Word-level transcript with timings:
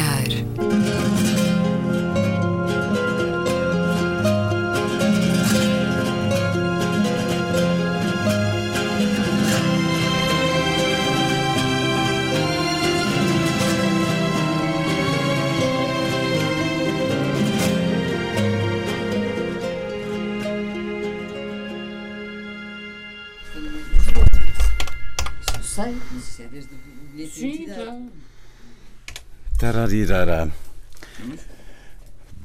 olhar. 0.00 0.39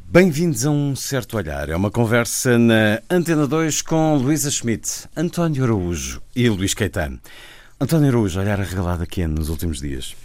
Bem-vindos 0.08 0.66
a 0.66 0.70
um 0.70 0.96
certo 0.96 1.38
olhar. 1.38 1.70
É 1.70 1.76
uma 1.76 1.90
conversa 1.92 2.58
na 2.58 3.02
Antena 3.10 3.48
2 3.48 3.82
com 3.82 4.16
Luísa 4.16 4.50
Schmidt, 4.52 5.08
António 5.16 5.64
Araújo 5.64 6.22
e 6.36 6.48
Luís 6.50 6.74
Caetano. 6.74 7.20
António 7.80 8.10
Araújo, 8.10 8.40
olhar 8.40 8.60
arregalado 8.62 9.04
aqui 9.04 9.26
nos 9.28 9.50
últimos 9.50 9.80
dias. 9.80 10.16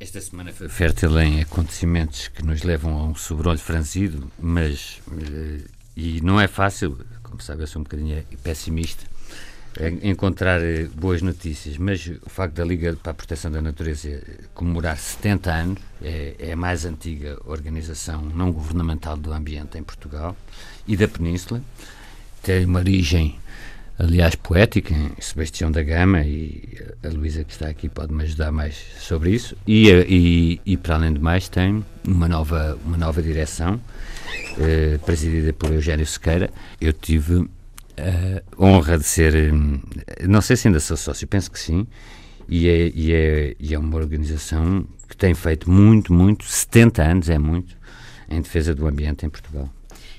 Esta 0.00 0.20
semana 0.20 0.52
foi 0.52 0.68
fértil 0.68 1.18
em 1.20 1.40
acontecimentos 1.40 2.28
que 2.28 2.44
nos 2.44 2.62
levam 2.62 2.96
a 2.98 3.04
um 3.04 3.14
sobrolho 3.14 3.58
franzido, 3.58 4.30
mas. 4.38 5.00
eh, 5.20 5.60
E 5.94 6.20
não 6.22 6.40
é 6.40 6.48
fácil, 6.48 6.98
como 7.22 7.42
sabe, 7.42 7.62
eu 7.62 7.66
sou 7.66 7.80
um 7.80 7.82
bocadinho 7.82 8.24
pessimista, 8.42 9.04
encontrar 10.02 10.60
eh, 10.60 10.88
boas 10.94 11.22
notícias, 11.22 11.78
mas 11.78 12.06
o 12.06 12.28
facto 12.28 12.54
da 12.54 12.64
Liga 12.64 12.94
para 13.02 13.12
a 13.12 13.14
Proteção 13.14 13.50
da 13.50 13.62
Natureza 13.62 14.08
eh, 14.08 14.22
comemorar 14.54 14.96
70 14.96 15.50
anos, 15.50 15.78
é, 16.02 16.34
é 16.38 16.52
a 16.52 16.56
mais 16.56 16.84
antiga 16.84 17.38
organização 17.46 18.22
não 18.22 18.52
governamental 18.52 19.16
do 19.16 19.32
ambiente 19.32 19.78
em 19.78 19.82
Portugal 19.82 20.36
e 20.86 20.96
da 20.96 21.08
Península, 21.08 21.62
tem 22.42 22.64
uma 22.64 22.80
origem 22.80 23.38
aliás 23.98 24.34
poética, 24.34 24.94
em 24.94 25.20
Sebastião 25.20 25.70
da 25.70 25.82
Gama, 25.82 26.22
e 26.22 26.76
a 27.02 27.08
Luísa 27.08 27.44
que 27.44 27.52
está 27.52 27.68
aqui 27.68 27.88
pode-me 27.88 28.24
ajudar 28.24 28.50
mais 28.50 28.74
sobre 28.98 29.30
isso, 29.30 29.56
e, 29.66 29.90
eh, 29.90 30.06
e, 30.08 30.60
e 30.66 30.76
para 30.76 30.96
além 30.96 31.12
de 31.12 31.20
mais 31.20 31.48
tem 31.48 31.84
uma 32.06 32.28
nova, 32.28 32.78
uma 32.84 32.96
nova 32.96 33.22
direção, 33.22 33.80
eh, 34.58 34.98
presidida 35.04 35.52
por 35.52 35.72
Eugénio 35.72 36.06
Sequeira. 36.06 36.50
Eu 36.80 36.92
tive 36.92 37.46
a 37.96 38.62
honra 38.62 38.98
de 38.98 39.04
ser, 39.04 39.52
hum, 39.52 39.80
não 40.28 40.40
sei 40.40 40.56
se 40.56 40.68
ainda 40.68 40.80
sou 40.80 40.96
sócio, 40.96 41.26
penso 41.26 41.50
que 41.50 41.58
sim, 41.58 41.86
e 42.48 42.68
é, 42.68 42.92
e 42.94 43.12
é, 43.12 43.56
e 43.58 43.74
é 43.74 43.78
uma 43.78 43.96
organização 43.96 44.86
que 45.08 45.16
tem 45.16 45.34
feito 45.34 45.70
muito, 45.70 46.12
muito, 46.12 46.44
70 46.44 47.02
anos 47.02 47.28
é 47.28 47.38
muito, 47.38 47.76
em 48.28 48.40
defesa 48.40 48.74
do 48.74 48.86
ambiente 48.86 49.26
em 49.26 49.30
Portugal. 49.30 49.68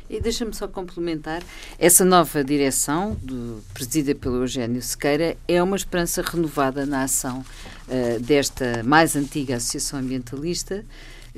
E 0.09 0.19
deixa-me 0.19 0.53
só 0.53 0.67
complementar, 0.67 1.41
essa 1.79 2.05
nova 2.05 2.43
direção, 2.43 3.17
do, 3.21 3.63
presidida 3.73 4.13
pelo 4.13 4.43
Eugénio 4.43 4.81
Sequeira, 4.81 5.35
é 5.47 5.63
uma 5.63 5.75
esperança 5.75 6.21
renovada 6.21 6.85
na 6.85 7.03
ação 7.03 7.43
eh, 7.89 8.19
desta 8.19 8.83
mais 8.83 9.15
antiga 9.15 9.55
Associação 9.55 9.99
Ambientalista, 9.99 10.85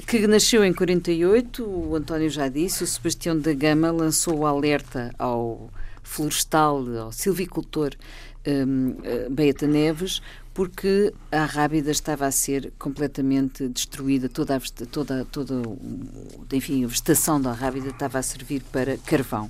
que 0.05 0.27
nasceu 0.27 0.61
em 0.66 0.73
48, 0.73 1.64
o 1.64 1.95
António 1.95 2.30
já 2.30 2.49
disse, 2.49 2.83
o 2.83 2.88
Sebastião 2.88 3.39
da 3.39 3.53
Gama 3.53 3.92
lançou 3.92 4.39
o 4.39 4.45
alerta 4.45 5.15
ao 5.17 5.70
florestal, 6.05 6.86
ao 6.98 7.11
silvicultor 7.11 7.92
um, 8.48 8.95
eh, 9.04 9.27
Beata 9.30 9.67
Neves, 9.67 10.21
porque 10.54 11.14
a 11.32 11.43
rábida 11.43 11.92
estava 11.92 12.26
a 12.26 12.32
ser 12.32 12.71
completamente 12.80 13.67
destruída, 13.67 14.30
toda 14.30 14.55
a, 14.55 14.60
toda, 14.86 15.26
toda 15.26 15.61
enfim, 16.54 16.86
a 16.86 16.88
vegetação 16.88 17.42
da 17.42 17.52
rábida 17.52 17.89
estava 17.89 18.20
a 18.20 18.23
servir 18.23 18.64
para 18.71 18.98
carvão. 18.99 19.49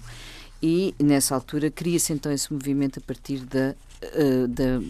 E, 0.62 0.96
nessa 1.00 1.36
altura, 1.36 1.70
cria-se 1.70 2.14
então 2.14 2.32
esse 2.32 2.52
movimento 2.52 3.00
a 3.00 3.02
partir 3.02 3.40
da, 3.40 3.76
eh, 4.02 4.48
da- 4.48 4.82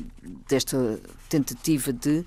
desta 0.47 0.99
tentativa 1.27 1.91
de, 1.91 2.23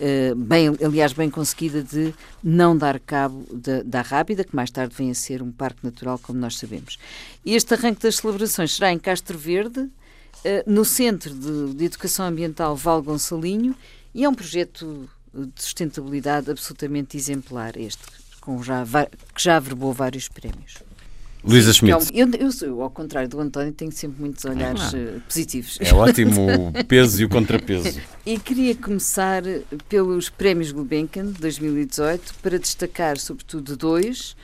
eh, 0.00 0.34
bem, 0.34 0.68
aliás, 0.84 1.12
bem 1.12 1.30
conseguida, 1.30 1.82
de 1.82 2.12
não 2.42 2.76
dar 2.76 2.98
cabo 2.98 3.46
da, 3.52 3.82
da 3.82 4.02
Rábida, 4.02 4.42
que 4.42 4.56
mais 4.56 4.70
tarde 4.70 4.94
vem 4.96 5.10
a 5.10 5.14
ser 5.14 5.42
um 5.42 5.52
parque 5.52 5.84
natural, 5.84 6.18
como 6.18 6.38
nós 6.38 6.56
sabemos. 6.56 6.98
E 7.44 7.54
este 7.54 7.74
arranque 7.74 8.02
das 8.02 8.16
celebrações 8.16 8.74
será 8.74 8.92
em 8.92 8.98
Castro 8.98 9.38
Verde, 9.38 9.88
eh, 10.44 10.64
no 10.66 10.84
Centro 10.84 11.32
de, 11.34 11.74
de 11.74 11.84
Educação 11.84 12.26
Ambiental 12.26 12.74
Val 12.74 13.02
Gonçalinho, 13.02 13.76
e 14.14 14.24
é 14.24 14.28
um 14.28 14.34
projeto 14.34 15.08
de 15.32 15.62
sustentabilidade 15.62 16.50
absolutamente 16.50 17.16
exemplar 17.16 17.76
este, 17.76 18.02
com 18.40 18.60
já, 18.62 18.84
que 19.34 19.42
já 19.42 19.56
averbou 19.56 19.92
vários 19.92 20.26
prémios. 20.28 20.78
Luísa 21.44 21.70
é 21.70 21.72
Schmidt. 21.72 22.10
eu, 22.14 22.28
eu, 22.38 22.52
sou- 22.52 22.82
ao 22.82 22.90
contrário 22.90 23.28
do 23.28 23.40
António, 23.40 23.72
tenho 23.72 23.92
sempre 23.92 24.20
muitos 24.20 24.44
olhares 24.44 24.92
eh, 24.92 25.14
positivos. 25.26 25.78
É 25.80 25.94
ótimo 25.94 26.46
o 26.78 26.84
peso 26.84 27.22
e 27.22 27.24
o 27.24 27.28
contrapeso. 27.28 28.00
E 28.26 28.38
queria 28.38 28.74
começar 28.74 29.42
pelos 29.88 30.28
Prémios 30.28 30.72
Gulbenkian 30.72 31.26
de 31.26 31.40
2018 31.40 32.34
para 32.42 32.58
destacar 32.58 33.18
sobretudo 33.18 33.76
dois. 33.76 34.36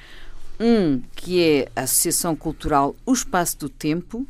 Um 0.61 1.03
que 1.17 1.43
é 1.43 1.69
a 1.75 1.83
Associação 1.83 2.37
Cultural 2.37 2.95
O 3.05 3.13
Espaço 3.13 3.59
do 3.59 3.69
Tempo, 3.69 4.25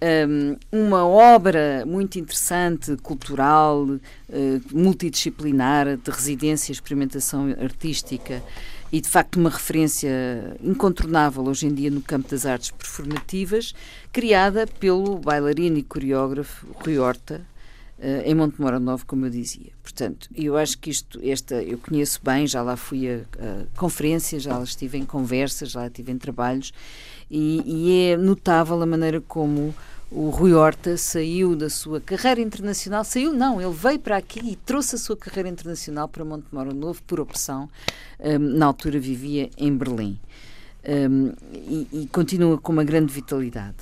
um, 0.00 0.56
uma 0.70 1.04
obra 1.04 1.84
muito 1.84 2.16
interessante, 2.18 2.96
cultural, 3.02 3.84
eh, 4.30 4.60
multidisciplinar, 4.72 5.96
de 5.96 6.10
residência 6.10 6.70
e 6.70 6.74
experimentação 6.74 7.48
artística 7.60 8.40
e 8.94 9.00
de 9.00 9.08
facto 9.08 9.40
uma 9.40 9.50
referência 9.50 10.56
incontornável 10.62 11.42
hoje 11.42 11.66
em 11.66 11.74
dia 11.74 11.90
no 11.90 12.00
campo 12.00 12.30
das 12.30 12.46
artes 12.46 12.70
performativas, 12.70 13.74
criada 14.12 14.68
pelo 14.68 15.18
bailarino 15.18 15.76
e 15.76 15.82
coreógrafo 15.82 16.64
Rui 16.74 16.96
Horta, 16.96 17.44
eh, 17.98 18.22
em 18.24 18.36
Montemora 18.36 18.78
Novo, 18.78 19.04
como 19.04 19.26
eu 19.26 19.30
dizia. 19.30 19.72
Portanto, 19.82 20.28
eu 20.32 20.56
acho 20.56 20.78
que 20.78 20.90
isto, 20.90 21.18
esta, 21.24 21.60
eu 21.60 21.76
conheço 21.76 22.20
bem, 22.22 22.46
já 22.46 22.62
lá 22.62 22.76
fui 22.76 23.10
a, 23.10 23.16
a 23.16 23.66
conferências, 23.76 24.44
já 24.44 24.56
lá 24.56 24.62
estive 24.62 24.96
em 24.96 25.04
conversas, 25.04 25.72
já 25.72 25.80
lá 25.80 25.86
estive 25.88 26.12
em 26.12 26.16
trabalhos, 26.16 26.72
e, 27.28 27.62
e 27.66 28.12
é 28.12 28.16
notável 28.16 28.80
a 28.80 28.86
maneira 28.86 29.20
como 29.20 29.74
o 30.14 30.30
Rui 30.30 30.52
Horta 30.52 30.96
saiu 30.96 31.56
da 31.56 31.68
sua 31.68 32.00
carreira 32.00 32.40
internacional, 32.40 33.04
saiu 33.04 33.32
não, 33.32 33.60
ele 33.60 33.72
veio 33.72 33.98
para 33.98 34.16
aqui 34.16 34.40
e 34.44 34.56
trouxe 34.56 34.94
a 34.94 34.98
sua 34.98 35.16
carreira 35.16 35.48
internacional 35.48 36.08
para 36.08 36.24
Montemora 36.24 36.72
Novo 36.72 37.02
por 37.02 37.20
opção, 37.20 37.68
Hum, 38.24 38.38
na 38.38 38.66
altura 38.66 38.98
vivia 38.98 39.50
em 39.58 39.76
Berlim. 39.76 40.18
Hum, 40.86 41.32
e, 41.52 41.88
e 41.92 42.08
continua 42.12 42.58
com 42.58 42.72
uma 42.72 42.84
grande 42.84 43.12
vitalidade. 43.12 43.76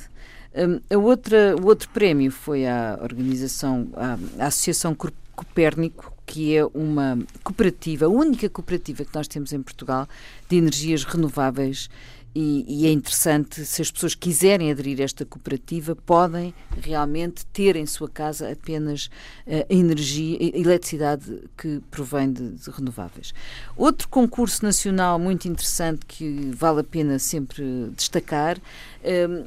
Hum, 0.54 0.80
a 0.90 0.98
outra, 0.98 1.56
o 1.56 1.66
outro 1.66 1.88
prémio 1.90 2.30
foi 2.30 2.66
à 2.66 2.98
organização, 3.00 3.88
à, 3.94 4.18
à 4.42 4.46
Associação 4.46 4.96
Copérnico, 5.34 6.12
que 6.26 6.56
é 6.56 6.64
uma 6.66 7.18
cooperativa, 7.44 8.06
a 8.06 8.08
única 8.08 8.48
cooperativa 8.48 9.04
que 9.04 9.14
nós 9.14 9.28
temos 9.28 9.52
em 9.52 9.62
Portugal 9.62 10.08
de 10.48 10.56
energias 10.56 11.04
renováveis. 11.04 11.88
E, 12.34 12.64
e 12.66 12.86
é 12.86 12.90
interessante, 12.90 13.62
se 13.64 13.82
as 13.82 13.90
pessoas 13.90 14.14
quiserem 14.14 14.70
aderir 14.70 15.00
a 15.00 15.04
esta 15.04 15.24
cooperativa, 15.24 15.94
podem 15.94 16.54
realmente 16.80 17.44
ter 17.46 17.76
em 17.76 17.84
sua 17.84 18.08
casa 18.08 18.50
apenas 18.50 19.10
eh, 19.46 19.66
energia, 19.68 20.38
eletricidade 20.40 21.42
que 21.58 21.82
provém 21.90 22.32
de, 22.32 22.52
de 22.52 22.70
renováveis. 22.70 23.34
Outro 23.76 24.08
concurso 24.08 24.64
nacional 24.64 25.18
muito 25.18 25.46
interessante 25.46 26.06
que 26.06 26.50
vale 26.54 26.80
a 26.80 26.84
pena 26.84 27.18
sempre 27.18 27.90
destacar 27.94 28.58
eh, 29.04 29.44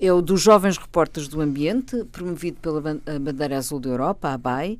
é 0.00 0.12
o 0.12 0.22
dos 0.22 0.40
Jovens 0.40 0.78
Repórteres 0.78 1.28
do 1.28 1.40
Ambiente, 1.40 2.04
promovido 2.12 2.58
pela 2.60 2.80
Bandeira 2.80 3.58
Azul 3.58 3.80
da 3.80 3.88
Europa, 3.88 4.28
a 4.28 4.34
ABAI. 4.34 4.78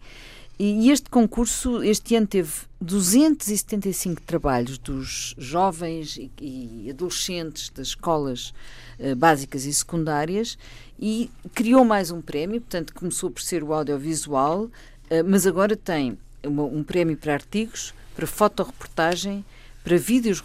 E 0.61 0.91
este 0.91 1.09
concurso, 1.09 1.85
este 1.85 2.17
ano, 2.17 2.27
teve 2.27 2.51
275 2.81 4.21
trabalhos 4.23 4.77
dos 4.77 5.33
jovens 5.39 6.19
e, 6.41 6.91
adolescentes 6.91 7.71
das 7.71 7.89
escolas 7.89 8.53
eh, 8.99 9.15
básicas 9.15 9.65
e 9.65 9.73
secundárias 9.73 10.59
e 10.99 11.31
criou 11.55 11.85
mais 11.85 12.11
um 12.11 12.21
prémio, 12.21 12.61
portanto, 12.61 12.93
começou 12.93 13.31
por 13.31 13.41
ser 13.41 13.63
o 13.63 13.73
audiovisual, 13.73 14.69
eh, 15.09 15.23
mas 15.23 15.47
agora 15.47 15.77
tem 15.77 16.19
um 16.45 16.83
prémio 16.83 17.17
para 17.17 17.35
artigos, 17.35 17.95
para 18.17 18.27
fotoreportagem, 18.27 19.45
para 19.85 19.97
vídeos, 19.97 20.43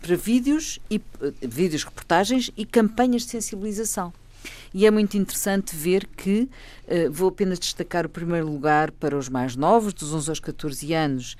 para 0.00 0.16
vídeos 0.16 0.80
e 0.90 1.00
eh, 1.20 1.32
vídeos 1.40 1.84
reportagens 1.84 2.50
e 2.56 2.66
campanhas 2.66 3.22
de 3.22 3.30
sensibilização. 3.30 4.12
E 4.74 4.86
é 4.86 4.90
muito 4.90 5.16
interessante 5.16 5.76
ver 5.76 6.06
que, 6.16 6.48
eh, 6.86 7.08
vou 7.08 7.28
apenas 7.28 7.58
destacar 7.58 8.06
o 8.06 8.08
primeiro 8.08 8.46
lugar 8.46 8.90
para 8.90 9.16
os 9.16 9.28
mais 9.28 9.54
novos, 9.56 9.92
dos 9.92 10.12
11 10.14 10.30
aos 10.30 10.40
14 10.40 10.92
anos, 10.94 11.36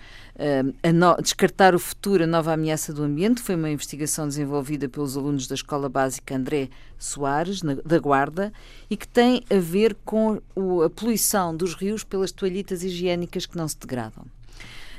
a 0.82 0.92
no- 0.92 1.16
Descartar 1.22 1.74
o 1.74 1.78
Futuro, 1.78 2.24
a 2.24 2.26
Nova 2.26 2.52
Ameaça 2.52 2.92
do 2.92 3.02
Ambiente, 3.02 3.42
foi 3.42 3.54
uma 3.54 3.70
investigação 3.70 4.26
desenvolvida 4.26 4.88
pelos 4.88 5.16
alunos 5.16 5.46
da 5.46 5.54
Escola 5.54 5.88
Básica 5.88 6.34
André 6.34 6.68
Soares, 6.98 7.62
na- 7.62 7.74
da 7.84 7.98
Guarda, 7.98 8.52
e 8.88 8.96
que 8.96 9.06
tem 9.08 9.42
a 9.50 9.58
ver 9.58 9.96
com 10.04 10.40
o- 10.54 10.82
a 10.82 10.90
poluição 10.90 11.56
dos 11.56 11.74
rios 11.74 12.04
pelas 12.04 12.32
toalhitas 12.32 12.82
higiênicas 12.82 13.46
que 13.46 13.56
não 13.56 13.66
se 13.68 13.78
degradam. 13.78 14.24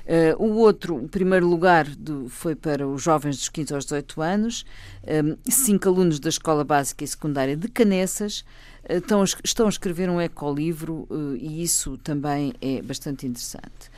Uh, 0.05 0.44
o 0.44 0.57
outro, 0.57 0.97
o 0.97 1.07
primeiro 1.07 1.47
lugar 1.47 1.85
do, 1.85 2.27
foi 2.27 2.55
para 2.55 2.85
os 2.85 3.01
jovens 3.01 3.38
dos 3.38 3.47
15 3.47 3.73
aos 3.73 3.85
18 3.85 4.21
anos, 4.21 4.65
um, 5.07 5.38
cinco 5.50 5.88
alunos 5.88 6.19
da 6.19 6.27
Escola 6.27 6.65
Básica 6.65 7.05
e 7.05 7.07
Secundária 7.07 7.55
de 7.55 7.69
Canessas 7.69 8.44
uh, 8.89 8.97
estão, 8.97 9.23
estão 9.23 9.65
a 9.65 9.69
escrever 9.69 10.09
um 10.09 10.19
ecolivro 10.19 11.07
uh, 11.09 11.38
e 11.38 11.63
isso 11.63 11.97
também 12.00 12.53
é 12.59 12.81
bastante 12.81 13.25
interessante. 13.25 13.89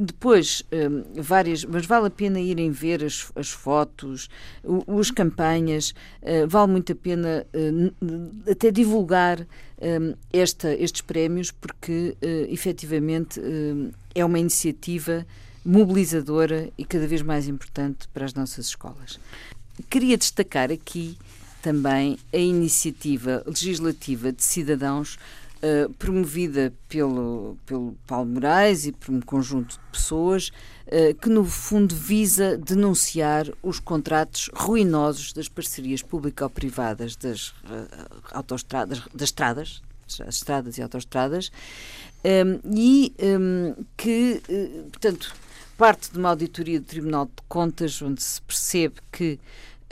Depois, 0.00 0.62
um, 0.72 1.22
várias, 1.22 1.64
mas 1.64 1.86
vale 1.86 2.06
a 2.06 2.10
pena 2.10 2.40
irem 2.40 2.70
ver 2.70 3.02
as, 3.04 3.30
as 3.34 3.50
fotos, 3.50 4.28
as 4.98 5.10
campanhas, 5.10 5.94
uh, 6.22 6.46
vale 6.46 6.70
muito 6.72 6.92
a 6.92 6.94
pena 6.94 7.46
uh, 7.54 8.50
até 8.50 8.70
divulgar 8.70 9.40
um, 9.40 10.14
esta, 10.32 10.74
estes 10.74 11.00
prémios, 11.00 11.50
porque 11.50 12.16
uh, 12.22 12.52
efetivamente 12.52 13.40
é 14.14 14.24
uma 14.24 14.38
iniciativa 14.38 15.26
mobilizadora 15.64 16.70
e 16.76 16.84
cada 16.84 17.06
vez 17.06 17.22
mais 17.22 17.46
importante 17.48 18.08
para 18.12 18.24
as 18.24 18.34
nossas 18.34 18.66
escolas. 18.66 19.18
Queria 19.88 20.16
destacar 20.16 20.70
aqui 20.70 21.16
também 21.62 22.18
a 22.32 22.36
iniciativa 22.36 23.42
legislativa 23.46 24.32
de 24.32 24.42
cidadãos 24.42 25.16
uh, 25.62 25.92
promovida 25.94 26.72
pelo, 26.88 27.56
pelo 27.64 27.96
Paulo 28.06 28.28
Moraes 28.30 28.86
e 28.86 28.92
por 28.92 29.12
um 29.12 29.20
conjunto 29.20 29.74
de 29.74 29.80
pessoas 29.90 30.50
uh, 30.86 31.14
que, 31.14 31.28
no 31.28 31.44
fundo, 31.44 31.94
visa 31.94 32.58
denunciar 32.58 33.46
os 33.62 33.78
contratos 33.78 34.50
ruinosos 34.52 35.32
das 35.32 35.48
parcerias 35.48 36.02
público-privadas 36.02 37.16
das 37.16 37.48
uh, 37.48 37.52
autoestradas, 38.32 39.02
das 39.14 39.28
estradas, 39.28 39.82
as 40.20 40.36
estradas 40.36 40.76
e 40.76 40.82
autoestradas, 40.82 41.50
um, 42.24 42.76
e 42.76 43.14
um, 43.20 43.74
que, 43.96 44.42
portanto, 44.92 45.34
parte 45.78 46.12
de 46.12 46.18
uma 46.18 46.28
auditoria 46.28 46.78
do 46.78 46.86
Tribunal 46.86 47.26
de 47.26 47.32
Contas, 47.48 48.00
onde 48.02 48.22
se 48.22 48.40
percebe 48.42 48.96
que 49.10 49.40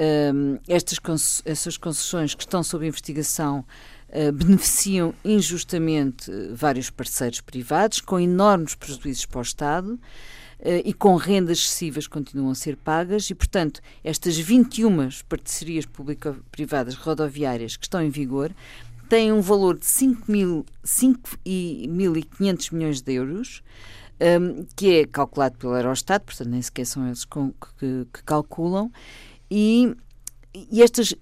um, 0.00 0.58
estas 0.66 1.42
essas 1.44 1.76
concessões 1.76 2.34
que 2.34 2.42
estão 2.42 2.62
sob 2.62 2.86
investigação 2.86 3.64
beneficiam 4.34 5.14
injustamente 5.24 6.28
vários 6.52 6.90
parceiros 6.90 7.40
privados, 7.40 8.00
com 8.00 8.18
enormes 8.18 8.74
prejuízos 8.74 9.26
para 9.26 9.38
o 9.38 9.42
Estado. 9.42 10.00
Uh, 10.60 10.82
e 10.84 10.92
com 10.92 11.16
rendas 11.16 11.56
excessivas 11.56 12.06
continuam 12.06 12.50
a 12.50 12.54
ser 12.54 12.76
pagas, 12.76 13.30
e, 13.30 13.34
portanto, 13.34 13.80
estas 14.04 14.36
21 14.36 15.08
parcerias 15.26 15.86
público-privadas 15.86 16.96
rodoviárias 16.96 17.78
que 17.78 17.86
estão 17.86 18.02
em 18.02 18.10
vigor 18.10 18.52
têm 19.08 19.32
um 19.32 19.40
valor 19.40 19.78
de 19.78 19.86
5.500 19.86 22.74
milhões 22.74 23.00
de 23.00 23.14
euros, 23.14 23.62
um, 24.20 24.24
ehm, 24.24 24.66
que 24.76 24.98
é 24.98 25.06
calculado 25.06 25.56
pelo 25.56 25.74
Eurostat, 25.74 26.22
portanto, 26.24 26.50
nem 26.50 26.60
sequer 26.60 26.84
são 26.84 27.06
eles 27.06 27.24
que, 27.24 27.40
que 28.12 28.22
calculam, 28.24 28.92
e, 29.50 29.96
e 30.52 30.82
estas, 30.82 31.14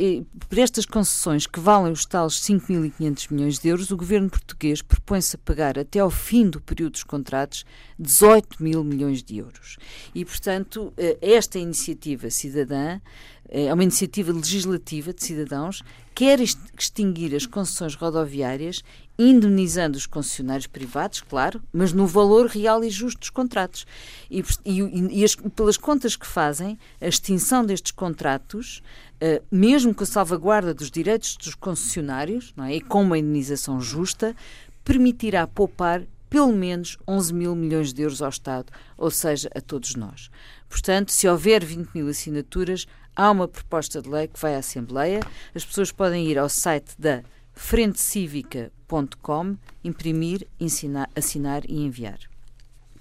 por 0.48 0.58
estas 0.58 0.86
concessões 0.86 1.46
que 1.46 1.60
valem 1.60 1.92
os 1.92 2.06
tais 2.06 2.34
5.500 2.34 3.30
milhões 3.30 3.58
de 3.58 3.68
euros, 3.68 3.90
o 3.90 3.96
governo 3.96 4.30
português 4.30 4.80
propõe-se 4.80 5.36
a 5.36 5.38
pagar 5.38 5.78
até 5.78 5.98
ao 5.98 6.10
fim 6.10 6.48
do 6.48 6.60
período 6.60 6.92
dos 6.92 7.04
contratos 7.04 7.66
18 7.98 8.62
mil 8.62 8.82
milhões 8.82 9.22
de 9.22 9.36
euros. 9.36 9.76
E, 10.14 10.24
portanto, 10.24 10.94
eh, 10.96 11.18
esta 11.20 11.58
iniciativa 11.58 12.30
cidadã 12.30 13.00
é 13.48 13.72
uma 13.72 13.82
iniciativa 13.82 14.32
legislativa 14.32 15.12
de 15.12 15.24
cidadãos, 15.24 15.82
quer 16.14 16.40
extinguir 16.40 17.34
as 17.34 17.46
concessões 17.46 17.94
rodoviárias 17.94 18.82
indemnizando 19.18 19.98
os 19.98 20.06
concessionários 20.06 20.68
privados, 20.68 21.20
claro, 21.20 21.60
mas 21.72 21.92
no 21.92 22.06
valor 22.06 22.46
real 22.46 22.84
e 22.84 22.90
justo 22.90 23.18
dos 23.18 23.30
contratos. 23.30 23.84
E, 24.30 24.44
e, 24.64 25.20
e 25.20 25.24
as, 25.24 25.34
pelas 25.34 25.76
contas 25.76 26.14
que 26.14 26.26
fazem, 26.26 26.78
a 27.00 27.08
extinção 27.08 27.64
destes 27.64 27.90
contratos, 27.90 28.80
uh, 29.16 29.44
mesmo 29.50 29.92
com 29.92 30.04
a 30.04 30.06
salvaguarda 30.06 30.72
dos 30.72 30.88
direitos 30.88 31.36
dos 31.36 31.56
concessionários 31.56 32.52
não 32.56 32.64
é, 32.64 32.76
e 32.76 32.80
com 32.80 33.02
uma 33.02 33.18
indemnização 33.18 33.80
justa, 33.80 34.36
permitirá 34.84 35.46
poupar 35.48 36.04
pelo 36.30 36.52
menos 36.52 36.96
11 37.08 37.34
mil 37.34 37.56
milhões 37.56 37.92
de 37.92 38.02
euros 38.02 38.22
ao 38.22 38.28
Estado, 38.28 38.72
ou 38.96 39.10
seja, 39.10 39.50
a 39.54 39.60
todos 39.60 39.94
nós. 39.96 40.30
Portanto, 40.68 41.10
se 41.10 41.26
houver 41.26 41.64
20 41.64 41.90
mil 41.94 42.08
assinaturas, 42.08 42.86
há 43.18 43.30
uma 43.32 43.48
proposta 43.48 44.00
de 44.00 44.08
lei 44.08 44.28
que 44.28 44.40
vai 44.40 44.54
à 44.54 44.58
Assembleia. 44.58 45.20
As 45.54 45.64
pessoas 45.64 45.90
podem 45.90 46.26
ir 46.26 46.38
ao 46.38 46.48
site 46.48 46.94
da 46.96 47.22
frentecivica.com, 47.52 49.56
imprimir, 49.82 50.46
ensinar, 50.60 51.10
assinar 51.16 51.62
e 51.68 51.84
enviar. 51.84 52.20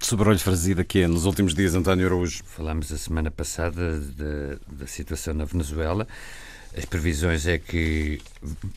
Sobrou-lhe 0.00 0.38
franzido 0.38 0.80
aqui 0.80 1.06
nos 1.06 1.24
últimos 1.24 1.54
dias, 1.54 1.74
António 1.74 2.06
Araújo. 2.06 2.42
Falámos 2.44 2.92
a 2.92 2.98
semana 2.98 3.30
passada 3.30 4.00
da, 4.00 4.58
da 4.70 4.86
situação 4.86 5.34
na 5.34 5.44
Venezuela. 5.44 6.06
As 6.76 6.84
previsões 6.84 7.46
é 7.46 7.58
que 7.58 8.20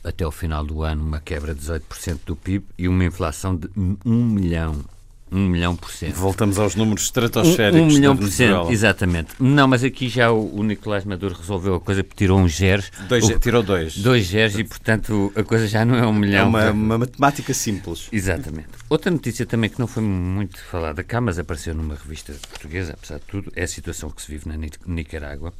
até 0.03 0.25
o 0.25 0.31
final 0.31 0.63
do 0.63 0.83
ano 0.83 1.03
uma 1.03 1.19
quebra 1.19 1.53
de 1.53 1.61
18% 1.61 2.19
do 2.25 2.35
PIB 2.35 2.65
e 2.77 2.87
uma 2.87 3.03
inflação 3.03 3.55
de 3.55 3.69
1 3.75 4.25
milhão 4.25 4.83
um 5.31 5.47
milhão 5.47 5.75
por 5.75 5.89
cento. 5.91 6.15
Voltamos 6.15 6.59
aos 6.59 6.75
números 6.75 7.03
estratosféricos. 7.03 7.79
Um, 7.79 7.83
um 7.85 7.87
milhão 7.87 8.17
por 8.17 8.29
cento, 8.29 8.69
exatamente. 8.69 9.33
Não, 9.39 9.67
mas 9.67 9.83
aqui 9.83 10.09
já 10.09 10.31
o, 10.31 10.57
o, 10.57 10.63
Nicolás 10.63 11.05
Maduro 11.05 11.35
resolveu 11.35 11.75
a 11.75 11.79
coisa, 11.79 12.03
tirou 12.03 12.37
uns 12.39 12.57
zeros. 12.57 12.91
Dois, 13.07 13.23
o, 13.23 13.39
tirou 13.39 13.63
dois. 13.63 13.97
Dois 13.97 14.27
zeros 14.27 14.59
e, 14.59 14.63
portanto, 14.63 15.31
a 15.35 15.43
coisa 15.43 15.67
já 15.67 15.85
não 15.85 15.95
é 15.95 16.05
um 16.05 16.13
milhão. 16.13 16.45
É 16.57 16.69
uma, 16.69 16.71
uma 16.71 16.97
matemática 16.97 17.53
simples. 17.53 18.09
Exatamente. 18.11 18.69
Outra 18.89 19.09
notícia 19.09 19.45
também 19.45 19.69
que 19.69 19.79
não 19.79 19.87
foi 19.87 20.03
muito 20.03 20.61
falada 20.65 21.03
cá, 21.03 21.21
mas 21.21 21.39
apareceu 21.39 21.73
numa 21.73 21.95
revista 21.95 22.33
portuguesa, 22.49 22.93
apesar 22.93 23.19
de 23.19 23.25
tudo, 23.25 23.51
é 23.55 23.63
a 23.63 23.67
situação 23.67 24.09
que 24.09 24.21
se 24.21 24.29
vive 24.29 24.49
na 24.49 24.55
Nicarágua. 24.85 25.53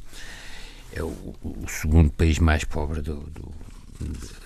É 0.94 1.02
o, 1.02 1.06
o 1.42 1.64
segundo 1.66 2.10
país 2.10 2.38
mais 2.38 2.64
pobre 2.64 3.00
do, 3.00 3.14
do, 3.14 3.50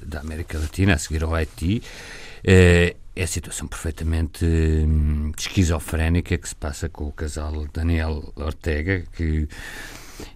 da 0.05 0.21
América 0.21 0.57
Latina, 0.57 0.95
a 0.95 0.99
seguir 0.99 1.25
ao 1.25 1.35
Haiti. 1.35 1.83
É, 2.45 2.97
é 3.15 3.23
a 3.23 3.27
situação 3.27 3.67
perfeitamente 3.67 4.45
hum, 4.45 5.33
esquizofrénica 5.37 6.37
que 6.37 6.49
se 6.49 6.55
passa 6.55 6.89
com 6.89 7.05
o 7.05 7.13
casal 7.13 7.67
Daniel 7.73 8.33
Ortega, 8.37 9.05
que, 9.13 9.49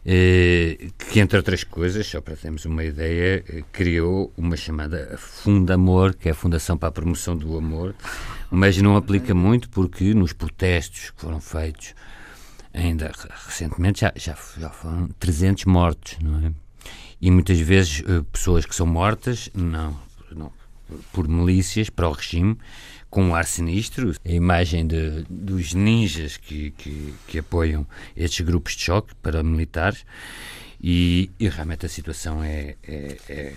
eh, 0.06 0.88
que 1.10 1.20
entre 1.20 1.36
outras 1.36 1.62
coisas, 1.62 2.06
só 2.06 2.22
para 2.22 2.36
termos 2.36 2.64
uma 2.64 2.82
ideia, 2.82 3.44
criou 3.70 4.32
uma 4.34 4.56
chamada 4.56 5.14
Fundamor, 5.18 6.14
que 6.14 6.28
é 6.28 6.32
a 6.32 6.34
Fundação 6.34 6.78
para 6.78 6.88
a 6.88 6.92
Promoção 6.92 7.36
do 7.36 7.54
Amor, 7.56 7.94
mas 8.50 8.78
não 8.78 8.96
aplica 8.96 9.34
muito 9.34 9.68
porque 9.68 10.14
nos 10.14 10.32
protestos 10.32 11.10
que 11.10 11.20
foram 11.20 11.40
feitos 11.40 11.94
ainda 12.72 13.12
recentemente 13.46 14.00
já, 14.00 14.12
já, 14.16 14.36
já 14.58 14.70
foram 14.70 15.08
300 15.18 15.64
mortos, 15.66 16.16
não 16.20 16.46
é? 16.46 16.52
E 17.20 17.30
muitas 17.30 17.60
vezes 17.60 18.02
eh, 18.06 18.24
pessoas 18.32 18.64
que 18.64 18.74
são 18.74 18.86
mortas 18.86 19.50
não, 19.54 19.90
não 19.90 20.09
por 21.12 21.28
milícias 21.28 21.90
para 21.90 22.08
o 22.08 22.12
regime, 22.12 22.56
com 23.08 23.24
um 23.24 23.34
ar 23.34 23.44
sinistro. 23.44 24.14
A 24.24 24.30
imagem 24.30 24.86
de, 24.86 25.24
dos 25.28 25.74
ninjas 25.74 26.36
que, 26.36 26.70
que, 26.72 27.14
que 27.26 27.38
apoiam 27.38 27.86
estes 28.16 28.44
grupos 28.44 28.76
de 28.76 28.82
choque 28.82 29.14
paramilitares. 29.16 30.04
E, 30.82 31.30
e 31.38 31.48
realmente 31.48 31.84
a 31.84 31.88
situação 31.88 32.42
é, 32.42 32.74
é, 32.82 33.16
é, 33.28 33.54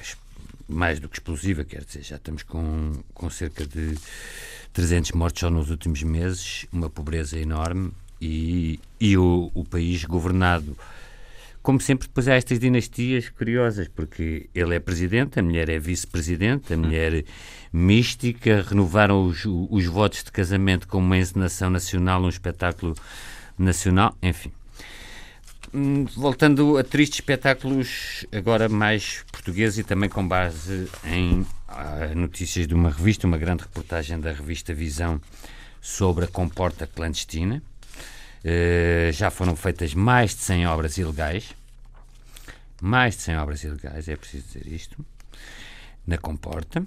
mais 0.67 0.99
do 0.99 1.07
que 1.07 1.15
explosiva, 1.15 1.63
quer 1.63 1.83
dizer, 1.85 2.03
já 2.03 2.17
estamos 2.17 2.43
com, 2.43 2.93
com 3.13 3.29
cerca 3.29 3.65
de 3.65 3.97
300 4.73 5.11
mortos 5.11 5.39
só 5.39 5.49
nos 5.49 5.69
últimos 5.69 6.03
meses, 6.03 6.65
uma 6.71 6.89
pobreza 6.89 7.39
enorme 7.39 7.91
e, 8.19 8.79
e 8.99 9.17
o, 9.17 9.51
o 9.53 9.63
país 9.63 10.03
governado 10.03 10.77
como 11.63 11.79
sempre, 11.79 12.09
depois 12.09 12.27
há 12.27 12.35
estas 12.35 12.59
dinastias 12.59 13.29
curiosas, 13.29 13.87
porque 13.87 14.49
ele 14.53 14.75
é 14.75 14.79
presidente, 14.81 15.39
a 15.39 15.43
mulher 15.43 15.69
é 15.69 15.79
vice-presidente, 15.79 16.73
a 16.73 16.77
mulher 16.77 17.23
mística, 17.71 18.61
renovaram 18.61 19.25
os, 19.25 19.45
os 19.45 19.85
votos 19.85 20.25
de 20.25 20.31
casamento 20.31 20.87
como 20.89 21.05
uma 21.05 21.17
encenação 21.17 21.69
nacional, 21.69 22.21
um 22.21 22.27
espetáculo 22.27 22.93
nacional, 23.57 24.15
enfim. 24.21 24.51
Hum, 25.73 26.05
voltando 26.15 26.77
a 26.77 26.83
tristes 26.83 27.19
espetáculos, 27.19 28.25
agora 28.31 28.67
mais 28.67 29.23
portugueses 29.31 29.79
e 29.79 29.83
também 29.83 30.09
com 30.09 30.27
base 30.27 30.89
em 31.05 31.45
ah, 31.67 32.11
notícias 32.13 32.67
de 32.67 32.75
uma 32.75 32.89
revista, 32.89 33.25
uma 33.25 33.37
grande 33.37 33.63
reportagem 33.63 34.19
da 34.19 34.33
revista 34.33 34.73
Visão 34.73 35.19
sobre 35.81 36.25
a 36.25 36.27
comporta 36.27 36.85
clandestina. 36.85 37.63
Uh, 38.43 39.11
já 39.13 39.31
foram 39.31 39.55
feitas 39.55 39.93
mais 39.93 40.31
de 40.31 40.41
100 40.41 40.67
obras 40.67 40.97
ilegais. 40.97 41.53
Mais 42.81 43.15
de 43.15 43.21
100 43.23 43.37
obras 43.37 43.63
ilegais, 43.63 44.09
é 44.09 44.15
preciso 44.15 44.45
dizer 44.47 44.67
isto. 44.67 45.05
Na 46.05 46.17
Comporta. 46.17 46.85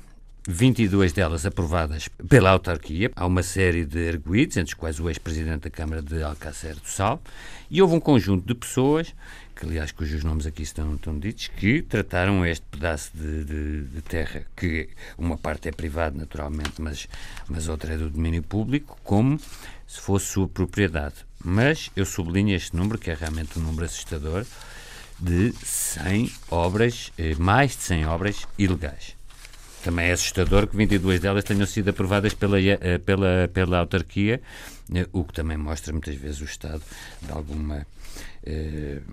22 0.48 1.12
delas 1.12 1.44
aprovadas 1.44 2.08
pela 2.28 2.50
autarquia. 2.50 3.10
Há 3.16 3.26
uma 3.26 3.42
série 3.42 3.84
de 3.84 4.08
arguídos, 4.08 4.56
entre 4.56 4.74
os 4.74 4.78
quais 4.78 5.00
o 5.00 5.08
ex-presidente 5.08 5.62
da 5.62 5.70
Câmara 5.70 6.00
de 6.00 6.22
Alcácer 6.22 6.76
do 6.76 6.88
Sal. 6.88 7.20
E 7.68 7.82
houve 7.82 7.96
um 7.96 8.00
conjunto 8.00 8.46
de 8.46 8.54
pessoas, 8.54 9.12
que 9.56 9.66
aliás 9.66 9.90
cujos 9.90 10.22
nomes 10.22 10.46
aqui 10.46 10.62
estão, 10.62 10.94
estão 10.94 11.18
ditos, 11.18 11.48
que 11.48 11.82
trataram 11.82 12.46
este 12.46 12.64
pedaço 12.70 13.10
de, 13.12 13.44
de, 13.44 13.82
de, 13.86 14.02
terra, 14.02 14.44
que 14.56 14.88
uma 15.18 15.36
parte 15.36 15.68
é 15.68 15.72
privada 15.72 16.16
naturalmente, 16.16 16.80
mas, 16.80 17.08
mas 17.48 17.66
outra 17.66 17.94
é 17.94 17.96
do 17.96 18.08
domínio 18.08 18.42
público, 18.42 18.96
como 19.02 19.40
se 19.84 20.00
fosse 20.00 20.26
sua 20.26 20.46
propriedade 20.46 21.25
Mas 21.48 21.92
eu 21.94 22.04
sublinho 22.04 22.56
este 22.56 22.74
número, 22.74 22.98
que 22.98 23.08
é 23.08 23.14
realmente 23.14 23.56
um 23.56 23.62
número 23.62 23.84
assustador, 23.84 24.44
de 25.20 25.52
100 25.64 26.32
obras, 26.50 27.12
eh, 27.16 27.36
mais 27.36 27.76
de 27.76 27.84
100 27.84 28.06
obras 28.06 28.48
ilegais. 28.58 29.16
Também 29.84 30.06
é 30.06 30.12
assustador 30.12 30.66
que 30.66 30.76
22 30.76 31.20
delas 31.20 31.44
tenham 31.44 31.64
sido 31.64 31.90
aprovadas 31.90 32.34
pela, 32.34 32.60
eh, 32.60 32.98
pela, 32.98 33.48
pela 33.54 33.78
autarquia, 33.78 34.42
eh, 34.92 35.06
o 35.12 35.22
que 35.22 35.34
também 35.34 35.56
mostra 35.56 35.92
muitas 35.92 36.16
vezes 36.16 36.40
o 36.40 36.46
estado 36.46 36.82
de 37.22 37.30
alguma 37.30 37.86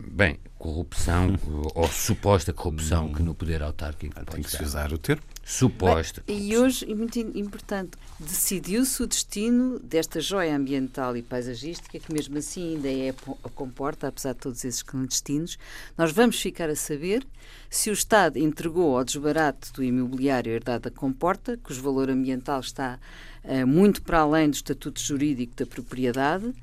bem, 0.10 0.40
corrupção 0.58 1.38
ou 1.76 1.88
suposta 1.88 2.52
corrupção 2.52 3.14
que 3.14 3.22
no 3.22 3.36
poder 3.36 3.62
autárquico 3.62 4.26
Tem 4.26 4.42
que 4.42 4.50
se 4.50 4.64
usar 4.64 4.92
o 4.92 4.98
termo. 4.98 5.22
Suposta. 5.46 6.24
Bem, 6.26 6.52
e 6.52 6.58
hoje, 6.58 6.86
e 6.88 6.96
muito 6.96 7.20
importante, 7.20 7.98
decidiu-se 8.18 9.04
o 9.04 9.08
destino 9.08 9.78
desta 9.80 10.22
joia 10.22 10.56
ambiental 10.56 11.18
e 11.18 11.22
paisagística, 11.22 12.00
que 12.00 12.14
mesmo 12.14 12.38
assim 12.38 12.76
ainda 12.76 12.90
é 12.90 13.10
a 13.44 13.50
comporta, 13.50 14.08
apesar 14.08 14.34
de 14.34 14.40
todos 14.40 14.64
esses 14.64 14.82
clandestinos. 14.82 15.58
Nós 15.98 16.14
vamos 16.14 16.42
ficar 16.42 16.70
a 16.70 16.76
saber 16.76 17.28
se 17.70 17.90
o 17.90 17.94
Estado 17.94 18.38
entregou 18.38 18.98
ao 18.98 19.04
desbarato 19.04 19.74
do 19.74 19.84
imobiliário 19.84 20.54
herdado 20.54 20.90
da 20.90 20.92
comporta, 20.92 21.60
cujo 21.62 21.82
valor 21.82 22.10
ambiental 22.10 22.62
está 22.62 22.98
uh, 23.44 23.68
muito 23.68 24.02
para 24.02 24.20
além 24.20 24.50
do 24.50 24.54
estatuto 24.54 25.02
jurídico 25.02 25.56
da 25.58 25.66
propriedade, 25.66 26.54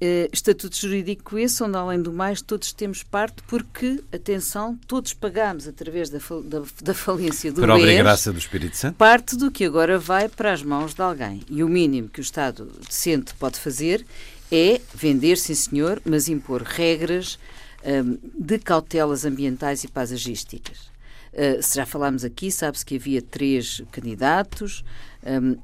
Uh, 0.00 0.30
estatuto 0.32 0.76
jurídico 0.76 1.36
esse, 1.36 1.60
onde 1.60 1.76
além 1.76 2.00
do 2.00 2.12
mais 2.12 2.40
todos 2.40 2.72
temos 2.72 3.02
parte, 3.02 3.42
porque, 3.48 4.00
atenção, 4.12 4.78
todos 4.86 5.12
pagamos 5.12 5.66
através 5.66 6.08
da, 6.08 6.20
da, 6.44 6.62
da 6.82 6.94
falência 6.94 7.50
do 7.50 7.60
Por 7.60 7.70
obra 7.70 7.92
e 7.92 7.96
graça 7.96 8.32
do 8.32 8.38
Espírito 8.38 8.76
Santo. 8.76 8.94
parte 8.94 9.36
do 9.36 9.50
que 9.50 9.64
agora 9.64 9.98
vai 9.98 10.28
para 10.28 10.52
as 10.52 10.62
mãos 10.62 10.94
de 10.94 11.02
alguém. 11.02 11.42
E 11.50 11.64
o 11.64 11.68
mínimo 11.68 12.08
que 12.08 12.20
o 12.20 12.22
Estado 12.22 12.70
decente 12.86 13.34
pode 13.34 13.58
fazer 13.58 14.06
é 14.52 14.80
vender, 14.94 15.36
sim 15.36 15.54
senhor, 15.54 16.00
mas 16.04 16.28
impor 16.28 16.62
regras 16.62 17.36
um, 17.84 18.18
de 18.38 18.58
cautelas 18.58 19.24
ambientais 19.24 19.82
e 19.84 19.88
paisagísticas. 19.88 20.88
Uh, 21.32 21.62
se 21.62 21.76
já 21.76 21.86
falámos 21.86 22.24
aqui, 22.24 22.50
sabe-se 22.50 22.84
que 22.84 22.96
havia 22.96 23.22
três 23.22 23.82
candidatos, 23.92 24.84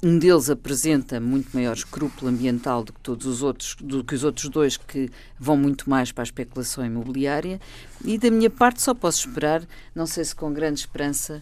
um 0.03 0.19
deles 0.19 0.49
apresenta 0.49 1.19
muito 1.19 1.49
maior 1.53 1.73
escrúpulo 1.73 2.29
ambiental 2.29 2.83
do 2.83 2.93
que 2.93 2.99
todos 2.99 3.25
os 3.25 3.41
outros, 3.41 3.75
do 3.79 4.03
que 4.03 4.13
os 4.13 4.23
outros 4.23 4.49
dois 4.49 4.77
que 4.77 5.09
vão 5.39 5.55
muito 5.57 5.89
mais 5.89 6.11
para 6.11 6.21
a 6.21 6.25
especulação 6.25 6.85
imobiliária. 6.85 7.59
E 8.03 8.17
da 8.17 8.29
minha 8.29 8.49
parte 8.49 8.81
só 8.81 8.93
posso 8.93 9.27
esperar, 9.27 9.63
não 9.95 10.05
sei 10.05 10.23
se 10.23 10.35
com 10.35 10.53
grande 10.53 10.81
esperança, 10.81 11.41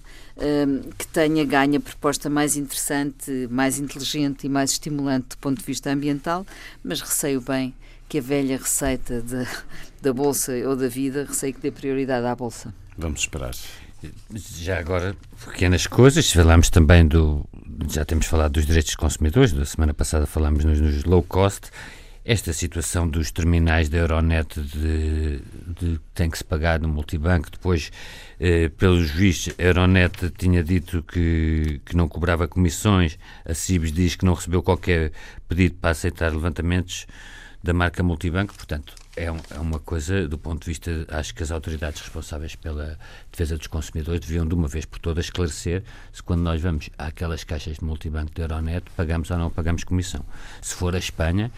que 0.98 1.08
tenha 1.08 1.44
ganho 1.44 1.78
a 1.78 1.82
proposta 1.82 2.30
mais 2.30 2.56
interessante, 2.56 3.48
mais 3.50 3.80
inteligente 3.80 4.46
e 4.46 4.50
mais 4.50 4.72
estimulante 4.72 5.30
do 5.30 5.38
ponto 5.40 5.60
de 5.60 5.66
vista 5.66 5.90
ambiental, 5.92 6.46
mas 6.84 7.02
receio 7.02 7.42
bem 7.42 7.74
que 8.08 8.20
a 8.20 8.22
velha 8.22 8.58
receita 8.58 9.22
de, 9.22 9.46
da 10.02 10.14
bolsa 10.14 10.54
ou 10.68 10.76
da 10.76 10.88
vida 10.88 11.26
receio 11.26 11.54
que 11.54 11.60
dê 11.60 11.72
prioridade 11.72 12.26
à 12.26 12.36
bolsa. 12.36 12.74
Vamos 12.98 13.22
esperar. 13.22 13.56
Já 14.36 14.80
agora, 14.80 15.16
pequenas 15.46 15.88
coisas, 15.88 16.32
falamos 16.32 16.70
também 16.70 17.08
do. 17.08 17.46
Já 17.90 18.06
temos 18.06 18.26
falado 18.26 18.54
dos 18.54 18.66
direitos 18.66 18.92
dos 18.92 18.96
consumidores, 18.96 19.52
da 19.52 19.66
semana 19.66 19.94
passada 19.94 20.26
falámos 20.26 20.64
nos, 20.64 20.80
nos 20.80 21.04
low 21.04 21.24
cost. 21.24 21.70
Esta 22.26 22.54
situação 22.54 23.06
dos 23.06 23.32
terminais 23.32 23.90
da 23.90 23.98
Euronet 23.98 24.58
de, 24.58 25.42
de 25.68 26.00
tem 26.14 26.30
que 26.30 26.38
se 26.38 26.44
pagar 26.44 26.80
no 26.80 26.88
multibanco, 26.88 27.52
depois, 27.52 27.92
eh, 28.40 28.70
pelo 28.70 29.04
juiz, 29.04 29.50
a 29.60 29.62
Euronet 29.62 30.30
tinha 30.38 30.64
dito 30.64 31.04
que, 31.04 31.82
que 31.86 31.98
não 31.98 32.08
cobrava 32.08 32.48
comissões, 32.48 33.20
a 33.44 33.54
Cibes 33.54 33.92
diz 33.92 34.16
que 34.16 34.24
não 34.24 34.36
recebeu 34.36 34.64
qualquer 34.64 35.12
pedido 35.50 35.76
para 35.76 35.90
aceitar 35.90 36.32
levantamentos 36.32 37.08
da 37.62 37.74
marca 37.74 38.02
multibanco, 38.02 38.54
portanto, 38.54 38.96
é, 39.16 39.32
um, 39.32 39.38
é, 39.52 39.60
uma 39.60 39.80
coisa, 39.80 40.28
do 40.28 40.38
ponto 40.38 40.62
de 40.62 40.68
vista, 40.68 41.06
acho 41.10 41.34
que 41.34 41.44
as 41.44 41.52
autoridades 41.52 42.02
responsáveis 42.02 42.56
pela 42.56 42.98
defesa 43.32 43.58
dos 43.58 43.68
consumidores 43.68 44.20
deviam 44.22 44.48
de 44.48 44.54
uma 44.54 44.68
vez 44.68 44.86
por 44.86 45.00
todas 45.00 45.26
esclarecer 45.26 45.84
se 46.12 46.22
quando 46.22 46.42
nós 46.42 46.62
vamos 46.62 46.90
àquelas 46.98 47.44
caixas 47.44 47.78
de 47.78 47.86
multibanco 47.86 48.32
da 48.34 48.44
Euronet 48.44 48.84
pagamos 48.96 49.30
ou 49.32 49.38
não 49.38 49.50
pagamos 49.50 49.84
comissão. 49.84 50.24
Se 50.62 50.74
for 50.76 50.96
a 50.96 51.00
Espanha, 51.00 51.52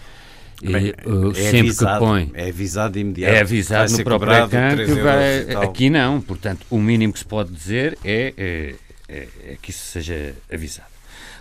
Bem, 0.62 0.94
uh, 1.06 1.32
é 1.32 1.34
sempre 1.34 1.60
avisado, 1.60 2.00
que 2.00 2.06
põe. 2.06 2.32
É 2.34 2.50
avisado 2.50 3.00
imediato. 3.00 3.36
É 3.36 3.42
avisado 3.42 3.92
no 3.92 4.04
próprio 4.04 4.48
que 4.86 5.02
vai, 5.02 5.52
aqui 5.64 5.90
não. 5.90 6.22
Portanto, 6.22 6.66
o 6.70 6.78
mínimo 6.78 7.12
que 7.12 7.20
se 7.20 7.26
pode 7.26 7.52
dizer 7.52 7.98
é, 8.04 8.34
é, 8.38 8.76
é, 9.10 9.28
é 9.48 9.58
que 9.62 9.72
isso 9.72 9.86
seja 9.86 10.34
avisado. 10.52 10.96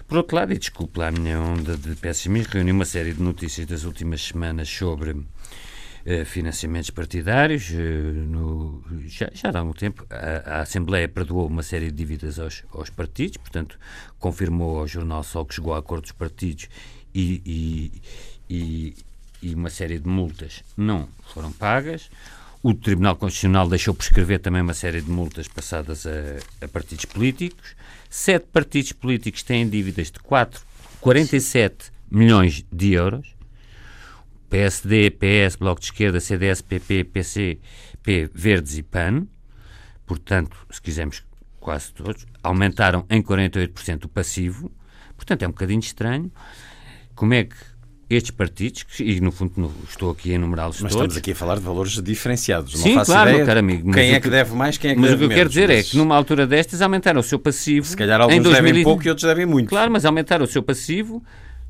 Por 0.07 0.19
outro 0.19 0.37
lado, 0.37 0.53
e 0.53 0.59
desculpe 0.59 0.99
lá 0.99 1.09
a 1.09 1.11
minha 1.11 1.41
onda 1.41 1.77
de 1.77 1.95
pessimismo, 1.97 2.53
reuni 2.53 2.73
uma 2.73 2.85
série 2.85 3.15
de 3.15 3.23
notícias 3.23 3.67
das 3.67 3.85
últimas 3.85 4.23
semanas 4.23 4.69
sobre 4.69 5.11
eh, 5.11 5.15
financiamentos 6.27 6.91
partidários. 6.91 7.71
Eh, 7.71 7.77
no, 7.77 8.83
já, 9.07 9.31
já 9.33 9.51
há 9.51 9.59
algum 9.59 9.73
tempo, 9.73 10.07
a, 10.11 10.59
a, 10.59 10.61
Assembleia 10.61 11.09
perdoou 11.09 11.47
uma 11.47 11.63
série 11.63 11.91
de 11.91 11.97
dívidas 11.97 12.39
aos, 12.39 12.63
aos, 12.73 12.91
partidos, 12.91 13.39
portanto, 13.39 13.79
confirmou 14.19 14.79
ao 14.79 14.87
Jornal 14.87 15.23
Sol 15.23 15.47
que 15.47 15.55
chegou 15.55 15.75
a 15.75 15.79
acordo 15.79 16.03
dos 16.03 16.13
partidos 16.13 16.69
e, 17.15 17.43
e, 17.47 17.93
e, 18.51 18.95
e 19.43 19.55
uma 19.55 19.71
série 19.71 19.99
de 19.99 20.07
multas 20.07 20.63
não 20.77 21.09
foram 21.33 21.51
pagas. 21.51 22.11
O 22.63 22.73
Tribunal 22.73 23.17
Constitucional 23.17 23.69
deixou 23.69 23.95
prescrever 23.95 24.41
também 24.41 24.63
uma 24.63 24.73
série 24.75 25.01
de 25.01 25.11
multas 25.11 25.49
passadas 25.49 26.07
a, 26.07 26.65
a 26.65 26.69
partidos 26.69 27.05
políticos. 27.05 27.77
Sete 28.09 28.47
partidos 28.53 28.93
políticos 28.93 29.43
têm 29.43 29.69
dívidas 29.69 30.11
de 30.11 30.19
4, 30.19 30.63
47 31.01 31.93
milhões 32.11 32.65
de 32.73 32.93
euros. 32.93 33.35
PSD, 34.49 35.11
PS, 35.11 35.57
Bloco 35.57 35.81
de 35.81 35.87
Esquerda, 35.87 36.21
CDS, 36.21 36.63
PP, 36.63 37.05
PC, 37.05 37.59
P, 38.03 38.31
Verdes 38.33 38.79
e 38.79 38.83
PAN, 38.83 39.27
portanto, 40.07 40.57
se 40.71 40.81
quisermos 40.81 41.25
quase 41.59 41.93
todos, 41.93 42.27
aumentaram 42.43 43.07
em 43.09 43.23
48% 43.23 44.05
o 44.05 44.09
passivo, 44.09 44.71
portanto 45.17 45.43
é 45.43 45.49
um 45.49 45.51
bocadinho 45.51 45.81
estranho. 45.81 46.31
Como 47.15 47.33
é 47.33 47.45
que 47.45 47.57
estes 48.11 48.31
partidos, 48.33 48.85
e 49.01 49.21
no 49.21 49.33
fundo 49.33 49.73
estou 49.89 50.11
aqui 50.11 50.33
a 50.33 50.35
enumerá-los 50.35 50.77
todos... 50.77 50.83
Mas 50.83 50.93
estamos 50.93 51.17
aqui 51.17 51.33
a 51.33 51.35
falar 51.35 51.57
de 51.57 51.63
valores 51.63 52.03
diferenciados, 52.03 52.79
Sim, 52.79 53.03
claro, 53.03 53.31
meu 53.33 53.59
amigo. 53.59 53.91
Quem 53.93 54.13
é 54.13 54.21
que 54.21 54.29
deve 54.29 54.55
mais, 54.55 54.77
quem 54.77 54.91
é 54.91 54.95
que 54.95 55.01
deve 55.01 55.17
menos. 55.17 55.21
Mas 55.21 55.27
o 55.27 55.29
que 55.29 55.33
eu 55.33 55.37
quero 55.37 55.49
dizer 55.49 55.69
mas... 55.69 55.79
é 55.79 55.91
que 55.91 55.97
numa 55.97 56.15
altura 56.15 56.47
destas 56.47 56.83
aumentaram 56.83 57.21
o 57.21 57.23
seu 57.23 57.39
passivo... 57.39 57.87
Se 57.87 57.97
calhar 57.97 58.21
alguns 58.21 58.43
2000... 58.43 58.63
devem 58.63 58.85
pouco 58.85 59.07
e 59.07 59.09
outros 59.09 59.27
devem 59.27 59.47
muito. 59.47 59.69
Claro, 59.69 59.91
mas 59.91 60.05
aumentaram 60.05 60.45
o 60.45 60.49
seu 60.49 60.63
passivo 60.63 61.25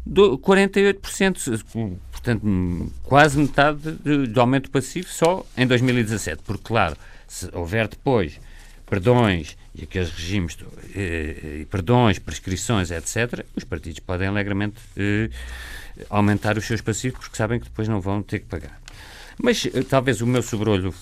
do 0.05 0.37
48% 0.39 1.63
portanto, 2.25 2.93
quase 3.03 3.39
metade 3.39 3.93
do 4.27 4.41
aumento 4.41 4.71
passivo 4.71 5.09
só 5.09 5.45
em 5.57 5.67
2017. 5.67 6.43
Porque, 6.43 6.65
claro, 6.65 6.97
se 7.29 7.49
houver 7.53 7.87
depois 7.87 8.41
perdões 8.87 9.57
e 9.75 9.85
aqueles 9.85 10.11
regimes, 10.11 10.57
eh, 10.95 11.61
eh, 11.63 11.67
perdões, 11.71 12.19
prescrições, 12.19 12.91
etc., 12.91 13.45
os 13.55 13.65
partidos 13.65 14.01
podem 14.01 14.29
alegremente 14.29 14.77
eh, 14.97 15.29
aumentar 16.09 16.57
os 16.57 16.65
seus 16.65 16.81
passivos 16.81 17.19
porque 17.19 17.37
sabem 17.37 17.59
que 17.59 17.67
depois 17.67 17.89
não 17.89 18.01
vão 18.01 18.23
ter 18.23 18.41
que 18.41 18.47
pagar. 18.47 18.81
Mas 19.43 19.67
eh, 19.67 19.83
talvez 19.83 20.21
o 20.21 20.27
meu 20.27 20.43
sobrolho 20.43 20.95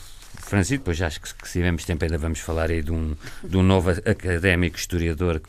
Francisco, 0.52 0.85
depois 0.85 1.00
acho 1.00 1.18
que, 1.18 1.35
que 1.35 1.49
se 1.49 1.54
tivermos 1.54 1.82
tempo 1.87 2.04
ainda 2.04 2.18
vamos 2.18 2.40
falar 2.40 2.71
aí 2.71 2.82
de 2.82 2.92
um, 2.92 3.16
de 3.42 3.56
um 3.56 3.62
novo 3.62 3.88
académico 3.88 4.76
historiador 4.76 5.40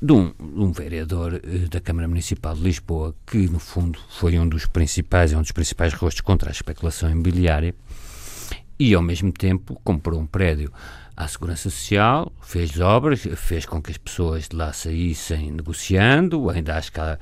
de 0.00 0.10
um, 0.10 0.28
de 0.28 0.60
um 0.60 0.72
vereador 0.72 1.34
uh, 1.34 1.68
da 1.68 1.82
Câmara 1.82 2.08
Municipal 2.08 2.54
de 2.54 2.62
Lisboa, 2.62 3.14
que 3.26 3.46
no 3.50 3.58
fundo 3.58 3.98
foi 4.08 4.38
um 4.38 4.48
dos 4.48 4.64
principais, 4.64 5.34
um 5.34 5.42
dos 5.42 5.52
principais 5.52 5.92
rostos 5.92 6.22
contra 6.22 6.48
a 6.48 6.50
especulação 6.50 7.10
imobiliária 7.10 7.74
e 8.78 8.94
ao 8.94 9.02
mesmo 9.02 9.30
tempo 9.30 9.78
comprou 9.84 10.18
um 10.18 10.26
prédio 10.26 10.72
à 11.14 11.28
Segurança 11.28 11.68
Social, 11.68 12.32
fez 12.40 12.80
obras, 12.80 13.20
fez 13.36 13.66
com 13.66 13.82
que 13.82 13.90
as 13.90 13.98
pessoas 13.98 14.48
de 14.48 14.56
lá 14.56 14.72
saíssem 14.72 15.50
negociando, 15.50 16.48
ainda 16.48 16.78
acho 16.78 16.90
que 16.90 17.00
há, 17.00 17.18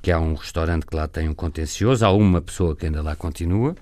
que 0.00 0.12
há 0.12 0.20
um 0.20 0.34
restaurante 0.34 0.86
que 0.86 0.94
lá 0.94 1.08
tem 1.08 1.28
um 1.28 1.34
contencioso, 1.34 2.06
há 2.06 2.12
uma 2.12 2.40
pessoa 2.40 2.76
que 2.76 2.86
ainda 2.86 3.02
lá 3.02 3.16
continua, 3.16 3.74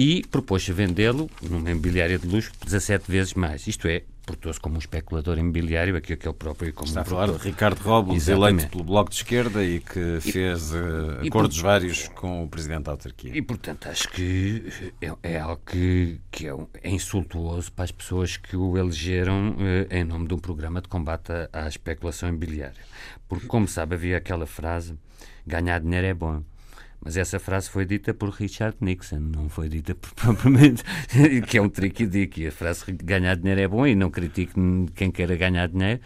e 0.00 0.24
propôs 0.28 0.66
vendê-lo 0.66 1.28
numa 1.42 1.70
imobiliária 1.70 2.18
de 2.18 2.26
luxo 2.26 2.50
17 2.64 3.04
vezes 3.12 3.34
mais. 3.34 3.66
Isto 3.66 3.86
é, 3.86 4.02
portou-se 4.24 4.58
como 4.58 4.76
um 4.76 4.78
especulador 4.78 5.36
imobiliário, 5.36 5.94
aqui 5.94 6.14
aquele 6.14 6.32
próprio 6.32 6.72
como 6.72 6.88
Está 6.88 7.00
um 7.00 7.02
a 7.02 7.04
falar 7.04 7.30
de 7.32 7.36
Ricardo 7.36 7.82
Robles, 7.82 8.26
eleito 8.26 8.66
pelo 8.68 8.82
Bloco 8.82 9.10
de 9.10 9.16
Esquerda 9.16 9.62
e 9.62 9.78
que 9.78 10.18
fez 10.22 10.72
uh, 10.72 11.20
acordos 11.26 11.58
por... 11.58 11.64
vários 11.64 12.08
com 12.08 12.42
o 12.42 12.48
Presidente 12.48 12.84
da 12.84 12.92
autarquia. 12.92 13.36
E, 13.36 13.42
portanto, 13.42 13.90
acho 13.90 14.08
que 14.08 14.72
é, 15.02 15.12
é 15.22 15.38
algo 15.38 15.60
que, 15.66 16.18
que 16.30 16.48
é, 16.48 16.56
é, 16.82 16.90
insultuoso 16.90 17.70
para 17.70 17.84
as 17.84 17.92
pessoas 17.92 18.38
que 18.38 18.56
o 18.56 18.78
elegeram 18.78 19.50
uh, 19.50 19.94
em 19.94 20.02
nome 20.02 20.26
de 20.26 20.32
um 20.32 20.38
programa 20.38 20.80
de 20.80 20.88
combate 20.88 21.30
à, 21.30 21.64
à 21.64 21.68
especulação 21.68 22.30
imobiliária. 22.30 22.80
Porque, 23.28 23.46
como 23.46 23.68
sabe, 23.68 23.96
havia 23.96 24.16
aquela 24.16 24.46
frase, 24.46 24.94
ganhar 25.46 25.78
dinheiro 25.78 26.06
é 26.06 26.14
bom. 26.14 26.42
Mas 27.02 27.16
essa 27.16 27.38
frase 27.38 27.70
foi 27.70 27.86
dita 27.86 28.12
por 28.12 28.28
Richard 28.30 28.76
Nixon, 28.80 29.20
não 29.20 29.48
foi 29.48 29.68
dita 29.70 29.94
por, 29.94 30.12
propriamente, 30.14 30.84
que 31.48 31.56
é 31.56 31.62
um 31.62 31.68
dick. 31.68 32.46
A 32.46 32.52
frase 32.52 32.84
ganhar 32.92 33.36
dinheiro 33.36 33.60
é 33.60 33.68
bom 33.68 33.86
e 33.86 33.94
não 33.94 34.10
critico 34.10 34.60
quem 34.94 35.10
queira 35.10 35.34
ganhar 35.36 35.66
dinheiro. 35.68 36.00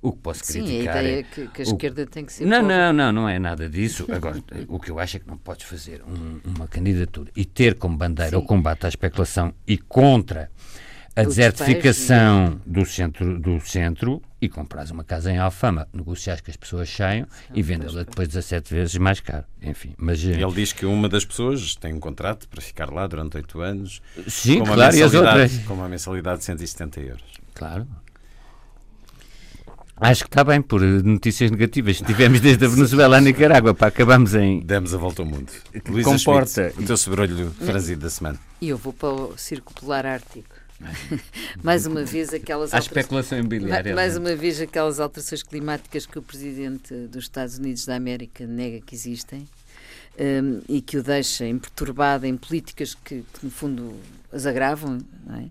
O 0.00 0.12
que 0.12 0.18
posso 0.20 0.44
Sim, 0.44 0.62
criticar 0.64 0.96
a 0.96 1.02
ideia 1.02 1.20
é... 1.20 1.22
que, 1.24 1.48
que 1.48 1.62
a 1.62 1.64
o- 1.64 1.68
esquerda 1.68 2.06
tem 2.06 2.24
que 2.24 2.32
ser 2.32 2.46
Não, 2.46 2.60
pobre. 2.60 2.76
não, 2.76 2.92
não, 2.92 3.12
não 3.12 3.28
é 3.28 3.38
nada 3.38 3.68
disso. 3.68 4.06
Agora, 4.10 4.40
o 4.68 4.78
que 4.78 4.90
eu 4.92 4.98
acho 5.00 5.16
é 5.16 5.20
que 5.20 5.26
não 5.26 5.36
podes 5.36 5.66
fazer 5.66 6.02
um- 6.04 6.40
uma 6.44 6.68
candidatura 6.68 7.30
e 7.36 7.44
ter 7.44 7.74
como 7.74 7.96
bandeira 7.96 8.30
Sim. 8.30 8.36
o 8.36 8.42
combate 8.42 8.86
à 8.86 8.88
especulação 8.88 9.52
e 9.66 9.76
contra 9.76 10.50
a 11.16 11.24
desertificação 11.24 12.60
do 12.64 12.86
centro, 12.86 13.38
do 13.38 13.60
centro 13.60 14.22
e 14.40 14.48
comprares 14.48 14.90
uma 14.90 15.02
casa 15.02 15.30
em 15.32 15.38
Alfama, 15.38 15.88
negociares 15.92 16.40
que 16.40 16.50
as 16.50 16.56
pessoas 16.56 16.88
saiam 16.88 17.26
e 17.52 17.60
vendê-la 17.62 18.04
depois 18.04 18.28
17 18.28 18.72
vezes 18.72 18.94
mais 18.96 19.18
caro. 19.20 19.44
Enfim, 19.60 19.94
mas... 19.98 20.22
eh, 20.24 20.40
Ele 20.40 20.52
diz 20.52 20.72
que 20.72 20.86
uma 20.86 21.08
das 21.08 21.24
pessoas 21.24 21.74
tem 21.74 21.92
um 21.92 22.00
contrato 22.00 22.48
para 22.48 22.60
ficar 22.60 22.90
lá 22.90 23.06
durante 23.06 23.36
oito 23.36 23.60
anos. 23.60 24.00
Sim, 24.28 24.58
com 24.60 24.64
uma 24.66 24.74
claro, 24.76 24.96
e 24.96 25.02
as 25.02 25.12
mensalidade- 25.12 25.40
outras? 25.42 25.66
Com 25.66 25.74
uma 25.74 25.88
mensalidade 25.88 26.38
de 26.38 26.44
170 26.44 27.00
euros. 27.00 27.24
Claro. 27.54 27.86
Acho 30.00 30.22
que 30.22 30.28
está 30.28 30.44
bem, 30.44 30.62
por 30.62 30.80
eh, 30.80 31.02
notícias 31.02 31.50
negativas. 31.50 31.96
Tivemos 32.00 32.38
desde 32.40 32.64
a 32.64 32.68
Venezuela 32.70 33.16
à 33.16 33.20
Nicarágua, 33.20 33.74
para 33.74 33.88
acabamos 33.88 34.32
em... 34.36 34.60
Demos 34.60 34.94
a 34.94 34.96
volta 34.96 35.22
ao 35.22 35.26
mundo. 35.26 35.50
Luísa 35.88 36.08
Comporta. 36.10 36.70
Schmidt, 36.70 36.82
o 36.84 36.86
teu 36.86 36.96
sobrolho 36.96 37.50
franzido 37.58 38.02
da 38.02 38.10
semana. 38.10 38.38
E 38.60 38.68
eu 38.68 38.78
vou 38.78 38.92
para 38.92 39.08
o 39.08 39.36
Círculo 39.36 39.74
Polar 39.80 40.06
Ártico. 40.06 40.54
mais 41.62 41.86
uma 41.86 42.04
vez 42.04 42.32
aquelas 42.32 42.72
alterações- 42.72 42.86
especulação 42.86 43.38
imobiliária. 43.38 43.90
Ma- 43.92 43.96
Mais 43.96 44.16
é? 44.16 44.18
uma 44.18 44.34
vez 44.36 44.60
aquelas 44.60 45.00
alterações 45.00 45.42
climáticas 45.42 46.06
que 46.06 46.18
o 46.18 46.22
Presidente 46.22 46.94
dos 47.08 47.24
Estados 47.24 47.58
Unidos 47.58 47.84
da 47.86 47.96
América 47.96 48.46
nega 48.46 48.80
que 48.80 48.94
existem 48.94 49.46
hum, 50.18 50.60
e 50.68 50.80
que 50.80 50.96
o 50.96 51.02
deixa 51.02 51.46
imperturbado 51.46 52.26
em 52.26 52.36
políticas 52.36 52.94
que, 52.94 53.24
que, 53.32 53.44
no 53.44 53.50
fundo 53.50 53.94
as 54.32 54.46
agravam, 54.46 54.98
não 55.26 55.36
é? 55.36 55.48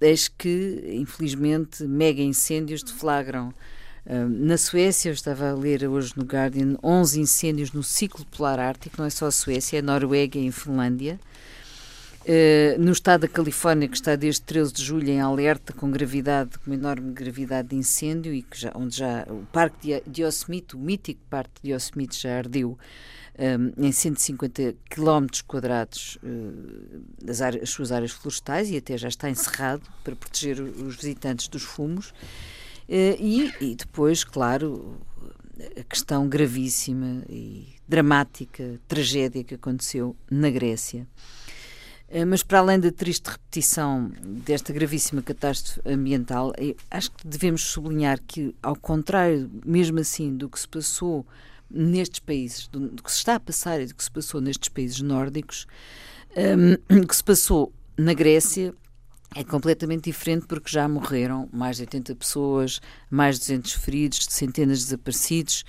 Eis 0.00 0.28
que, 0.28 0.84
infelizmente, 0.92 1.82
mega 1.82 2.22
incêndios 2.22 2.82
deflagram. 2.84 3.52
Hum, 4.06 4.28
na 4.46 4.56
Suécia, 4.56 5.08
eu 5.10 5.14
estava 5.14 5.50
a 5.50 5.54
ler 5.54 5.84
hoje 5.88 6.12
no 6.16 6.22
Guardian, 6.24 6.76
11 6.82 7.20
incêndios 7.20 7.72
no 7.72 7.82
ciclo 7.82 8.24
polar 8.26 8.60
ártico, 8.60 8.94
não 8.98 9.06
é 9.06 9.10
só 9.10 9.26
a 9.26 9.30
Suécia, 9.32 9.78
é 9.78 9.80
a 9.80 9.82
Noruega 9.82 10.38
e 10.38 10.48
a 10.48 10.52
Finlândia. 10.52 11.18
Uh, 12.28 12.78
no 12.78 12.92
estado 12.92 13.22
da 13.22 13.28
Califórnia, 13.28 13.88
que 13.88 13.96
está 13.96 14.14
desde 14.14 14.42
13 14.42 14.74
de 14.74 14.84
julho 14.84 15.08
em 15.08 15.18
alerta 15.18 15.72
com 15.72 15.90
gravidade, 15.90 16.58
com 16.58 16.74
enorme 16.74 17.10
gravidade 17.10 17.68
de 17.68 17.76
incêndio 17.76 18.34
e 18.34 18.42
que 18.42 18.60
já, 18.60 18.70
onde 18.74 18.98
já 18.98 19.26
o 19.30 19.46
Parque 19.50 20.02
de, 20.06 20.22
Yosemite, 20.22 20.76
o 20.76 20.78
mítico 20.78 21.22
Parque 21.30 21.62
de 21.62 21.72
Yosemite 21.72 22.20
já 22.20 22.36
ardeu 22.36 22.76
um, 23.38 23.86
em 23.86 23.90
150 23.90 24.74
km 24.90 25.26
quadrados 25.46 26.18
uh, 26.22 27.02
das 27.24 27.40
áreas, 27.40 27.62
as 27.62 27.70
suas 27.70 27.90
áreas 27.90 28.10
florestais 28.10 28.68
e 28.68 28.76
até 28.76 28.98
já 28.98 29.08
está 29.08 29.30
encerrado 29.30 29.88
para 30.04 30.14
proteger 30.14 30.60
os 30.60 30.96
visitantes 30.96 31.48
dos 31.48 31.62
fumos. 31.62 32.10
Uh, 32.90 33.16
e, 33.18 33.54
e 33.58 33.74
depois, 33.74 34.22
claro, 34.22 35.00
a 35.78 35.82
questão 35.82 36.28
gravíssima 36.28 37.22
e 37.26 37.68
dramática, 37.88 38.78
tragédia 38.86 39.42
que 39.42 39.54
aconteceu 39.54 40.14
na 40.30 40.50
Grécia. 40.50 41.06
Eh, 42.08 42.24
Mas 42.24 42.42
para 42.42 42.58
além 42.60 42.80
da 42.80 42.90
triste 42.90 43.26
repetição 43.26 44.10
desta 44.24 44.72
gravíssima 44.72 45.22
catástrofe 45.22 45.80
ambiental, 45.86 46.52
eh, 46.58 46.74
acho 46.90 47.10
que 47.12 47.26
devemos 47.26 47.62
sublinhar 47.62 48.18
que, 48.26 48.54
ao 48.62 48.76
contrário, 48.76 49.50
mesmo 49.64 50.00
assim, 50.00 50.34
do 50.34 50.48
que 50.48 50.58
se 50.58 50.68
passou 50.68 51.26
nestes 51.70 52.20
países, 52.20 52.66
do, 52.68 53.02
que 53.02 53.12
se 53.12 53.18
está 53.18 53.34
a 53.34 53.40
passar 53.40 53.80
e 53.80 53.86
do 53.86 53.94
que 53.94 54.02
se 54.02 54.10
passou 54.10 54.40
nestes 54.40 54.68
países 54.70 55.00
nórdicos, 55.02 55.66
um, 56.90 56.96
o 57.02 57.06
que 57.06 57.16
se 57.16 57.24
passou 57.24 57.72
na 57.96 58.14
Grécia 58.14 58.74
é 59.34 59.44
completamente 59.44 60.04
diferente 60.04 60.46
porque 60.46 60.70
já 60.70 60.88
morreram 60.88 61.48
mais 61.52 61.76
de 61.76 61.82
80 61.82 62.14
pessoas, 62.14 62.80
mais 63.10 63.34
de 63.34 63.40
200 63.40 63.72
feridos, 63.74 64.26
centenas 64.30 64.78
de 64.78 64.84
desaparecidos. 64.86 65.64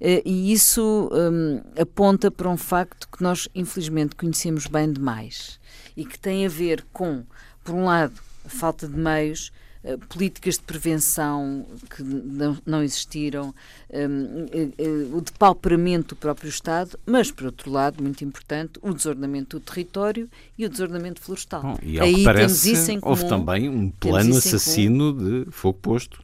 Eh, 0.00 0.22
E 0.26 0.52
isso 0.52 1.08
hum, 1.12 1.62
aponta 1.80 2.28
para 2.30 2.50
um 2.50 2.56
facto 2.56 3.08
que 3.08 3.22
nós, 3.22 3.48
infelizmente, 3.54 4.16
conhecemos 4.16 4.66
bem 4.66 4.92
demais 4.92 5.60
e 5.96 6.04
que 6.04 6.18
tem 6.18 6.44
a 6.46 6.48
ver 6.48 6.84
com, 6.92 7.22
por 7.64 7.74
um 7.74 7.84
lado, 7.84 8.14
a 8.44 8.48
falta 8.48 8.86
de 8.86 8.96
meios, 8.96 9.50
eh, 9.82 9.96
políticas 10.08 10.54
de 10.54 10.62
prevenção 10.62 11.64
que 11.94 12.02
não, 12.02 12.58
não 12.66 12.82
existiram, 12.82 13.54
hum, 13.92 14.46
eh, 14.52 14.68
eh, 14.78 14.88
o 15.12 15.20
depauperamento 15.20 16.14
do 16.14 16.16
próprio 16.16 16.48
Estado, 16.48 16.98
mas, 17.06 17.30
por 17.30 17.46
outro 17.46 17.70
lado, 17.70 18.02
muito 18.02 18.24
importante, 18.24 18.78
o 18.82 18.92
desordenamento 18.92 19.58
do 19.58 19.64
território 19.64 20.28
e 20.58 20.64
o 20.66 20.68
desordenamento 20.68 21.20
florestal. 21.20 21.62
Bom, 21.62 21.78
e 21.82 22.00
Aí 22.00 22.08
que 22.14 22.14
temos 22.16 22.24
parece, 22.24 22.72
isso 22.72 22.90
em 22.90 23.00
comum. 23.00 23.10
houve 23.12 23.28
também 23.28 23.68
um 23.68 23.90
plano 23.90 24.36
assassino 24.36 25.12
de 25.12 25.50
fogo 25.50 25.78
posto. 25.80 26.20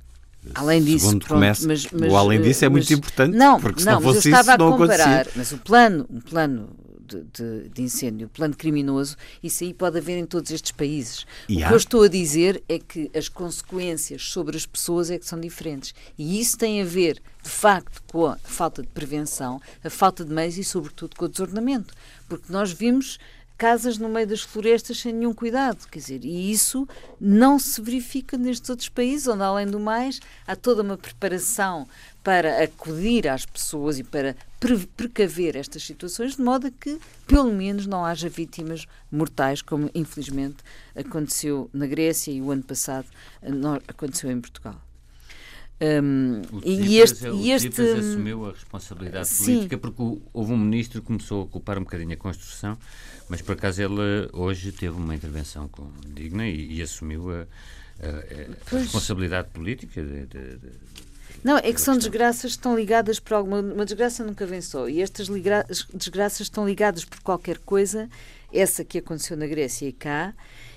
Além 0.56 0.82
disso, 0.82 1.06
Segundo 1.06 1.24
pronto, 1.24 1.34
começa, 1.38 1.68
mas, 1.68 1.86
mas, 1.92 2.12
o 2.12 2.16
além 2.16 2.42
disso 2.42 2.64
é 2.64 2.68
mas- 2.68 2.72
muito 2.88 2.92
importante, 2.98 3.36
não, 3.36 3.60
porque 3.60 3.78
se 3.78 3.86
não, 3.86 3.92
não 3.92 4.00
fosse 4.00 4.28
isso, 4.28 4.58
não 4.58 4.72
comparar, 4.76 5.20
acontecia. 5.20 5.32
mas 5.36 5.52
o 5.52 5.58
plano, 5.58 6.06
um 6.10 6.20
plano 6.20 6.68
de, 7.12 7.22
de- 7.32 7.68
de 7.68 7.82
incêndio, 7.82 8.28
plano 8.28 8.56
criminoso, 8.56 9.16
isso 9.42 9.64
aí 9.64 9.74
pode 9.74 9.98
haver 9.98 10.18
em 10.18 10.26
todos 10.26 10.50
estes 10.50 10.72
países. 10.72 11.26
E 11.48 11.58
o 11.58 11.64
há. 11.64 11.68
que 11.68 11.74
eu 11.74 11.76
estou 11.78 12.02
a 12.04 12.08
dizer 12.08 12.62
é 12.68 12.78
que 12.78 13.10
as 13.14 13.28
consequências 13.28 14.22
sobre 14.30 14.56
as 14.56 14.64
pessoas 14.66 15.10
é 15.10 15.18
que 15.18 15.26
são 15.26 15.38
diferentes. 15.40 15.94
E 16.18 16.40
isso 16.40 16.56
tem 16.56 16.80
a 16.80 16.84
ver, 16.84 17.22
de 17.42 17.50
facto, 17.50 18.02
com 18.10 18.26
a 18.26 18.36
falta 18.42 18.82
de 18.82 18.88
prevenção, 18.88 19.60
a 19.84 19.90
falta 19.90 20.24
de 20.24 20.32
meios 20.32 20.56
e, 20.58 20.64
sobretudo, 20.64 21.16
com 21.16 21.24
o 21.24 21.28
desordenamento. 21.28 21.94
Porque 22.28 22.52
nós 22.52 22.72
vimos 22.72 23.18
casas 23.58 23.96
no 23.96 24.08
meio 24.08 24.26
das 24.26 24.40
florestas 24.40 24.98
sem 24.98 25.12
nenhum 25.12 25.32
cuidado, 25.32 25.86
quer 25.88 26.00
dizer, 26.00 26.24
e 26.24 26.50
isso 26.50 26.88
não 27.20 27.60
se 27.60 27.80
verifica 27.80 28.36
nestes 28.36 28.68
outros 28.68 28.88
países, 28.88 29.28
onde 29.28 29.42
além 29.44 29.68
do 29.68 29.78
mais 29.78 30.18
há 30.44 30.56
toda 30.56 30.82
uma 30.82 30.96
preparação 30.96 31.86
para 32.24 32.64
acudir 32.64 33.28
às 33.28 33.46
pessoas 33.46 34.00
e 34.00 34.02
para 34.02 34.34
pre- 34.62 34.86
precaver 34.96 35.56
estas 35.56 35.82
situações, 35.82 36.36
de 36.36 36.42
modo 36.42 36.68
a 36.68 36.70
que 36.70 36.98
pelo 37.26 37.52
menos 37.52 37.86
não 37.86 38.04
haja 38.04 38.28
vítimas 38.28 38.86
mortais, 39.10 39.60
como 39.60 39.90
infelizmente 39.94 40.58
aconteceu 40.94 41.68
na 41.72 41.86
Grécia 41.86 42.30
e 42.32 42.40
o 42.40 42.50
ano 42.52 42.62
passado 42.62 43.06
eh, 43.42 43.50
aconteceu 43.88 44.30
em 44.30 44.40
Portugal. 44.40 44.80
Hum, 45.80 46.42
O 46.52 46.60
e 46.64 46.98
este, 46.98 47.26
o 47.28 47.34
e 47.34 47.50
este 47.50 47.68
Tsipras 47.70 47.98
assumiu 47.98 48.46
a 48.46 48.52
responsabilidade 48.52 49.26
Sim. 49.26 49.44
política 49.46 49.78
porque 49.78 50.00
o- 50.00 50.22
houve 50.32 50.52
um 50.52 50.56
ministro 50.56 51.00
que 51.00 51.06
começou 51.08 51.40
a 51.40 51.44
ocupar 51.44 51.76
um 51.76 51.82
bocadinho 51.82 52.12
a 52.12 52.16
construção, 52.16 52.78
mas 53.28 53.42
por 53.42 53.54
acaso 53.54 53.82
ele 53.82 54.28
hoje 54.32 54.70
teve 54.70 54.96
uma 54.96 55.12
intervenção 55.12 55.66
com- 55.66 55.90
digna 56.14 56.46
e, 56.46 56.74
e 56.76 56.82
assumiu 56.82 57.32
a, 57.32 57.40
a- 58.00 58.76
a 58.76 58.78
responsabilidade 58.78 59.48
política 59.50 60.00
de- 60.04 60.26
de- 60.26 60.56
de- 60.58 60.72
Não, 61.42 61.56
é 61.58 61.72
que 61.72 61.80
são 61.80 61.96
desgraças 61.96 62.52
que 62.52 62.58
estão 62.58 62.76
ligadas 62.76 63.18
por 63.18 63.34
alguma. 63.34 63.60
Uma 63.60 63.84
desgraça 63.84 64.24
nunca 64.24 64.46
vem 64.46 64.60
só. 64.60 64.88
E 64.88 65.02
estas 65.02 65.26
ligra- 65.28 65.66
desgraças 65.92 66.42
estão 66.42 66.66
ligadas 66.66 67.04
por 67.04 67.20
qualquer 67.20 67.58
coisa, 67.58 68.08
essa 68.52 68.84
que 68.84 68.98
aconteceu 68.98 69.36
na 69.36 69.46
Grécia 69.46 69.86
e 69.88 69.92
cá, 69.92 70.32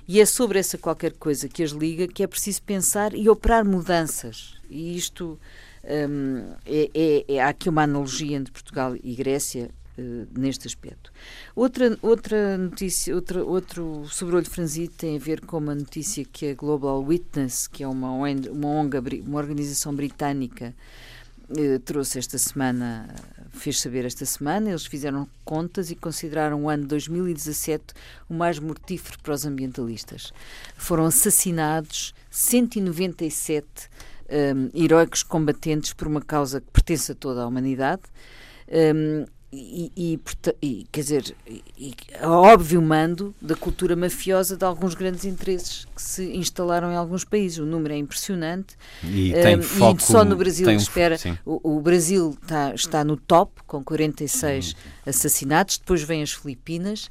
e 0.08 0.20
é 0.20 0.26
sobre 0.26 0.60
essa 0.60 0.78
qualquer 0.78 1.14
coisa 1.14 1.48
que 1.48 1.62
as 1.64 1.72
liga 1.72 2.08
que 2.08 2.24
é 2.24 2.28
preciso 2.28 2.62
pensar 2.64 3.14
e 3.14 3.30
operar 3.30 3.64
mudanças. 3.66 4.56
E 4.70 4.96
isto. 4.98 5.40
hum, 5.84 6.44
é, 6.66 6.90
é- 6.96 7.26
é- 7.36 7.40
há 7.42 7.50
aqui 7.50 7.70
uma 7.70 7.84
analogia 7.84 8.36
entre 8.38 8.52
Portugal 8.52 8.96
e 9.04 9.14
Grécia 9.14 9.70
eh, 9.98 10.26
neste 10.38 10.68
aspecto. 10.68 11.12
Outra, 11.56 11.98
outra 12.02 12.58
notícia, 12.58 13.16
outra, 13.16 13.44
outro 13.44 14.06
sobrolho 14.10 14.50
franzido 14.50 14.94
tem 14.94 15.16
a 15.16 15.20
ver 15.20 15.42
com 15.42 15.58
uma 15.58 15.76
notícia 15.76 16.26
que 16.26 16.50
a 16.50 16.54
Global 16.54 17.04
Witness, 17.04 17.68
que 17.68 17.84
é 17.84 17.88
uma, 17.88 18.12
uma, 18.12 18.68
ONG 18.68 19.22
uma 19.26 19.38
organização 19.38 19.96
britânica, 19.96 20.74
eh, 21.56 21.80
trouxe 21.80 22.18
esta 22.18 22.38
semana, 22.38 23.08
fez 23.52 23.80
saber 23.80 24.04
esta 24.04 24.26
semana. 24.26 24.70
Eles 24.70 24.86
fizeram 24.86 25.28
contas 25.44 25.92
e 25.92 25.96
consideraram 25.96 26.64
o 26.64 26.70
ano 26.70 26.88
2017 26.88 27.94
o 28.28 28.34
mais 28.34 28.58
mortífero 28.60 29.20
para 29.20 29.34
os 29.34 29.46
ambientalistas. 29.46 30.34
Foram 30.76 31.06
assassinados 31.06 32.14
197 32.32 33.66
um, 34.30 34.70
heróicos 34.74 35.24
combatentes 35.24 35.94
por 35.94 36.08
uma 36.08 36.22
causa 36.22 36.60
que 36.60 36.72
pertence 36.72 37.12
a 37.12 37.16
toda 37.16 37.44
a 37.44 37.48
humanidade. 37.48 38.04
Um, 38.68 39.26
e, 39.56 39.92
e, 39.96 40.20
e, 40.62 40.88
quer 40.92 41.02
dizer, 41.02 41.36
e, 41.78 41.94
óbvio 42.22 42.82
mando 42.82 43.34
da 43.42 43.56
cultura 43.56 43.96
mafiosa 43.96 44.58
de 44.58 44.66
alguns 44.66 44.94
grandes 44.94 45.26
interesses 45.26 45.86
que 45.96 46.02
se 46.02 46.36
instalaram 46.36 46.92
em 46.92 46.96
alguns 46.96 47.24
países. 47.24 47.60
O 47.60 47.66
número 47.66 47.94
é 47.94 47.98
impressionante. 47.98 48.76
E 49.04 49.32
tem 49.34 49.58
Um, 49.58 49.62
foco, 49.62 50.02
só 50.02 50.26
no 50.26 50.36
Brasil 50.36 50.66
tem 50.66 50.76
espera. 50.78 51.18
O, 51.46 51.78
o 51.78 51.82
Brasil 51.82 52.38
tá- 52.46 52.74
está 52.76 53.04
no 53.04 53.16
top, 53.18 53.62
com 53.66 53.84
46 53.84 54.76
assassinatos. 55.06 55.78
Depois 55.78 56.02
vem 56.04 56.22
as 56.22 56.32
Filipinas. 56.34 57.10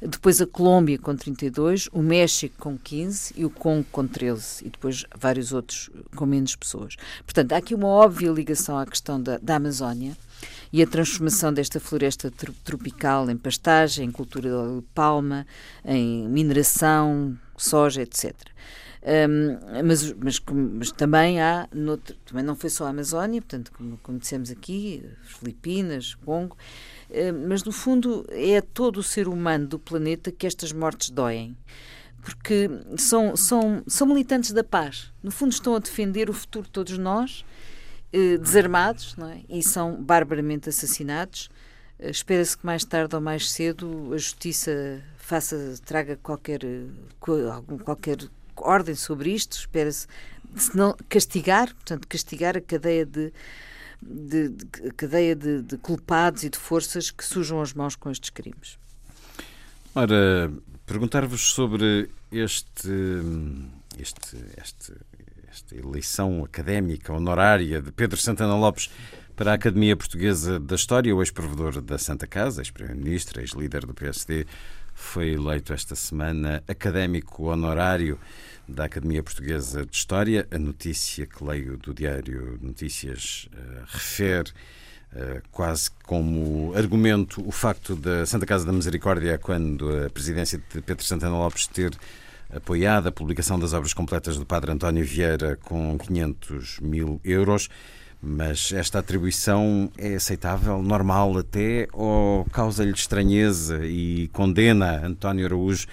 Depois 0.00 0.40
a 0.40 0.46
Colômbia 0.46 0.98
com 0.98 1.14
32, 1.14 1.88
o 1.92 2.02
México 2.02 2.54
com 2.58 2.78
15 2.78 3.34
e 3.36 3.44
o 3.44 3.50
Congo 3.50 3.86
com 3.92 4.06
13. 4.06 4.66
E 4.66 4.70
depois 4.70 5.04
vários 5.16 5.52
outros 5.52 5.90
com 6.16 6.24
menos 6.24 6.56
pessoas. 6.56 6.96
Portanto, 7.24 7.52
há 7.52 7.58
aqui 7.58 7.74
uma 7.74 7.88
óbvia 7.88 8.30
ligação 8.30 8.78
à 8.78 8.86
questão 8.86 9.20
da, 9.20 9.38
da 9.38 9.56
Amazónia 9.56 10.16
e 10.72 10.82
a 10.82 10.86
transformação 10.86 11.52
desta 11.52 11.78
floresta 11.78 12.30
tro- 12.30 12.54
tropical 12.64 13.28
em 13.28 13.36
pastagem, 13.36 14.06
em 14.06 14.10
cultura 14.10 14.48
de 14.48 14.82
palma, 14.94 15.46
em 15.84 16.26
mineração, 16.28 17.36
soja, 17.56 18.02
etc. 18.02 18.34
Um, 19.02 19.82
mas, 19.84 20.12
mas, 20.12 20.40
mas, 20.74 20.92
também 20.92 21.40
há, 21.40 21.66
noutro, 21.72 22.14
também 22.26 22.44
não 22.44 22.54
foi 22.54 22.68
só 22.68 22.86
a 22.86 22.90
Amazónia, 22.90 23.40
portanto, 23.40 23.72
como, 23.72 23.98
como 24.02 24.18
dissemos 24.18 24.50
aqui, 24.50 25.02
Filipinas, 25.22 26.14
Congo, 26.16 26.54
mas 27.48 27.64
no 27.64 27.72
fundo 27.72 28.24
é 28.30 28.60
todo 28.60 28.98
o 28.98 29.02
ser 29.02 29.28
humano 29.28 29.66
do 29.66 29.78
planeta 29.78 30.30
que 30.30 30.46
estas 30.46 30.72
mortes 30.72 31.10
doem. 31.10 31.56
Porque 32.22 32.68
são, 32.98 33.34
são, 33.36 33.82
são 33.86 34.06
militantes 34.06 34.52
da 34.52 34.62
paz. 34.62 35.12
No 35.22 35.30
fundo, 35.30 35.52
estão 35.52 35.74
a 35.74 35.78
defender 35.78 36.28
o 36.28 36.32
futuro 36.32 36.66
de 36.66 36.70
todos 36.70 36.98
nós, 36.98 37.44
uh, 38.12 38.38
desarmados, 38.38 39.16
é? 39.18 39.40
e 39.48 39.62
são 39.62 39.96
barbaramente 39.96 40.68
assassinados. 40.68 41.48
Uh, 41.98 42.10
Espera-se 42.10 42.56
que 42.56 42.66
mais 42.66 42.84
tarde 42.84 43.14
ou 43.14 43.20
mais 43.20 43.50
cedo 43.50 44.10
a 44.12 44.18
justiça 44.18 45.02
faça, 45.16 45.74
traga 45.84 46.16
qualquer, 46.16 46.60
qualquer 47.84 48.18
ordem 48.56 48.94
sobre 48.94 49.32
isto, 49.32 49.56
espera-se 49.56 50.06
não 50.74 50.94
castigar, 51.08 51.72
portanto, 51.74 52.06
castigar 52.08 52.56
a 52.56 52.60
cadeia 52.60 53.06
de, 53.06 53.32
de, 54.02 54.48
de 54.48 54.90
cadeia 54.96 55.36
de, 55.36 55.62
de, 55.62 55.76
culpados 55.76 56.42
e 56.44 56.50
de 56.50 56.58
forças 56.58 57.10
que 57.10 57.24
sujam 57.24 57.60
as 57.60 57.72
mãos 57.72 57.94
com 57.96 58.10
estes 58.10 58.30
crimes. 58.30 58.78
Ora, 59.94 60.52
perguntar-vos 60.86 61.52
sobre 61.52 62.10
este, 62.32 62.88
este, 63.98 64.36
este, 64.56 64.92
esta 65.48 65.74
eleição 65.76 66.44
académica 66.44 67.12
honorária 67.12 67.82
de 67.82 67.90
Pedro 67.92 68.16
Santana 68.16 68.54
Lopes 68.54 68.90
para 69.34 69.52
a 69.52 69.54
Academia 69.54 69.96
Portuguesa 69.96 70.60
da 70.60 70.74
História, 70.74 71.14
o 71.14 71.22
ex-provedor 71.22 71.80
da 71.80 71.98
Santa 71.98 72.26
Casa, 72.26 72.60
ex-primeiro-ministro, 72.60 73.40
ex-líder 73.40 73.86
do 73.86 73.94
PSD, 73.94 74.46
foi 74.94 75.32
eleito 75.32 75.72
esta 75.72 75.94
semana 75.94 76.62
académico 76.68 77.44
honorário 77.44 78.18
da 78.70 78.84
Academia 78.84 79.22
Portuguesa 79.22 79.84
de 79.84 79.94
História. 79.94 80.46
A 80.50 80.58
notícia 80.58 81.26
que 81.26 81.44
leio 81.44 81.76
do 81.76 81.92
Diário 81.92 82.58
Notícias 82.62 83.48
uh, 83.52 83.84
refere 83.86 84.50
uh, 85.12 85.42
quase 85.50 85.90
como 86.04 86.72
argumento 86.74 87.46
o 87.46 87.50
facto 87.50 87.96
da 87.96 88.24
Santa 88.24 88.46
Casa 88.46 88.64
da 88.64 88.72
Misericórdia, 88.72 89.38
quando 89.38 90.04
a 90.04 90.10
presidência 90.10 90.58
de 90.58 90.80
Pedro 90.80 91.04
Santana 91.04 91.36
Lopes 91.36 91.66
ter 91.66 91.92
apoiado 92.54 93.08
a 93.08 93.12
publicação 93.12 93.58
das 93.58 93.72
obras 93.72 93.92
completas 93.92 94.36
do 94.36 94.46
Padre 94.46 94.72
António 94.72 95.04
Vieira 95.04 95.56
com 95.56 95.98
500 95.98 96.80
mil 96.80 97.20
euros. 97.24 97.68
Mas 98.22 98.70
esta 98.72 98.98
atribuição 98.98 99.90
é 99.96 100.14
aceitável, 100.14 100.82
normal 100.82 101.38
até, 101.38 101.88
ou 101.90 102.44
causa-lhe 102.52 102.92
estranheza 102.92 103.86
e 103.86 104.28
condena 104.28 105.06
António 105.06 105.46
Araújo 105.46 105.86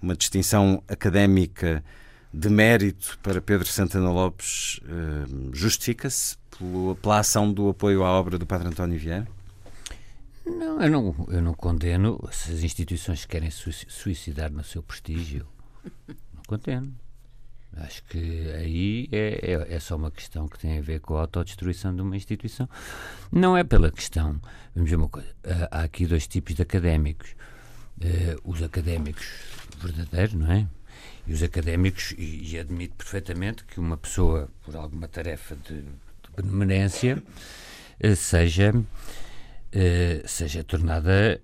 uma 0.00 0.14
distinção 0.14 0.82
académica 0.88 1.82
de 2.34 2.48
mérito 2.48 3.16
para 3.22 3.40
Pedro 3.40 3.66
Santana 3.66 4.10
Lopes? 4.10 4.80
Eh, 4.84 5.50
justifica-se 5.52 6.36
pela 7.00 7.20
ação 7.20 7.52
do 7.52 7.68
apoio 7.68 8.02
à 8.04 8.10
obra 8.10 8.36
do 8.38 8.44
Padre 8.44 8.68
António 8.68 8.98
Vieira? 8.98 9.26
Não, 10.44 10.82
eu 10.82 10.90
não, 10.90 11.26
eu 11.28 11.40
não 11.40 11.54
condeno 11.54 12.20
se 12.32 12.52
as 12.52 12.62
instituições 12.62 13.24
querem 13.24 13.50
suicidar 13.50 14.52
no 14.52 14.64
seu 14.64 14.82
prestígio. 14.82 15.46
Não 16.08 16.42
condeno. 16.46 16.92
Acho 17.76 18.04
que 18.04 18.52
aí 18.52 19.08
é, 19.10 19.52
é, 19.52 19.74
é, 19.74 19.80
só 19.80 19.96
uma 19.96 20.10
questão 20.10 20.46
que 20.46 20.58
tem 20.58 20.78
a 20.78 20.82
ver 20.82 21.00
com 21.00 21.16
a 21.16 21.22
autodestruição 21.22 21.94
de 21.94 22.02
uma 22.02 22.16
instituição. 22.16 22.68
Não 23.32 23.56
é 23.56 23.64
pela 23.64 23.90
questão. 23.90 24.40
Vamos 24.74 24.90
ver 24.90 24.96
uma 24.96 25.08
coisa. 25.08 25.28
Há 25.70 25.82
aqui 25.82 26.06
dois 26.06 26.26
tipos 26.26 26.54
de 26.54 26.62
académicos. 26.62 27.34
Uh, 27.96 28.50
os 28.50 28.62
académicos 28.62 29.26
verdadeiros, 29.80 30.34
não 30.34 30.50
é? 30.50 30.66
E 31.26 31.32
os 31.32 31.42
académicos, 31.42 32.14
e, 32.18 32.52
e, 32.52 32.58
admito 32.58 32.94
perfeitamente 32.96 33.64
que 33.64 33.80
uma 33.80 33.96
pessoa, 33.96 34.48
por 34.64 34.76
alguma 34.76 35.08
tarefa 35.08 35.56
de, 35.56 35.76
de 35.76 36.42
benemerência, 36.42 37.22
uh, 38.02 38.16
seja, 38.16 38.74
uh, 38.74 40.28
seja 40.28 40.62
tornada 40.62 41.40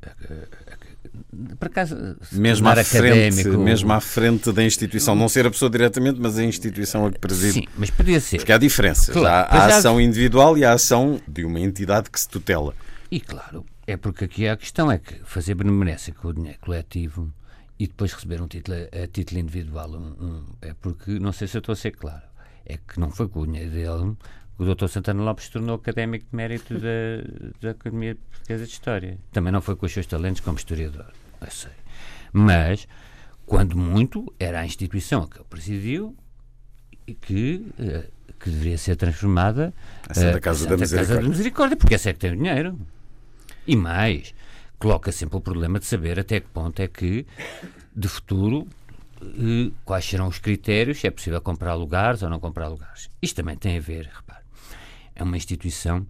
por 1.58 1.66
acaso, 1.66 1.96
mesmo 2.32 2.68
à, 2.68 2.84
frente, 2.84 3.48
mesmo 3.48 3.92
à 3.92 4.00
frente 4.00 4.52
da 4.52 4.62
instituição, 4.62 5.14
não 5.14 5.28
ser 5.28 5.46
a 5.46 5.50
pessoa 5.50 5.70
diretamente, 5.70 6.20
mas 6.20 6.38
a 6.38 6.44
instituição 6.44 7.06
a 7.06 7.12
que 7.12 7.18
preside. 7.18 7.60
Sim, 7.60 7.66
mas 7.76 7.90
podia 7.90 8.20
ser. 8.20 8.38
Porque 8.38 8.52
há 8.52 8.58
diferenças. 8.58 9.14
Claro, 9.14 9.48
há 9.50 9.56
a 9.56 9.66
ação 9.66 10.00
individual 10.00 10.56
e 10.56 10.64
a 10.64 10.72
ação 10.72 11.20
de 11.26 11.44
uma 11.44 11.60
entidade 11.60 12.10
que 12.10 12.20
se 12.20 12.28
tutela. 12.28 12.74
E 13.10 13.20
claro, 13.20 13.64
é 13.86 13.96
porque 13.96 14.24
aqui 14.24 14.48
a 14.48 14.56
questão 14.56 14.90
é 14.90 14.98
que 14.98 15.14
fazer 15.24 15.54
benemerência 15.54 16.12
com 16.14 16.28
o 16.28 16.32
dinheiro 16.32 16.58
coletivo 16.60 17.32
e 17.80 17.86
depois 17.86 18.12
receber 18.12 18.42
um 18.42 18.46
título 18.46 18.76
a 18.76 19.06
título 19.06 19.40
individual 19.40 19.90
um, 19.90 20.24
um, 20.24 20.44
é 20.60 20.74
porque, 20.74 21.18
não 21.18 21.32
sei 21.32 21.48
se 21.48 21.56
eu 21.56 21.60
estou 21.60 21.72
a 21.72 21.76
ser 21.76 21.92
claro, 21.92 22.22
é 22.66 22.76
que 22.76 23.00
não 23.00 23.10
foi 23.10 23.26
com 23.26 23.40
o 23.40 23.46
dinheiro 23.46 23.70
dele 23.70 24.16
o 24.58 24.74
Dr. 24.74 24.88
Santana 24.88 25.22
Lopes 25.22 25.46
se 25.46 25.52
tornou 25.52 25.76
académico 25.76 26.26
de 26.30 26.36
mérito 26.36 26.74
da, 26.74 27.24
da 27.62 27.70
Academia 27.70 28.14
Portuguesa 28.30 28.66
de 28.66 28.70
História. 28.70 29.18
Também 29.32 29.50
não 29.50 29.62
foi 29.62 29.74
com 29.74 29.86
os 29.86 29.92
seus 29.92 30.04
talentos 30.04 30.42
como 30.42 30.58
historiador, 30.58 31.10
eu 31.40 31.50
sei. 31.50 31.70
Mas, 32.30 32.86
quando 33.46 33.74
muito, 33.78 34.30
era 34.38 34.60
a 34.60 34.66
instituição 34.66 35.22
a 35.22 35.28
que 35.28 35.38
ele 35.38 35.46
presidiu 35.48 36.14
e 37.06 37.14
que, 37.14 37.66
eh, 37.78 38.10
que 38.38 38.50
deveria 38.50 38.76
ser 38.76 38.96
transformada 38.96 39.72
a 40.06 40.12
Santa 40.12 40.36
eh, 40.36 40.40
Casa, 40.40 40.58
a 40.58 40.62
Santa 40.64 40.76
da, 40.76 40.76
Misericórdia. 40.76 41.14
Casa 41.14 41.22
da 41.22 41.28
Misericórdia, 41.30 41.76
porque 41.78 41.94
essa 41.94 42.10
é 42.10 42.12
que 42.12 42.18
tem 42.18 42.32
o 42.32 42.36
dinheiro. 42.36 42.78
E 43.66 43.74
mais, 43.74 44.34
coloca 44.80 45.12
sempre 45.12 45.36
o 45.36 45.40
problema 45.40 45.78
de 45.78 45.84
saber 45.84 46.18
até 46.18 46.40
que 46.40 46.48
ponto 46.48 46.80
é 46.80 46.88
que, 46.88 47.26
de 47.94 48.08
futuro, 48.08 48.66
eh, 49.22 49.70
quais 49.84 50.06
serão 50.06 50.26
os 50.26 50.38
critérios, 50.38 50.98
se 50.98 51.06
é 51.06 51.10
possível 51.10 51.40
comprar 51.42 51.74
lugares 51.74 52.22
ou 52.22 52.30
não 52.30 52.40
comprar 52.40 52.66
lugares. 52.68 53.10
Isto 53.20 53.36
também 53.36 53.56
tem 53.56 53.76
a 53.76 53.80
ver, 53.80 54.10
repare, 54.12 54.42
é 55.14 55.22
uma 55.22 55.36
instituição. 55.36 56.06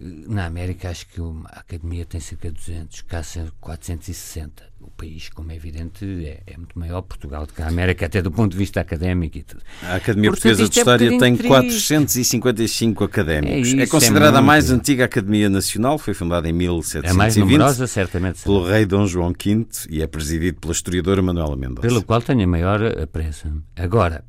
Na 0.00 0.46
América, 0.46 0.90
acho 0.90 1.08
que 1.08 1.20
a 1.20 1.58
Academia 1.58 2.04
tem 2.04 2.20
cerca 2.20 2.52
de 2.52 2.56
200, 2.56 3.02
cá 3.02 3.20
460. 3.60 4.62
O 4.80 4.90
país, 4.92 5.28
como 5.28 5.50
é 5.50 5.56
evidente, 5.56 6.04
é, 6.24 6.40
é, 6.46 6.56
muito 6.56 6.78
maior. 6.78 7.02
Portugal 7.02 7.44
do 7.44 7.52
que 7.52 7.60
a 7.60 7.66
América, 7.66 8.06
até 8.06 8.22
do 8.22 8.30
ponto 8.30 8.52
de 8.52 8.58
vista 8.58 8.80
académico 8.80 9.38
e 9.38 9.42
tudo. 9.42 9.60
A 9.82 9.96
Academia 9.96 10.30
Portanto, 10.30 10.54
Portuguesa 10.54 10.70
de 10.70 10.78
é 10.78 10.80
História 10.80 11.16
é 11.16 11.18
tem 11.18 11.34
triste. 11.34 11.48
455 11.48 13.02
académicos. 13.02 13.56
É, 13.56 13.58
isso, 13.58 13.80
é 13.80 13.86
considerada 13.88 14.36
é 14.36 14.38
a 14.38 14.42
mais 14.42 14.70
antiga 14.70 15.04
Academia 15.04 15.50
Nacional, 15.50 15.98
foi 15.98 16.14
fundada 16.14 16.48
em 16.48 16.52
1720. 16.52 17.10
É 17.10 17.16
mais 17.16 17.36
numerosa, 17.36 17.86
certamente. 17.88 18.44
Pelo 18.44 18.64
rei 18.64 18.86
Dom 18.86 19.04
João 19.04 19.32
V 19.32 19.66
e 19.90 20.00
é 20.00 20.06
presidido 20.06 20.60
pela 20.60 20.72
historiadora 20.72 21.20
Manuela 21.20 21.56
Mendonça. 21.56 21.80
Pelo 21.80 22.04
qual 22.04 22.22
tenho 22.22 22.44
a 22.44 22.46
maior 22.46 22.80
apreço. 23.02 23.48
Agora, 23.74 24.24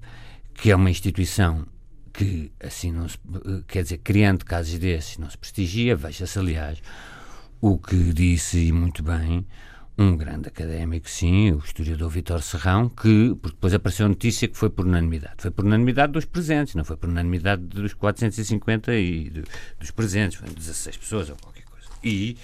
que 0.56 0.72
é 0.72 0.76
uma 0.76 0.90
instituição 0.90 1.68
que 2.20 2.52
assim 2.60 2.92
não 2.92 3.08
se, 3.08 3.18
quer 3.66 3.84
dizer, 3.84 4.00
criando 4.00 4.44
casos 4.44 4.78
desses 4.78 5.18
não 5.18 5.30
se 5.30 5.38
prestigia, 5.38 5.96
veja-se 5.96 6.38
aliás 6.38 6.82
o 7.62 7.78
que 7.78 7.96
disse 7.96 8.58
e 8.58 8.74
muito 8.74 9.02
bem 9.02 9.48
um 9.98 10.18
grande 10.18 10.50
académico, 10.50 11.10
sim, 11.10 11.52
o 11.52 11.60
historiador 11.60 12.10
Vitor 12.10 12.42
Serrão, 12.42 12.90
que 12.90 13.36
porque 13.42 13.56
depois 13.56 13.74
apareceu 13.74 14.06
a 14.06 14.10
notícia 14.10 14.50
que 14.50 14.58
foi 14.58 14.70
por 14.70 14.86
unanimidade. 14.86 15.36
Foi 15.38 15.52
por 15.52 15.64
unanimidade 15.64 16.12
dos 16.12 16.26
presentes, 16.26 16.76
não 16.76 16.84
foi 16.84 16.98
por 16.98 17.10
unanimidade 17.10 17.62
dos 17.64 17.94
450 17.94 18.94
e 18.96 19.30
de, 19.30 19.44
dos 19.80 19.92
presentes, 19.92 20.40
foram 20.40 20.54
16 20.54 20.98
pessoas 20.98 21.30
ou 21.30 21.38
qualquer 21.38 21.64
coisa. 21.64 21.88
E, 22.04 22.38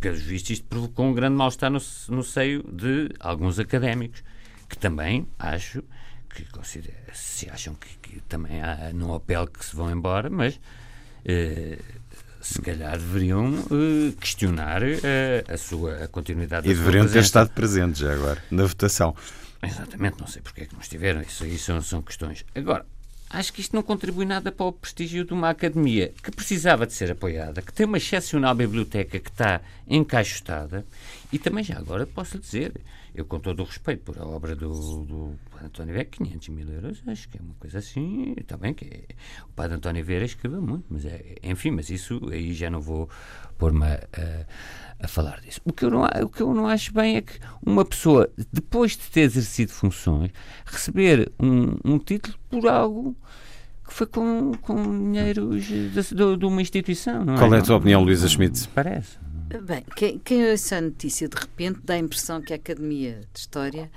pelos 0.00 0.22
vistos, 0.22 0.50
isto 0.52 0.66
provocou 0.66 1.06
um 1.06 1.14
grande 1.14 1.36
mal-estar 1.36 1.70
no, 1.70 1.80
no 2.08 2.22
seio 2.22 2.62
de 2.62 3.10
alguns 3.20 3.58
académicos, 3.58 4.22
que 4.68 4.78
também, 4.78 5.26
acho, 5.38 5.82
que 6.32 6.44
se 7.12 7.48
acham 7.50 7.74
que, 7.74 7.96
que, 7.98 8.20
também 8.22 8.62
há 8.62 8.92
no 8.92 9.14
apelo 9.14 9.46
que 9.46 9.64
se 9.64 9.76
vão 9.76 9.90
embora, 9.90 10.30
mas 10.30 10.58
eh, 11.24 11.78
se 12.40 12.60
calhar 12.60 12.98
deveriam 12.98 13.54
eh, 13.70 14.12
questionar 14.20 14.82
eh, 14.82 15.44
a 15.48 15.56
sua 15.56 16.04
a 16.04 16.08
continuidade 16.08 16.68
E 16.68 16.74
deveriam 16.74 17.06
ter 17.06 17.20
estado 17.20 17.50
presentes 17.50 18.00
já 18.00 18.12
agora, 18.12 18.42
na 18.50 18.64
votação. 18.64 19.14
Exatamente, 19.62 20.18
não 20.18 20.26
sei 20.26 20.42
porque 20.42 20.62
é 20.62 20.66
que 20.66 20.74
não 20.74 20.80
estiveram, 20.80 21.22
isso 21.22 21.44
aí 21.44 21.56
são, 21.56 21.80
são 21.80 22.02
questões. 22.02 22.44
Agora, 22.54 22.84
acho 23.30 23.52
que 23.52 23.60
isto 23.60 23.76
não 23.76 23.82
contribui 23.82 24.24
nada 24.24 24.50
para 24.50 24.66
o 24.66 24.72
prestígio 24.72 25.24
de 25.24 25.32
uma 25.32 25.50
academia 25.50 26.12
que 26.22 26.32
precisava 26.32 26.86
de 26.86 26.92
ser 26.92 27.12
apoiada, 27.12 27.62
que 27.62 27.72
tem 27.72 27.86
uma 27.86 27.96
excepcional 27.96 28.54
biblioteca 28.54 29.20
que 29.20 29.30
está 29.30 29.60
encaixotada 29.86 30.84
e 31.32 31.38
também 31.38 31.62
já 31.62 31.78
agora 31.78 32.06
posso 32.06 32.36
lhe 32.36 32.42
dizer, 32.42 32.72
eu 33.14 33.24
com 33.24 33.38
todo 33.38 33.60
o 33.60 33.64
respeito 33.64 34.02
por 34.02 34.18
a 34.18 34.26
obra 34.26 34.56
do, 34.56 34.70
do 35.04 35.38
Padre 35.50 35.66
António 35.66 35.92
Vieira, 35.92 36.08
500 36.10 36.48
mil 36.48 36.68
euros, 36.68 37.02
acho 37.06 37.28
que 37.28 37.38
é 37.38 37.40
uma 37.42 37.54
coisa 37.54 37.78
assim, 37.78 38.34
também 38.46 38.72
que 38.72 38.84
é, 38.86 39.04
o 39.44 39.52
Padre 39.52 39.76
António 39.76 40.04
Vieira 40.04 40.24
escreveu 40.24 40.62
muito, 40.62 40.84
mas 40.88 41.04
é, 41.04 41.36
enfim, 41.42 41.70
mas 41.70 41.90
isso 41.90 42.20
aí 42.30 42.54
já 42.54 42.70
não 42.70 42.80
vou 42.80 43.08
pôr-me 43.58 43.84
a, 43.84 43.94
a, 43.94 45.04
a, 45.04 45.08
falar 45.08 45.40
disso. 45.40 45.60
O 45.64 45.72
que, 45.72 45.84
eu 45.84 45.90
não, 45.90 46.04
o 46.04 46.28
que 46.28 46.40
eu 46.40 46.54
não 46.54 46.66
acho 46.66 46.92
bem 46.92 47.16
é 47.16 47.20
que 47.20 47.38
uma 47.64 47.84
pessoa, 47.84 48.30
depois 48.50 48.92
de 48.92 49.10
ter 49.10 49.20
exercido 49.20 49.72
funções, 49.72 50.30
receber 50.64 51.30
um, 51.38 51.76
um 51.84 51.98
título 51.98 52.36
por 52.48 52.66
algo 52.66 53.16
que 53.86 53.92
foi 53.92 54.06
com, 54.06 54.52
com 54.62 54.82
dinheiros 54.82 55.64
de, 55.64 55.90
de, 55.90 56.36
de 56.36 56.44
uma 56.46 56.62
instituição. 56.62 57.26
Qual 57.36 57.52
é, 57.52 57.58
é 57.58 57.60
a 57.60 57.62
tua 57.62 57.76
opinião, 57.76 58.02
Luísa 58.02 58.26
Schmidt? 58.26 58.68
Parece. 58.68 59.21
Bem, 59.62 59.84
quem, 59.96 60.18
quem 60.24 60.50
ouça 60.50 60.76
a 60.76 60.80
notícia 60.80 61.28
de 61.28 61.36
repente 61.36 61.78
dá 61.84 61.94
a 61.94 61.98
impressão 61.98 62.40
que 62.40 62.52
a 62.52 62.56
Academia 62.56 63.20
de 63.34 63.38
História 63.40 63.90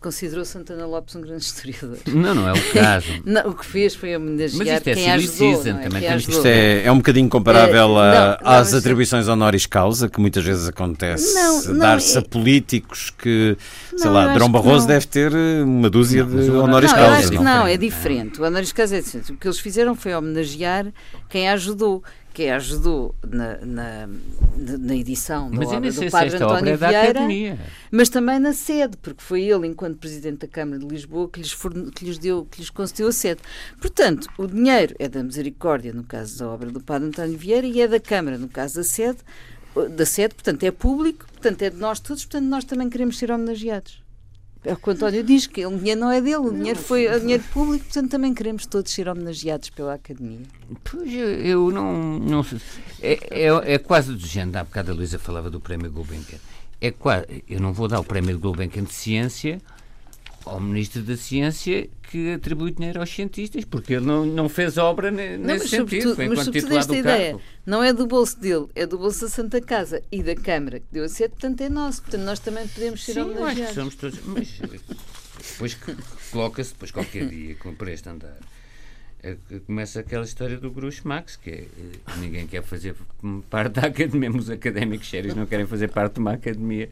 considerou 0.00 0.44
Santana 0.44 0.86
Lopes 0.86 1.16
um 1.16 1.22
grande 1.22 1.42
historiador. 1.42 1.98
Não, 2.06 2.34
não 2.34 2.48
é 2.48 2.52
o 2.52 2.72
caso. 2.72 3.06
não, 3.24 3.48
o 3.50 3.54
que 3.54 3.64
fez 3.64 3.94
foi 3.94 4.14
homenagear 4.14 4.58
Mas 4.58 4.68
isto 4.76 4.88
é 4.88 4.94
quem 4.94 5.10
ajudou. 5.10 5.34
season, 5.56 5.78
é? 5.78 5.82
também 5.82 6.00
Quem 6.02 6.08
ajudou. 6.10 6.36
Isto 6.36 6.46
é, 6.46 6.84
é 6.84 6.92
um 6.92 6.98
bocadinho 6.98 7.28
comparável 7.28 7.98
É, 8.02 8.16
a- 8.16 8.38
não, 8.42 8.50
não, 8.50 8.58
às 8.58 8.70
mas- 8.70 8.74
atribuições 8.74 9.28
honoris 9.28 9.66
causa, 9.66 10.08
que 10.10 10.20
muitas 10.20 10.44
vezes 10.44 10.68
acontece 10.68 11.34
dar-se 11.78 12.16
é- 12.16 12.20
a 12.20 12.22
políticos 12.22 13.10
que, 13.16 13.56
sei 13.96 14.10
lá, 14.10 14.32
que 14.38 14.48
Barroso 14.50 14.86
deve 14.86 15.06
ter 15.06 15.32
eh, 15.34 15.62
uma 15.64 15.88
dúzia 15.90 16.22
de 16.22 16.50
honoris 16.50 16.92
não, 16.92 16.98
causa. 16.98 17.32
não 17.34 17.66
é 17.66 17.76
diferente. 17.76 18.40
O 18.40 18.44
honoris 18.44 18.72
causa 18.72 18.96
é 18.96 19.00
diferente. 19.00 19.32
O 19.32 19.36
que 19.36 19.46
eles 19.48 19.58
fizeram 19.58 19.94
foi 19.96 20.14
homenagear 20.14 20.86
quem 21.30 21.48
ajudou. 21.48 22.04
Quem 22.38 22.52
a 22.52 22.56
ajudou 22.56 23.16
na, 23.28 23.56
na, 23.66 24.06
na- 24.78 24.94
edição 24.94 25.50
da 25.50 25.56
Mas 25.56 25.68
obra 25.70 25.90
do 25.90 26.08
Padre 26.08 26.36
António 26.36 26.72
é 26.72 26.76
Vieira, 26.76 27.58
mas 27.90 28.08
também 28.08 28.38
na 28.38 28.52
sede, 28.52 28.96
porque 28.98 29.20
foi 29.24 29.42
ele, 29.42 29.66
enquanto 29.66 29.98
Presidente 29.98 30.42
da 30.42 30.46
Câmara 30.46 30.78
de 30.78 30.86
Lisboa, 30.86 31.28
que 31.28 31.40
lhes, 31.40 31.50
forne- 31.50 31.90
que 31.90 32.04
lhes, 32.04 32.16
deu, 32.16 32.46
que 32.48 32.60
lhes 32.60 32.70
concedeu 32.70 33.08
a 33.08 33.12
sede. 33.12 33.40
Portanto, 33.80 34.28
o 34.38 34.46
dinheiro 34.46 34.94
é 35.00 35.08
da 35.08 35.20
Misericórdia, 35.24 35.92
no 35.92 36.04
caso 36.04 36.38
da 36.38 36.48
obra 36.48 36.70
do 36.70 36.80
Padre 36.80 37.08
António 37.08 37.36
Vieira, 37.36 37.66
e 37.66 37.80
é 37.80 37.88
da 37.88 37.98
Câmara, 37.98 38.38
no 38.38 38.48
caso 38.48 38.76
da 38.76 38.84
sede, 38.84 39.18
da 39.96 40.06
sede, 40.06 40.36
portanto 40.36 40.62
é 40.62 40.70
público, 40.70 41.26
portanto 41.32 41.60
é 41.62 41.70
de 41.70 41.76
nós 41.76 41.98
todos, 41.98 42.24
portanto 42.24 42.44
nós 42.48 42.62
também 42.64 42.88
queremos 42.88 43.18
ser 43.18 43.32
homenageados. 43.32 44.00
É 44.64 44.72
o 44.72 44.76
que 44.76 44.88
o 44.88 44.92
António 44.92 45.22
diz, 45.22 45.46
que 45.46 45.64
o 45.64 45.76
dinheiro 45.76 46.00
não 46.00 46.10
é 46.10 46.20
dele, 46.20 46.36
o 46.36 46.50
dinheiro 46.50 46.78
foi 46.78 47.06
o 47.06 47.20
dinheiro 47.20 47.42
público, 47.52 47.84
portanto 47.84 48.10
também 48.10 48.34
queremos 48.34 48.66
todos 48.66 48.92
ser 48.92 49.08
homenageados 49.08 49.70
pela 49.70 49.94
Academia. 49.94 50.40
Pois 50.84 51.12
eu, 51.12 51.28
eu 51.28 51.70
não, 51.70 52.18
não 52.18 52.42
sei. 52.42 52.60
É, 53.00 53.46
é, 53.46 53.74
é 53.74 53.78
quase 53.78 54.12
do 54.12 54.26
género. 54.26 54.58
Há 54.58 54.64
bocado 54.64 54.90
a 54.90 54.94
Luísa 54.94 55.18
falava 55.18 55.48
do 55.48 55.60
prémio 55.60 55.90
Gulbenkian. 55.90 56.38
É 56.80 56.90
quase, 56.90 57.44
eu 57.48 57.60
não 57.60 57.72
vou 57.72 57.88
dar 57.88 58.00
o 58.00 58.04
prémio 58.04 58.38
Gulbenkian 58.38 58.84
de 58.84 58.92
Ciência 58.92 59.60
ao 60.44 60.60
Ministro 60.60 61.02
da 61.02 61.16
Ciência 61.16 61.88
que 62.10 62.32
atribui 62.32 62.70
dinheiro 62.72 63.00
aos 63.00 63.10
cientistas, 63.10 63.64
porque 63.66 63.94
ele 63.94 64.06
não, 64.06 64.24
não 64.24 64.48
fez 64.48 64.78
obra 64.78 65.10
ne- 65.10 65.36
Não, 65.36 65.44
nesse 65.46 65.64
mas 65.64 65.70
sentido. 65.70 66.14
mas 66.16 66.26
enquanto 66.32 66.50
titular 66.52 66.86
do 66.86 66.94
ideia 66.94 67.32
cargo. 67.32 67.42
não 67.66 67.82
é 67.84 67.92
do 67.92 68.06
bolso 68.06 68.40
dele, 68.40 68.66
é 68.74 68.86
do 68.86 68.96
bolso 68.96 69.20
da 69.22 69.28
Santa 69.28 69.60
Casa 69.60 70.02
e 70.10 70.22
da 70.22 70.34
Câmara 70.34 70.80
que 70.80 70.86
deu 70.90 71.04
a 71.04 71.08
sede, 71.08 71.30
portanto 71.30 71.60
é 71.60 71.68
nosso, 71.68 72.00
portanto 72.02 72.22
nós 72.22 72.38
também 72.38 72.66
podemos 72.66 73.04
ser 73.04 73.12
Sim, 73.14 73.20
homenageados. 73.20 73.74
somos 73.74 73.94
todos. 73.94 74.18
Mas 74.24 74.48
eh, 74.62 74.78
depois 75.52 75.74
que- 75.74 75.96
coloca-se, 76.32 76.72
depois 76.72 76.90
qualquer 76.92 77.28
dia, 77.28 77.54
por 77.76 77.88
este 77.88 78.08
andar, 78.08 78.38
começa 79.66 80.00
aquela 80.00 80.24
história 80.24 80.56
do 80.58 80.70
Grush 80.70 81.02
Max, 81.02 81.36
que 81.36 81.50
é 81.50 81.54
eh, 81.54 82.18
ninguém 82.18 82.46
quer 82.46 82.62
fazer 82.62 82.94
parte 83.50 83.72
da 83.72 83.88
academia, 83.88 84.30
os 84.30 84.48
académicos 84.48 85.10
sérios 85.10 85.34
não 85.34 85.44
querem 85.44 85.66
fazer 85.66 85.88
parte 85.88 86.14
de 86.14 86.20
uma 86.20 86.34
academia 86.34 86.88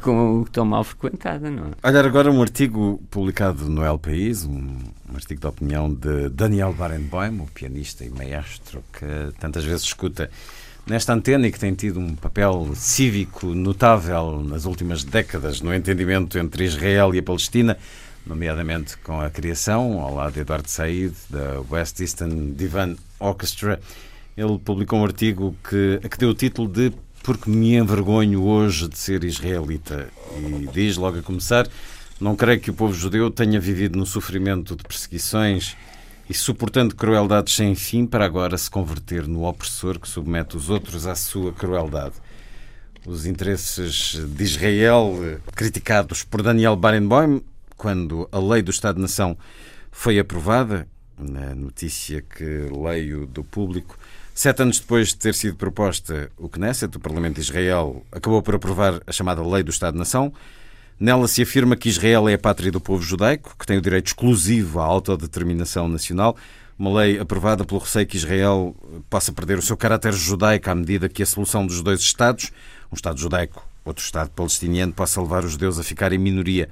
com, 0.00 0.44
tão 0.52 0.64
mal 0.64 0.84
frequentada, 0.84 1.50
não 1.50 1.72
é? 1.82 1.88
Olhar 1.88 2.04
agora 2.04 2.30
um 2.30 2.40
artigo 2.40 3.02
publicado 3.10 3.68
no 3.68 3.84
El 3.84 3.98
País, 3.98 4.44
um, 4.44 4.78
um 5.10 5.14
artigo 5.14 5.40
de 5.40 5.46
opinião 5.46 5.92
de 5.92 6.28
Daniel 6.28 6.72
Barenboim, 6.72 7.40
o 7.40 7.46
pianista 7.46 8.04
e 8.04 8.10
maestro 8.10 8.82
que 8.92 9.06
tantas 9.40 9.64
vezes 9.64 9.82
escuta 9.82 10.30
nesta 10.86 11.12
antena 11.12 11.48
e 11.48 11.52
que 11.52 11.58
tem 11.58 11.74
tido 11.74 11.98
um 11.98 12.14
papel 12.14 12.70
cívico 12.74 13.48
notável 13.48 14.40
nas 14.40 14.64
últimas 14.64 15.02
décadas 15.02 15.60
no 15.60 15.74
entendimento 15.74 16.38
entre 16.38 16.64
Israel 16.64 17.12
e 17.12 17.18
a 17.18 17.22
Palestina, 17.22 17.76
nomeadamente 18.26 18.96
com 18.98 19.20
a 19.20 19.30
criação, 19.30 20.00
ao 20.00 20.14
lado 20.14 20.34
de 20.34 20.40
Eduardo 20.40 20.68
Said, 20.68 21.14
da 21.30 21.60
West 21.70 22.00
Eastern 22.00 22.52
Divan 22.52 22.96
Orchestra. 23.20 23.80
Ele 24.36 24.58
publicou 24.58 24.98
um 24.98 25.04
artigo 25.04 25.56
que, 25.68 26.00
que 26.08 26.18
deu 26.18 26.30
o 26.30 26.34
título 26.34 26.68
de 26.68 26.92
Porque 27.22 27.48
me 27.48 27.76
envergonho 27.76 28.42
hoje 28.42 28.88
de 28.88 28.98
ser 28.98 29.24
israelita. 29.24 30.08
E 30.36 30.68
diz, 30.72 30.96
logo 30.96 31.18
a 31.18 31.22
começar, 31.22 31.68
não 32.20 32.34
creio 32.36 32.60
que 32.60 32.70
o 32.70 32.74
povo 32.74 32.92
judeu 32.92 33.30
tenha 33.30 33.60
vivido 33.60 33.98
no 33.98 34.04
sofrimento 34.04 34.74
de 34.74 34.82
perseguições 34.82 35.76
e 36.28 36.34
suportando 36.34 36.94
crueldades 36.94 37.54
sem 37.54 37.74
fim 37.74 38.04
para 38.04 38.24
agora 38.24 38.58
se 38.58 38.70
converter 38.70 39.28
no 39.28 39.44
opressor 39.44 40.00
que 40.00 40.08
submete 40.08 40.56
os 40.56 40.68
outros 40.68 41.06
à 41.06 41.14
sua 41.14 41.52
crueldade. 41.52 42.14
Os 43.06 43.24
interesses 43.24 44.18
de 44.28 44.42
Israel, 44.42 45.40
criticados 45.54 46.24
por 46.24 46.42
Daniel 46.42 46.74
Barenboim, 46.74 47.40
quando 47.76 48.28
a 48.32 48.38
lei 48.38 48.62
do 48.62 48.70
Estado-nação 48.70 49.36
foi 49.90 50.18
aprovada, 50.18 50.88
na 51.18 51.54
notícia 51.54 52.22
que 52.22 52.44
leio 52.70 53.26
do 53.26 53.42
público, 53.42 53.98
sete 54.34 54.62
anos 54.62 54.78
depois 54.78 55.08
de 55.08 55.16
ter 55.16 55.34
sido 55.34 55.56
proposta, 55.56 56.30
o 56.36 56.48
Knesset, 56.48 56.96
o 56.96 57.00
Parlamento 57.00 57.36
de 57.36 57.40
Israel, 57.40 58.04
acabou 58.12 58.42
por 58.42 58.54
aprovar 58.54 59.00
a 59.06 59.12
chamada 59.12 59.42
Lei 59.42 59.62
do 59.62 59.70
Estado-nação. 59.70 60.32
Nela 60.98 61.28
se 61.28 61.42
afirma 61.42 61.76
que 61.76 61.88
Israel 61.88 62.28
é 62.28 62.34
a 62.34 62.38
pátria 62.38 62.72
do 62.72 62.80
povo 62.80 63.02
judaico, 63.02 63.54
que 63.58 63.66
tem 63.66 63.78
o 63.78 63.82
direito 63.82 64.08
exclusivo 64.08 64.80
à 64.80 64.84
autodeterminação 64.84 65.88
nacional, 65.88 66.36
uma 66.78 67.00
lei 67.00 67.18
aprovada 67.18 67.64
pelo 67.64 67.80
receio 67.80 68.06
que 68.06 68.16
Israel 68.16 68.76
possa 69.08 69.32
perder 69.32 69.58
o 69.58 69.62
seu 69.62 69.76
caráter 69.76 70.12
judaico 70.12 70.70
à 70.70 70.74
medida 70.74 71.08
que 71.08 71.22
a 71.22 71.26
solução 71.26 71.66
dos 71.66 71.80
dois 71.82 72.00
Estados, 72.00 72.52
um 72.92 72.94
Estado 72.94 73.18
judaico, 73.18 73.66
outro 73.84 74.04
Estado 74.04 74.30
palestiniano, 74.30 74.92
possa 74.92 75.20
levar 75.20 75.44
os 75.44 75.52
judeus 75.52 75.78
a 75.78 75.82
ficar 75.82 76.12
em 76.12 76.18
minoria. 76.18 76.68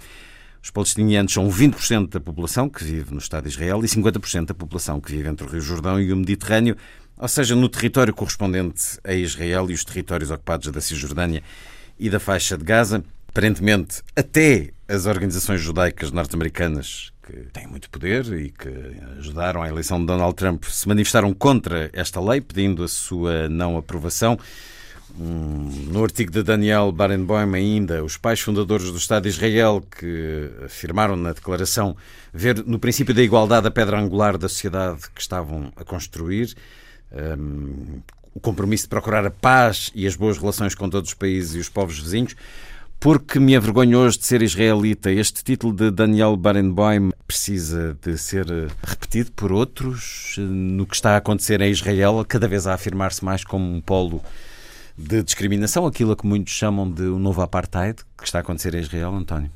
Os 0.65 0.71
palestinianos 0.71 1.31
são 1.31 1.47
20% 1.47 2.09
da 2.09 2.21
população 2.21 2.71
que 2.71 2.83
vive 2.83 3.13
no 3.13 3.19
Estado 3.19 3.43
de 3.43 3.51
Israel 3.51 3.85
e 3.85 3.87
50% 3.87 4.47
da 4.47 4.55
população 4.55 4.99
que 4.99 5.13
vive 5.13 5.29
entre 5.29 5.47
o 5.47 5.51
Rio 5.51 5.61
Jordão 5.61 6.01
e 6.01 6.11
o 6.11 6.17
Mediterrâneo, 6.17 6.75
ou 7.19 7.29
seja, 7.29 7.55
no 7.55 7.69
território 7.69 8.15
correspondente 8.15 8.99
a 9.05 9.13
Israel 9.13 9.71
e 9.71 9.75
os 9.75 9.85
territórios 9.85 10.31
ocupados 10.31 10.73
da 10.73 10.81
Cisjordânia 10.81 11.43
e 12.01 12.09
da 12.09 12.19
faixa 12.19 12.57
de 12.57 12.65
Gaza. 12.65 13.05
Aparentemente, 13.29 14.01
até 14.17 14.71
as 14.89 15.05
organizações 15.05 15.61
judaicas 15.61 16.11
norte-americanas, 16.11 17.13
que 17.23 17.35
têm 17.53 17.67
muito 17.67 17.91
poder 17.91 18.25
e 18.33 18.49
que 18.49 18.71
ajudaram 19.19 19.61
a 19.63 19.69
eleição 19.69 20.01
de 20.01 20.07
Donald 20.07 20.35
Trump, 20.35 20.65
se 20.65 20.89
manifestaram 20.89 21.35
contra 21.35 21.91
esta 21.93 22.23
lei, 22.23 22.41
pedindo 22.41 22.83
a 22.83 22.89
sua 22.89 23.51
não 23.51 23.77
aprovação. 23.77 24.39
Hum, 25.19 25.91
No 25.93 26.03
artigo 26.03 26.33
de 26.33 26.43
Daniel 26.43 26.91
Barenboim, 26.91 27.55
ainda, 27.55 28.03
os 28.03 28.17
pais 28.17 28.41
fundadores 28.41 28.91
do 28.91 28.97
Estado 28.97 29.25
de 29.25 29.29
Israel, 29.29 29.83
que 29.97 30.51
afirmaram 30.65 31.15
na 31.15 31.33
declaração 31.33 31.97
ver 32.33 32.65
no 32.67 32.81
princípio 32.81 33.15
da 33.15 33.23
igualdade 33.23 33.69
a 33.69 33.71
pedra 33.71 33.99
angular 34.01 34.37
da 34.37 34.49
sociedade 34.49 35.03
que 35.15 35.21
estavam 35.21 35.73
a 35.77 35.85
construir, 35.85 36.55
hum, 37.39 38.01
o 38.35 38.41
compromisso 38.41 38.85
de 38.85 38.89
procurar 38.89 39.25
a 39.25 39.31
paz 39.31 39.93
e 39.95 40.05
as 40.07 40.17
boas 40.17 40.37
relações 40.37 40.75
com 40.75 40.91
todos 40.91 41.11
os 41.11 41.15
países 41.15 41.55
e 41.55 41.59
os 41.61 41.69
povos 41.69 41.99
vizinhos. 42.01 42.35
Porque 42.99 43.39
me 43.39 43.55
envergonho 43.55 43.99
hoje 43.99 44.19
de 44.19 44.25
ser 44.25 44.43
israelita. 44.43 45.13
Este 45.13 45.45
título 45.45 45.73
de 45.73 45.91
Daniel 45.91 46.37
Barenboim 46.37 47.11
precisa 47.27 47.97
de 48.03 48.17
ser 48.19 48.51
eh, 48.51 48.67
repetido 48.83 49.31
por 49.33 49.53
outros 49.53 50.37
eh, 50.39 50.41
no 50.41 50.87
que 50.87 50.97
está 50.97 51.11
a 51.11 51.19
acontecer 51.19 51.61
em 51.61 51.71
Israel, 51.71 52.25
cada 52.27 52.49
vez 52.49 52.67
a 52.67 52.75
afirmar-se 52.75 53.25
mais 53.25 53.45
como 53.45 53.71
um 53.71 53.81
polo 53.81 54.23
de 54.97 55.23
discriminação, 55.23 55.87
aquilo 55.87 56.13
a 56.13 56.17
que 56.17 56.27
muitos 56.27 56.53
chamam 56.53 56.91
de 56.91 57.03
um 57.03 57.19
novo 57.19 57.43
apartheid 57.43 57.99
que 58.17 58.25
está 58.25 58.39
a 58.39 58.41
acontecer 58.43 58.75
em 58.75 58.81
Israel, 58.81 59.15
António. 59.15 59.51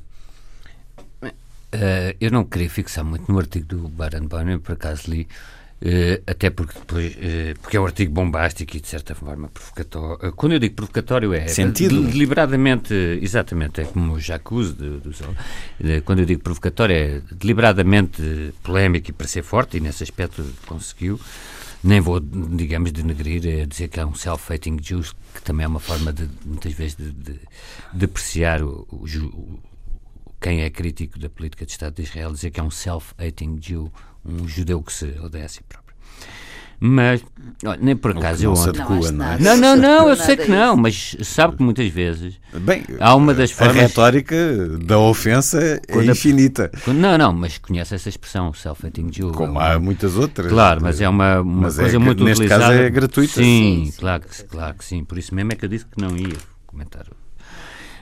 Eh, 1.71 2.15
eu 2.19 2.31
não 2.31 2.43
queria 2.45 2.69
fixar 2.69 3.03
muito 3.05 3.31
no 3.31 3.37
artigo 3.37 3.65
do 3.67 3.87
Barenboim, 3.89 4.51
eu 4.53 4.59
por 4.59 4.73
acaso 4.73 5.03
li, 5.11 5.27
eh, 5.81 6.19
até 6.25 6.49
porque, 6.49 6.73
depois, 6.79 7.15
eh, 7.21 7.53
porque 7.61 7.77
é 7.77 7.79
um 7.79 7.85
artigo 7.85 8.11
bombástico 8.11 8.75
e 8.75 8.79
de 8.81 8.87
certa 8.87 9.13
forma 9.13 9.47
provocatório. 9.49 10.33
Quando 10.33 10.53
eu 10.53 10.59
digo 10.59 10.73
provocatório 10.73 11.31
é 11.33 11.47
Sentido. 11.47 12.01
de- 12.01 12.11
deliberadamente, 12.11 12.93
exatamente, 13.21 13.81
é 13.81 13.85
como 13.85 14.13
o 14.13 14.19
Jacuzzi 14.19 14.73
do 14.73 15.13
Sol. 15.13 15.33
Eh, 15.79 16.01
Quando 16.01 16.19
eu 16.19 16.25
digo 16.25 16.41
provocatório 16.41 16.95
é 16.95 17.21
deliberadamente 17.31 18.51
polémico 18.63 19.11
e 19.11 19.13
para 19.13 19.27
ser 19.27 19.43
forte, 19.43 19.77
e 19.77 19.79
nesse 19.79 20.01
aspecto 20.03 20.43
conseguiu. 20.65 21.19
Nem 21.83 22.01
vou, 22.01 22.19
digamos, 22.19 22.91
denegrir, 22.91 23.45
é 23.47 23.65
dizer 23.65 23.87
que 23.87 23.99
é 23.99 24.05
um 24.05 24.13
self-hating 24.13 24.77
Jew, 24.81 25.01
que 25.33 25.41
também 25.41 25.63
é 25.63 25.67
uma 25.67 25.79
forma 25.79 26.11
de, 26.11 26.29
muitas 26.45 26.73
vezes, 26.73 26.95
de, 26.97 27.11
de, 27.11 27.39
de 27.93 28.05
apreciar 28.05 28.61
o, 28.61 28.85
o, 28.91 29.05
o- 29.05 29.59
quem 30.41 30.61
é 30.61 30.69
crítico 30.69 31.17
da 31.19 31.29
política 31.29 31.65
de 31.65 31.71
Estado 31.71 31.95
de 31.95 32.03
Israel, 32.03 32.31
dizer 32.33 32.51
que 32.51 32.59
é 32.59 32.63
um 32.63 32.71
self-hating 32.71 33.59
Jew, 33.61 33.91
um 34.25 34.47
judeu 34.47 34.81
que 34.83 34.91
se 34.91 35.05
odeia 35.19 35.45
a 35.45 35.49
si 35.49 35.61
próprio. 35.63 35.78
Mas, 36.81 37.21
olha, 37.65 37.77
nem 37.81 37.93
por 37.95 38.11
acaso 38.11 38.41
eu 38.43 38.51
ontem. 38.53 38.69
adequa, 38.81 39.11
Não, 39.11 39.11
não 39.11 39.31
é? 39.33 39.37
Não, 39.39 39.57
não, 39.57 39.75
não, 39.75 40.09
eu 40.09 40.15
sei 40.15 40.37
que 40.37 40.47
não, 40.49 40.77
mas 40.77 41.15
sabe 41.23 41.57
que 41.57 41.63
muitas 41.63 41.87
vezes 41.89 42.39
Bem, 42.61 42.85
há 43.01 43.13
uma 43.15 43.33
das 43.33 43.51
a 43.51 43.55
formas. 43.55 43.75
retórica 43.75 44.35
da 44.85 44.97
ofensa 44.97 45.61
é 45.61 45.79
Quando 45.91 46.07
a- 46.07 46.11
infinita, 46.13 46.71
Não, 46.87 47.17
não, 47.17 47.33
mas 47.33 47.57
conhece 47.57 47.93
essa 47.95 48.07
expressão, 48.07 48.53
self-hating 48.53 49.11
Jew. 49.11 49.33
como 49.33 49.59
É 49.59 49.73
há 49.73 49.79
muitas 49.79 50.15
outras. 50.15 50.49
Claro, 50.49 50.81
mas 50.81 51.01
é 51.01 51.09
uma, 51.09 51.41
uma 51.41 51.61
Mas 51.63 51.77
é 51.77 51.81
coisa 51.81 51.97
que 51.99 52.03
muito 52.05 52.23
neste 52.23 52.43
utilizada. 52.45 52.63
caso 52.73 52.73
é 52.81 52.89
gratuita. 52.89 53.33
Sim, 53.33 53.43
Sim, 53.85 53.91
sim. 53.91 53.99
claro, 53.99 54.23
que, 54.23 54.43
claro 54.45 54.73
que 54.77 54.85
sim. 54.85 55.03
Por 55.03 55.17
isso 55.17 55.35
mesmo 55.35 55.51
é 55.51 55.55
que 55.55 55.65
eu 55.65 55.69
disse 55.69 55.85
que 55.85 55.99
não 56.01 56.15
ia 56.15 56.37
comentar. 56.65 57.05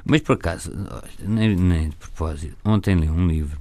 Mas 0.06 0.22
por 0.22 0.34
acaso, 0.34 0.72
nem, 1.20 1.56
nem 1.56 1.90
de 1.90 1.96
propósito, 1.96 2.56
ontem 2.64 2.96
li 2.96 3.10
um 3.10 3.28
livro, 3.28 3.60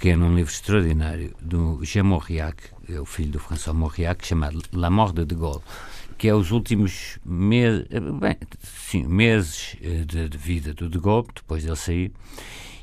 pequeno, 0.00 0.24
um 0.24 0.34
livro 0.34 0.50
extraordinário, 0.50 1.36
do 1.42 1.84
Jean 1.84 2.04
Mauriac, 2.04 2.56
é 2.88 2.98
o 2.98 3.04
filho 3.04 3.32
do 3.32 3.38
François 3.38 3.76
Mauriac, 3.76 4.26
chamado 4.26 4.62
La 4.72 4.88
Mort 4.88 5.14
de 5.14 5.34
Gaulle. 5.34 5.60
que 6.16 6.26
é 6.26 6.34
os 6.34 6.50
últimos 6.50 7.18
meses, 7.22 7.86
bem, 8.18 8.36
sim, 8.62 9.04
meses 9.04 9.76
de, 10.06 10.28
de, 10.30 10.38
vida 10.38 10.72
do 10.72 10.88
De 10.88 10.98
Gaulle, 10.98 11.28
depois 11.34 11.64
dele 11.64 11.76
sair, 11.76 12.12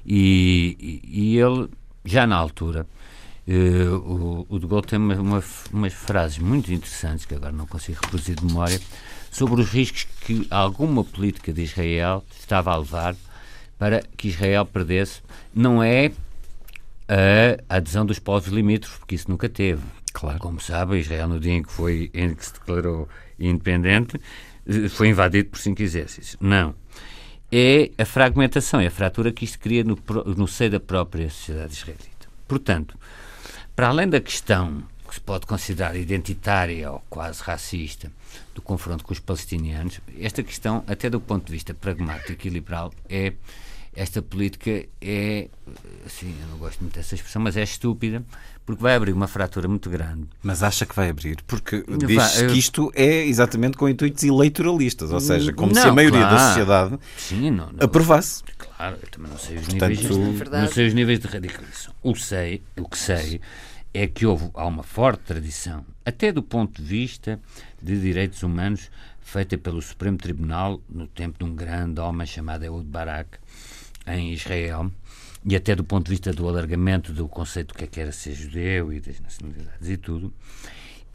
e, 0.06 1.01
e, 1.03 1.38
ele, 1.39 1.67
já 2.06 2.27
na 2.27 2.36
altura, 2.36 2.86
uh, 3.47 3.95
o, 3.95 4.45
o, 4.47 4.60
De 4.60 4.67
Gaulle 4.67 4.86
tem 4.86 4.99
uma, 4.99 5.15
uma, 5.15 5.43
umas 5.73 5.93
frases 5.93 6.38
muito 6.38 6.71
interessantes, 6.71 7.25
que 7.25 7.34
agora 7.34 7.51
não 7.51 7.65
consigo 7.65 7.97
reproduzir 7.99 8.36
de 8.36 8.45
memória, 8.45 8.80
sobre 9.32 9.60
os 9.60 9.69
riscos 9.69 10.08
que 10.21 10.45
alguma 10.51 11.03
política 11.03 11.51
de 11.51 11.63
Israel 11.63 12.23
estava 12.39 12.71
a 12.71 12.77
levar 12.77 13.15
para 13.80 14.03
que 14.15 14.27
Israel 14.27 14.65
perdesse. 14.67 15.21
Não 15.53 15.82
é 15.82 16.12
a 17.08 17.78
adesão 17.78 18.06
dos 18.06 18.20
povos 18.20 18.50
limítrofes, 18.50 18.98
porque 18.98 19.15
isso 19.15 19.30
nunca 19.30 19.48
teve. 19.48 19.82
Claro. 20.13 20.39
Como 20.39 20.60
sabem, 20.60 21.00
Israel, 21.00 21.28
no 21.28 21.39
dia 21.39 21.54
em 21.54 21.63
que, 21.63 21.72
foi, 21.72 22.10
em 22.13 22.34
que 22.34 22.46
se 22.46 22.54
declarou 22.54 23.08
independente, 23.39 24.20
foi 24.89 25.10
invadido 25.10 25.50
por 25.50 25.60
cinco 25.60 25.82
exércitos. 25.82 26.36
Não. 26.39 26.76
É 27.52 27.91
a 27.98 28.04
fragmentação, 28.04 28.80
é 28.82 28.88
a 28.88 28.91
fratura 28.91 29.32
que 29.32 29.46
isto 29.46 29.60
cria 29.60 29.84
no, 29.84 29.98
no 30.36 30.48
seio 30.48 30.72
da 30.72 30.80
própria 30.80 31.30
sociedade 31.30 31.74
israelita. 31.74 32.28
Portanto, 32.48 32.98
para 33.76 33.88
além 33.88 34.10
da 34.10 34.20
questão 34.20 34.84
que 35.08 35.13
se 35.13 35.22
pode 35.22 35.46
considerar 35.46 35.96
identitária 35.96 36.91
ou 36.91 37.02
quase 37.10 37.41
racista 37.41 38.12
do 38.54 38.62
confronto 38.62 39.06
com 39.06 39.13
os 39.13 39.20
palestinianos, 39.20 40.02
esta 40.20 40.43
questão, 40.43 40.84
até 40.86 41.10
do 41.10 41.22
ponto 41.22 41.46
de 41.46 41.52
vista 41.54 41.74
pragmático 41.74 42.46
e 42.46 42.50
liberal, 42.50 42.91
é 43.10 43.32
esta 43.98 44.22
política 44.22 44.86
é, 45.02 45.48
assim, 46.06 46.32
eu 46.40 46.48
não 46.50 46.58
gosto 46.60 46.80
muito 46.82 46.94
dessa 46.94 47.16
expressão, 47.16 47.42
mas 47.42 47.58
é 47.58 47.64
estúpida, 47.64 48.24
porque 48.64 48.80
vai 48.80 48.96
abrir 48.96 49.12
uma 49.12 49.28
fratura 49.28 49.68
muito 49.68 49.90
grande. 49.90 50.28
Mas 50.44 50.62
acha 50.62 50.86
que 50.86 50.96
vai 50.96 51.10
abrir? 51.10 51.38
Porque 51.48 51.84
diz 52.06 52.42
que 52.44 52.60
isto 52.60 52.92
é 52.94 53.26
exatamente 53.26 53.76
com 53.76 53.90
intuitos 53.90 54.24
eleitoralistas, 54.24 55.12
ou 55.12 55.20
seja, 55.20 55.52
como 55.52 55.74
não, 55.74 55.82
se 55.82 55.88
a 55.88 55.92
maioria 55.92 56.20
claro. 56.20 56.36
da 56.36 56.48
sociedade 56.48 57.00
Sim, 57.18 57.50
não, 57.50 57.72
não, 57.72 57.80
aprovasse. 57.82 58.44
Claro, 58.56 58.98
eu 59.02 59.10
também 59.10 59.32
não 59.32 59.40
sei 59.40 59.58
os 59.58 59.66
Portanto, 59.66 59.90
níveis, 59.90 60.50
não 60.52 60.68
sei 60.68 60.88
os 60.88 60.94
níveis 60.94 61.20
de 61.20 61.28
radicalização. 61.28 61.94
O, 62.04 62.16
sei, 62.16 62.62
o 62.78 62.88
que 62.88 62.98
sei 63.00 63.42
é 63.96 64.06
que 64.06 64.28
houve, 64.28 64.52
há 64.54 64.68
uma 64.68 64.84
forte 64.84 65.22
tradição, 65.24 65.84
até 66.06 66.32
do 66.32 66.44
ponto 66.44 66.80
de 66.80 66.88
vista 66.88 67.40
de 67.82 68.00
direitos 68.00 68.44
humanos, 68.44 68.92
feita 69.28 69.58
pelo 69.58 69.82
Supremo 69.82 70.18
Tribunal 70.18 70.80
no 70.88 71.06
tempo 71.06 71.40
de 71.40 71.44
um 71.44 71.54
grande 71.54 72.00
homem 72.00 72.26
chamado 72.26 72.64
Ehud 72.64 72.88
Barak, 72.88 73.38
em 74.08 74.34
Israel, 74.34 74.91
e 75.46 75.56
até 75.56 75.76
do 75.76 75.84
ponto 75.84 76.06
de 76.06 76.12
vista 76.12 76.34
do 76.34 76.48
alargamento 76.48 77.13
do 77.13 77.28
conceito 77.28 77.70
do 77.70 77.78
que 77.78 77.84
é 77.84 77.88
que 77.88 78.00
era 78.00 78.12
ser 78.12 78.34
judeu 78.34 78.91
e 78.91 79.00
das 79.00 79.20
nacionalidades 79.20 79.89
e 79.89 79.98
tudo, 79.98 80.34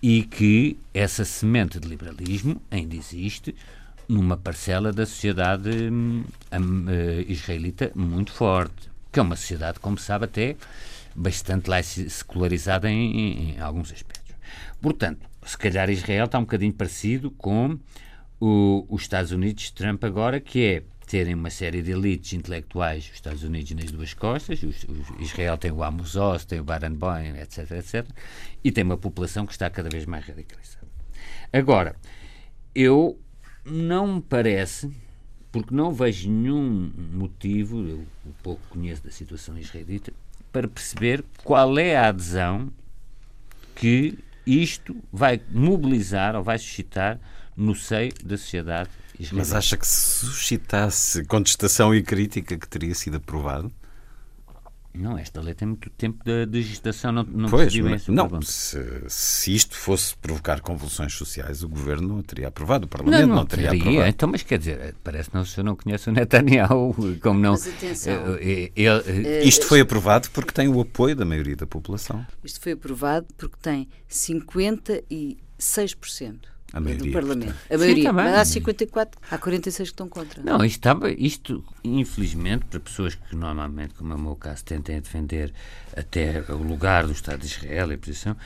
e 0.02 0.22
que 0.24 0.78
essa 0.92 1.24
semente 1.24 1.78
de 1.78 1.88
liberalismo 1.88 2.60
ainda 2.70 2.96
existe 2.96 3.54
numa 4.08 4.36
parcela 4.36 4.92
da 4.92 5.06
sociedade 5.06 5.70
hum, 5.70 6.24
hum, 6.52 6.86
eh, 6.88 7.24
israelita 7.28 7.92
muito 7.94 8.32
forte, 8.32 8.90
que 9.10 9.18
é 9.18 9.22
uma 9.22 9.36
sociedade, 9.36 9.78
como 9.78 9.98
sabe, 9.98 10.24
até 10.24 10.56
bastante 11.14 11.70
secularizada 12.10 12.90
em, 12.90 13.16
em, 13.16 13.50
em 13.52 13.60
alguns 13.60 13.92
aspectos. 13.92 14.34
Portanto, 14.80 15.20
se 15.44 15.56
calhar 15.56 15.88
Israel 15.90 16.26
está 16.26 16.38
um 16.38 16.42
bocadinho 16.42 16.72
parecido 16.72 17.30
com 17.30 17.78
o, 18.40 18.86
os 18.88 19.02
Estados 19.02 19.30
Unidos 19.30 19.64
de 19.64 19.72
Trump 19.72 20.02
agora, 20.04 20.40
que 20.40 20.64
é 20.64 20.82
terem 21.12 21.34
uma 21.34 21.50
série 21.50 21.82
de 21.82 21.90
elites 21.90 22.32
intelectuais, 22.32 23.04
os 23.04 23.16
Estados 23.16 23.44
Unidos 23.44 23.70
nas 23.72 23.90
duas 23.90 24.14
costas, 24.14 24.62
os, 24.62 24.82
os, 24.84 25.20
Israel 25.20 25.58
tem 25.58 25.70
o 25.70 25.84
Amos 25.84 26.16
Oz, 26.16 26.46
tem 26.46 26.58
o 26.58 26.64
Barenboim, 26.64 27.36
etc, 27.38 27.70
etc, 27.72 28.06
e 28.64 28.72
tem 28.72 28.82
uma 28.82 28.96
população 28.96 29.44
que 29.44 29.52
está 29.52 29.68
cada 29.68 29.90
vez 29.90 30.06
mais 30.06 30.24
radicalizada. 30.24 30.86
Agora, 31.52 31.96
eu 32.74 33.20
não 33.62 34.14
me 34.14 34.22
parece, 34.22 34.90
porque 35.52 35.74
não 35.74 35.92
vejo 35.92 36.30
nenhum 36.30 36.90
motivo, 36.96 37.86
eu 37.86 38.06
um 38.24 38.32
pouco 38.42 38.62
conheço 38.70 39.04
da 39.04 39.10
situação 39.10 39.58
israelita, 39.58 40.14
para 40.50 40.66
perceber 40.66 41.22
qual 41.44 41.78
é 41.78 41.94
a 41.94 42.08
adesão 42.08 42.72
que 43.74 44.18
isto 44.46 44.96
vai 45.12 45.38
mobilizar 45.50 46.34
ou 46.34 46.42
vai 46.42 46.58
suscitar 46.58 47.20
no 47.54 47.74
seio 47.74 48.14
da 48.24 48.38
sociedade 48.38 48.88
israelita. 49.18 49.36
Mas 49.36 49.52
acha 49.52 49.76
que 49.76 49.86
se 49.86 50.26
suscitasse 50.26 51.24
contestação 51.24 51.94
e 51.94 52.02
crítica 52.02 52.56
que 52.56 52.68
teria 52.68 52.94
sido 52.94 53.16
aprovado? 53.16 53.72
Não, 54.94 55.16
esta 55.16 55.40
lei 55.40 55.54
tem 55.54 55.68
muito 55.68 55.88
tempo 55.90 56.22
de, 56.22 56.44
de 56.44 56.60
gestação, 56.60 57.12
não, 57.12 57.24
não 57.24 57.48
pois, 57.48 57.74
mas, 57.78 58.06
Não, 58.08 58.42
se, 58.42 58.78
se, 59.08 59.54
isto 59.54 59.74
fosse 59.74 60.14
provocar 60.16 60.60
convulsões 60.60 61.14
sociais, 61.14 61.62
o 61.62 61.68
governo 61.68 62.08
não 62.08 62.22
teria 62.22 62.48
aprovado, 62.48 62.84
o 62.84 62.88
Parlamento 62.88 63.22
não, 63.22 63.28
não, 63.28 63.36
não 63.36 63.46
teria, 63.46 63.70
teria 63.70 63.82
aprovado. 63.82 64.08
Então, 64.08 64.28
mas 64.28 64.42
quer 64.42 64.58
dizer, 64.58 64.94
parece 65.02 65.30
que 65.30 65.36
não, 65.36 65.46
se 65.46 65.58
eu 65.58 65.64
não 65.64 65.76
conheço 65.76 66.10
o 66.10 66.12
Netanyahu, 66.12 66.94
como 67.22 67.40
não. 67.40 67.52
Mas 67.52 67.68
atenção. 67.68 68.36
Eh, 68.36 68.70
eh, 68.76 68.76
ele, 68.76 69.26
eh, 69.26 69.44
isto 69.44 69.64
foi 69.64 69.80
aprovado 69.80 70.28
porque 70.30 70.52
tem 70.52 70.68
o 70.68 70.78
apoio 70.78 71.16
da 71.16 71.24
maioria 71.24 71.56
da 71.56 71.66
população. 71.66 72.26
Isto 72.44 72.60
foi 72.60 72.72
aprovado 72.72 73.26
porque 73.38 73.56
tem 73.62 73.88
56% 74.10 76.51
a 76.72 76.80
maioria, 76.80 77.06
do 77.06 77.12
Parlamento. 77.12 77.54
A 77.70 77.78
maioria. 77.78 78.08
Sim, 78.08 78.12
mas 78.12 78.34
há 78.34 78.44
54, 78.44 79.20
há 79.30 79.38
46 79.38 79.88
que 79.88 79.92
estão 79.92 80.08
contra. 80.08 80.42
Não, 80.42 80.64
isto, 80.64 80.76
estava, 80.76 81.10
isto, 81.10 81.64
infelizmente, 81.84 82.64
para 82.64 82.80
pessoas 82.80 83.14
que 83.14 83.36
normalmente, 83.36 83.94
como 83.94 84.12
é 84.12 84.16
o 84.16 84.18
meu 84.18 84.36
caso, 84.36 84.64
tentem 84.64 85.00
defender 85.00 85.52
até 85.96 86.42
o 86.48 86.56
lugar 86.56 87.06
do 87.06 87.12
Estado 87.12 87.40
de 87.40 87.46
Israel 87.46 87.92
e 87.92 87.94
a 87.94 87.98
posição, 87.98 88.36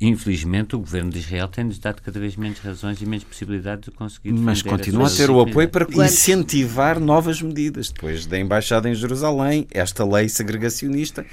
infelizmente 0.00 0.76
o 0.76 0.78
governo 0.78 1.10
de 1.10 1.18
Israel 1.18 1.48
tem-nos 1.48 1.78
dado 1.78 2.00
cada 2.00 2.18
vez 2.18 2.36
menos 2.36 2.58
razões 2.60 3.02
e 3.02 3.06
menos 3.06 3.24
possibilidades 3.24 3.86
de 3.86 3.90
conseguir 3.90 4.32
Mas 4.32 4.62
continua 4.62 5.08
a 5.08 5.10
ter 5.10 5.28
o 5.28 5.40
apoio 5.40 5.68
para 5.68 5.86
incentivar 6.04 6.98
novas 6.98 7.42
medidas. 7.42 7.90
Depois 7.90 8.24
da 8.24 8.38
Embaixada 8.38 8.88
em 8.88 8.94
Jerusalém, 8.94 9.66
esta 9.70 10.04
lei 10.04 10.28
segregacionista. 10.28 11.26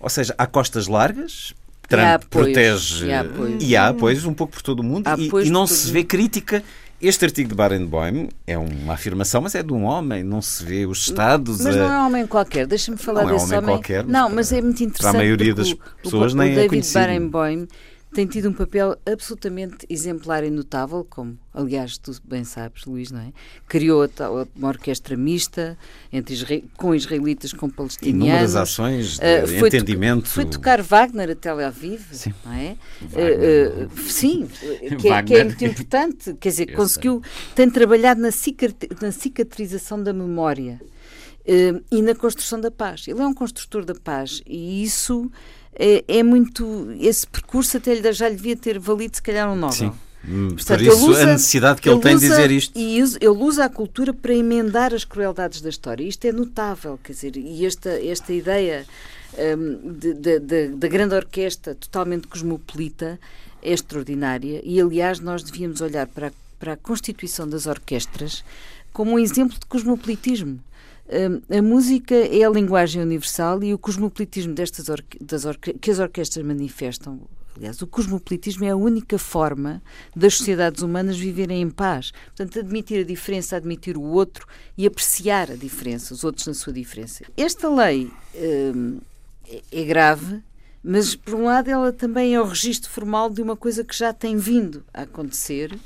Ou 0.00 0.10
seja, 0.10 0.34
há 0.36 0.46
costas 0.46 0.86
largas, 0.86 1.54
Trump 1.88 2.24
protege. 2.30 3.06
E 3.06 3.12
há, 3.12 3.20
apoios. 3.20 3.62
e 3.62 3.76
há 3.76 3.88
apoios 3.88 4.24
um 4.24 4.34
pouco 4.34 4.52
por 4.54 4.62
todo 4.62 4.80
o 4.80 4.82
mundo 4.82 5.08
e, 5.18 5.46
e, 5.46 5.50
não 5.50 5.66
se 5.66 5.90
vê 5.90 6.04
crítica. 6.04 6.62
Este 7.00 7.26
artigo 7.26 7.50
de 7.50 7.54
Barenboim 7.54 8.30
é 8.46 8.56
uma 8.56 8.94
afirmação, 8.94 9.42
mas 9.42 9.54
é 9.54 9.62
de 9.62 9.70
um 9.70 9.84
homem, 9.84 10.24
não 10.24 10.40
se 10.40 10.64
vê 10.64 10.86
os 10.86 11.06
Estados. 11.06 11.60
Mas 11.60 11.76
a... 11.76 11.78
não 11.78 11.92
é 11.92 11.98
um 11.98 12.06
homem 12.06 12.26
qualquer, 12.26 12.66
deixa-me 12.66 12.96
falar 12.96 13.24
não 13.24 13.32
desse 13.32 13.52
é 13.52 13.58
homem. 13.58 13.70
homem. 13.70 13.76
Qualquer, 13.76 14.04
não, 14.06 14.30
mas 14.30 14.50
é 14.50 14.62
muito 14.62 14.82
interessante. 14.82 15.02
Para 15.02 15.10
a 15.10 15.22
maioria 15.22 15.54
das 15.54 15.74
pessoas 16.02 16.32
o, 16.32 16.36
nem 16.36 16.48
o 16.48 16.52
é 16.52 16.62
David 16.62 16.92
Barenboim 16.92 17.68
tem 18.16 18.26
tido 18.26 18.48
um 18.48 18.52
papel 18.54 18.96
absolutamente 19.04 19.84
exemplar 19.90 20.42
e 20.42 20.48
notável, 20.48 21.04
como 21.04 21.36
aliás 21.52 21.98
tu 21.98 22.12
bem 22.24 22.44
sabes, 22.44 22.86
Luís, 22.86 23.10
não 23.10 23.20
é? 23.20 23.30
Criou 23.68 24.08
uma 24.56 24.68
orquestra 24.68 25.14
mista 25.18 25.76
entre 26.10 26.32
israel, 26.32 26.62
com 26.78 26.94
israelitas, 26.94 27.52
com 27.52 27.68
palestinianos. 27.68 28.26
Inúmeras 28.26 28.56
ações 28.56 29.18
de 29.18 29.62
uh, 29.62 29.66
entendimento. 29.66 30.22
To, 30.22 30.30
foi 30.30 30.46
tocar 30.46 30.80
Wagner 30.80 31.32
a 31.32 31.34
Tel 31.34 31.60
Aviv, 31.60 32.00
sim. 32.10 32.32
não 32.42 32.52
é? 32.54 32.76
Uh, 33.02 33.84
uh, 33.84 34.00
sim, 34.00 34.48
que 34.98 35.10
é, 35.10 35.22
que 35.22 35.34
é, 35.34 35.44
muito 35.44 35.62
importante. 35.62 36.32
Quer 36.40 36.48
dizer, 36.48 36.70
Eu 36.72 36.76
conseguiu, 36.76 37.20
sei. 37.22 37.54
tem 37.54 37.70
trabalhado 37.70 38.18
na, 38.18 38.30
na 39.02 39.12
cicatrização 39.12 40.02
da 40.02 40.14
memória. 40.14 40.80
E 41.90 42.02
na 42.02 42.14
construção 42.14 42.60
da 42.60 42.70
paz. 42.70 43.06
Ele 43.06 43.20
é 43.20 43.26
um 43.26 43.34
construtor 43.34 43.84
da 43.84 43.94
paz 43.94 44.42
e 44.46 44.82
isso 44.82 45.30
é, 45.78 46.04
é 46.08 46.22
muito. 46.22 46.88
Esse 46.98 47.26
percurso 47.26 47.76
até 47.76 47.94
lhe, 47.94 48.12
já 48.12 48.28
lhe 48.28 48.36
devia 48.36 48.56
ter 48.56 48.78
valido, 48.78 49.16
se 49.16 49.22
calhar, 49.22 49.50
um 49.50 49.54
Nobel. 49.54 49.72
Sim. 49.72 49.92
Hum, 50.28 50.48
Portanto, 50.48 50.78
Por 50.78 50.86
isso 50.92 51.10
usa, 51.10 51.22
a 51.22 51.26
necessidade 51.26 51.80
que 51.80 51.88
ele, 51.88 51.96
ele 51.96 52.02
tem 52.02 52.18
de 52.18 52.28
dizer 52.28 52.50
isto. 52.50 52.76
E 52.76 52.98
ele 52.98 53.28
usa 53.28 53.64
a 53.64 53.68
cultura 53.68 54.12
para 54.12 54.34
emendar 54.34 54.92
as 54.92 55.04
crueldades 55.04 55.60
da 55.60 55.68
história. 55.68 56.02
Isto 56.02 56.26
é 56.26 56.32
notável, 56.32 56.98
quer 57.02 57.12
dizer, 57.12 57.36
e 57.36 57.64
esta, 57.64 57.90
esta 57.90 58.32
ideia 58.32 58.84
um, 59.56 60.76
da 60.76 60.88
grande 60.88 61.14
orquestra 61.14 61.76
totalmente 61.76 62.26
cosmopolita 62.26 63.20
é 63.62 63.72
extraordinária. 63.72 64.60
E, 64.64 64.80
aliás, 64.80 65.20
nós 65.20 65.44
devíamos 65.44 65.80
olhar 65.80 66.08
para 66.08 66.28
a, 66.28 66.32
para 66.58 66.72
a 66.72 66.76
constituição 66.76 67.48
das 67.48 67.66
orquestras 67.66 68.42
como 68.92 69.12
um 69.12 69.18
exemplo 69.18 69.56
de 69.58 69.66
cosmopolitismo. 69.66 70.58
Hum, 71.08 71.40
a 71.56 71.62
música 71.62 72.14
é 72.14 72.42
a 72.42 72.50
linguagem 72.50 73.00
universal 73.00 73.62
e 73.62 73.72
o 73.72 73.78
cosmopolitismo 73.78 74.54
destas 74.54 74.86
que 75.80 75.90
as 75.90 75.98
orquestras 75.98 76.44
manifestam. 76.44 77.20
Aliás, 77.56 77.80
o 77.80 77.86
cosmopolitismo 77.86 78.64
é 78.64 78.70
a 78.70 78.76
única 78.76 79.16
forma 79.16 79.80
das 80.14 80.36
sociedades 80.36 80.82
humanas 80.82 81.16
viverem 81.16 81.62
em 81.62 81.70
paz. 81.70 82.12
Portanto, 82.26 82.58
admitir 82.58 83.00
a 83.00 83.04
diferença, 83.04 83.56
admitir 83.56 83.96
o 83.96 84.02
outro 84.02 84.46
e 84.76 84.84
apreciar 84.84 85.50
a 85.50 85.56
diferença, 85.56 86.12
os 86.12 86.22
outros 86.22 86.46
na 86.46 86.54
sua 86.54 86.72
diferença. 86.72 87.24
Esta 87.36 87.68
lei 87.68 88.10
hum, 88.34 88.98
é, 89.48 89.62
é 89.72 89.84
grave, 89.84 90.42
mas, 90.82 91.14
por 91.14 91.34
um 91.34 91.44
lado, 91.44 91.70
ela 91.70 91.92
também 91.92 92.34
é 92.34 92.40
o 92.40 92.44
registro 92.44 92.90
formal 92.90 93.30
de 93.30 93.40
uma 93.40 93.56
coisa 93.56 93.82
que 93.82 93.96
já 93.96 94.12
tem 94.12 94.36
vindo 94.36 94.84
a 94.92 95.02
acontecer 95.02 95.76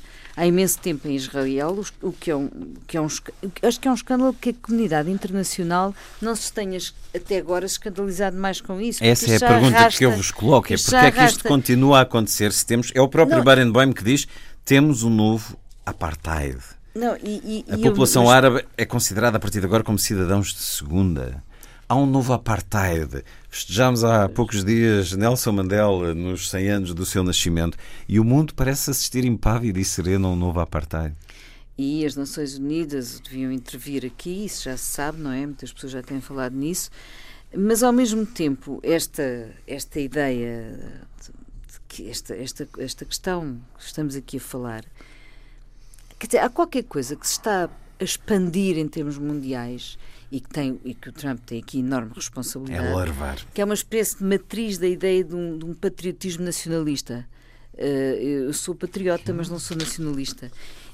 há 0.41 0.47
imenso 0.47 0.79
tempo 0.79 1.07
em 1.07 1.15
Israel, 1.15 1.85
o 2.01 2.13
que 2.13 2.31
é 2.31 2.37
um, 2.37 2.49
que 2.87 2.97
é 2.97 3.01
um 3.01 3.07
acho 3.07 3.79
que 3.79 3.87
é 3.87 3.91
um 3.91 3.95
escândalo 3.95 4.33
que 4.33 4.51
a 4.51 4.55
comunidade 4.55 5.11
internacional 5.11 5.95
não 6.21 6.35
se 6.35 6.51
tenha 6.51 6.79
até 7.15 7.37
agora 7.37 7.67
escandalizado 7.67 8.39
mais 8.39 8.59
com 8.59 8.81
isso. 8.81 9.05
Essa 9.05 9.33
é 9.33 9.37
a 9.37 9.41
pergunta 9.41 9.77
arrasta, 9.77 9.99
que 9.99 10.05
eu 10.07 10.13
vos 10.13 10.31
coloco, 10.31 10.73
é 10.73 10.77
porque 10.79 10.97
é 10.97 11.11
que 11.11 11.25
isto 11.25 11.45
continua 11.45 11.99
a 11.99 12.03
acontecer 12.03 12.53
se 12.53 12.65
temos, 12.65 12.91
é 12.95 13.03
o 13.03 13.09
próprio 13.09 13.39
não, 13.39 13.45
Barenboim 13.45 13.93
que 13.93 14.03
diz 14.03 14.27
temos 14.65 15.03
um 15.03 15.11
novo 15.11 15.59
apartheid. 15.85 16.59
Não, 16.95 17.17
e, 17.23 17.65
e, 17.69 17.73
a 17.73 17.77
população 17.77 18.25
eu... 18.25 18.31
árabe 18.31 18.65
é 18.79 18.87
considerada 18.87 19.37
a 19.37 19.41
partir 19.41 19.61
de 19.61 19.67
agora 19.67 19.85
como 19.85 19.99
cidadãos 19.99 20.55
de 20.55 20.61
segunda. 20.61 21.43
Há 21.91 21.97
um 21.97 22.07
novo 22.07 22.33
apartheid. 22.33 23.25
Festejamos 23.49 24.05
há 24.05 24.29
poucos 24.29 24.65
dias 24.65 25.13
Nelson 25.13 25.51
Mandela 25.51 26.15
nos 26.15 26.49
100 26.49 26.69
anos 26.69 26.95
do 26.95 27.05
seu 27.05 27.25
nascimento 27.25 27.77
e 28.09 28.21
o 28.21 28.25
mundo 28.25 28.55
parece 28.55 28.93
assistir 28.93 29.25
impávido 29.25 29.77
e 29.77 29.85
sereno 29.85 30.29
a 30.29 30.31
um 30.31 30.37
novo 30.37 30.61
apartheid. 30.61 31.17
E 31.77 32.07
as 32.07 32.15
Nações 32.15 32.57
Unidas 32.57 33.19
deviam 33.19 33.51
intervir 33.51 34.07
aqui, 34.07 34.45
isso 34.45 34.63
já 34.63 34.77
se 34.77 34.85
sabe, 34.85 35.21
não 35.21 35.33
é? 35.33 35.45
Muitas 35.45 35.73
pessoas 35.73 35.91
já 35.91 36.01
têm 36.01 36.21
falado 36.21 36.55
nisso. 36.55 36.91
Mas, 37.53 37.83
ao 37.83 37.93
mesmo 37.93 38.25
tempo, 38.25 38.79
esta, 38.85 39.51
esta 39.67 39.99
ideia, 39.99 41.03
de 41.21 41.81
que 41.89 42.09
esta, 42.09 42.37
esta, 42.37 42.69
esta 42.79 43.05
questão 43.05 43.61
que 43.77 43.83
estamos 43.83 44.15
aqui 44.15 44.37
a 44.37 44.41
falar, 44.41 44.85
quer 46.21 46.27
dizer, 46.29 46.39
há 46.39 46.49
qualquer 46.49 46.85
coisa 46.85 47.17
que 47.17 47.27
se 47.27 47.33
está 47.33 47.69
a 47.99 48.05
expandir 48.05 48.79
em 48.79 48.87
termos 48.87 49.19
mundiais 49.19 49.99
e 50.31 50.41
que, 50.41 50.49
tem, 50.49 50.81
e 50.85 50.95
que 50.95 51.09
o 51.09 51.13
Trump 51.13 51.41
tem 51.45 51.61
aqui 51.61 51.81
enorme 51.81 52.13
responsabilidade. 52.15 52.87
É 52.87 52.95
larvar. 52.95 53.39
Que 53.53 53.61
é 53.61 53.65
uma 53.65 53.75
espécie 53.75 54.19
de 54.19 54.25
matriz 54.25 54.79
da 54.79 54.87
ideia 54.87 55.25
de 55.25 55.35
um, 55.35 55.59
de 55.59 55.65
um 55.65 55.75
patriotismo 55.75 56.45
nacionalista. 56.45 57.27
Uh, 57.75 58.47
eu 58.47 58.53
sou 58.53 58.75
patriota, 58.75 59.33
mas 59.33 59.49
não 59.49 59.59
sou 59.59 59.77
nacionalista. 59.77 60.51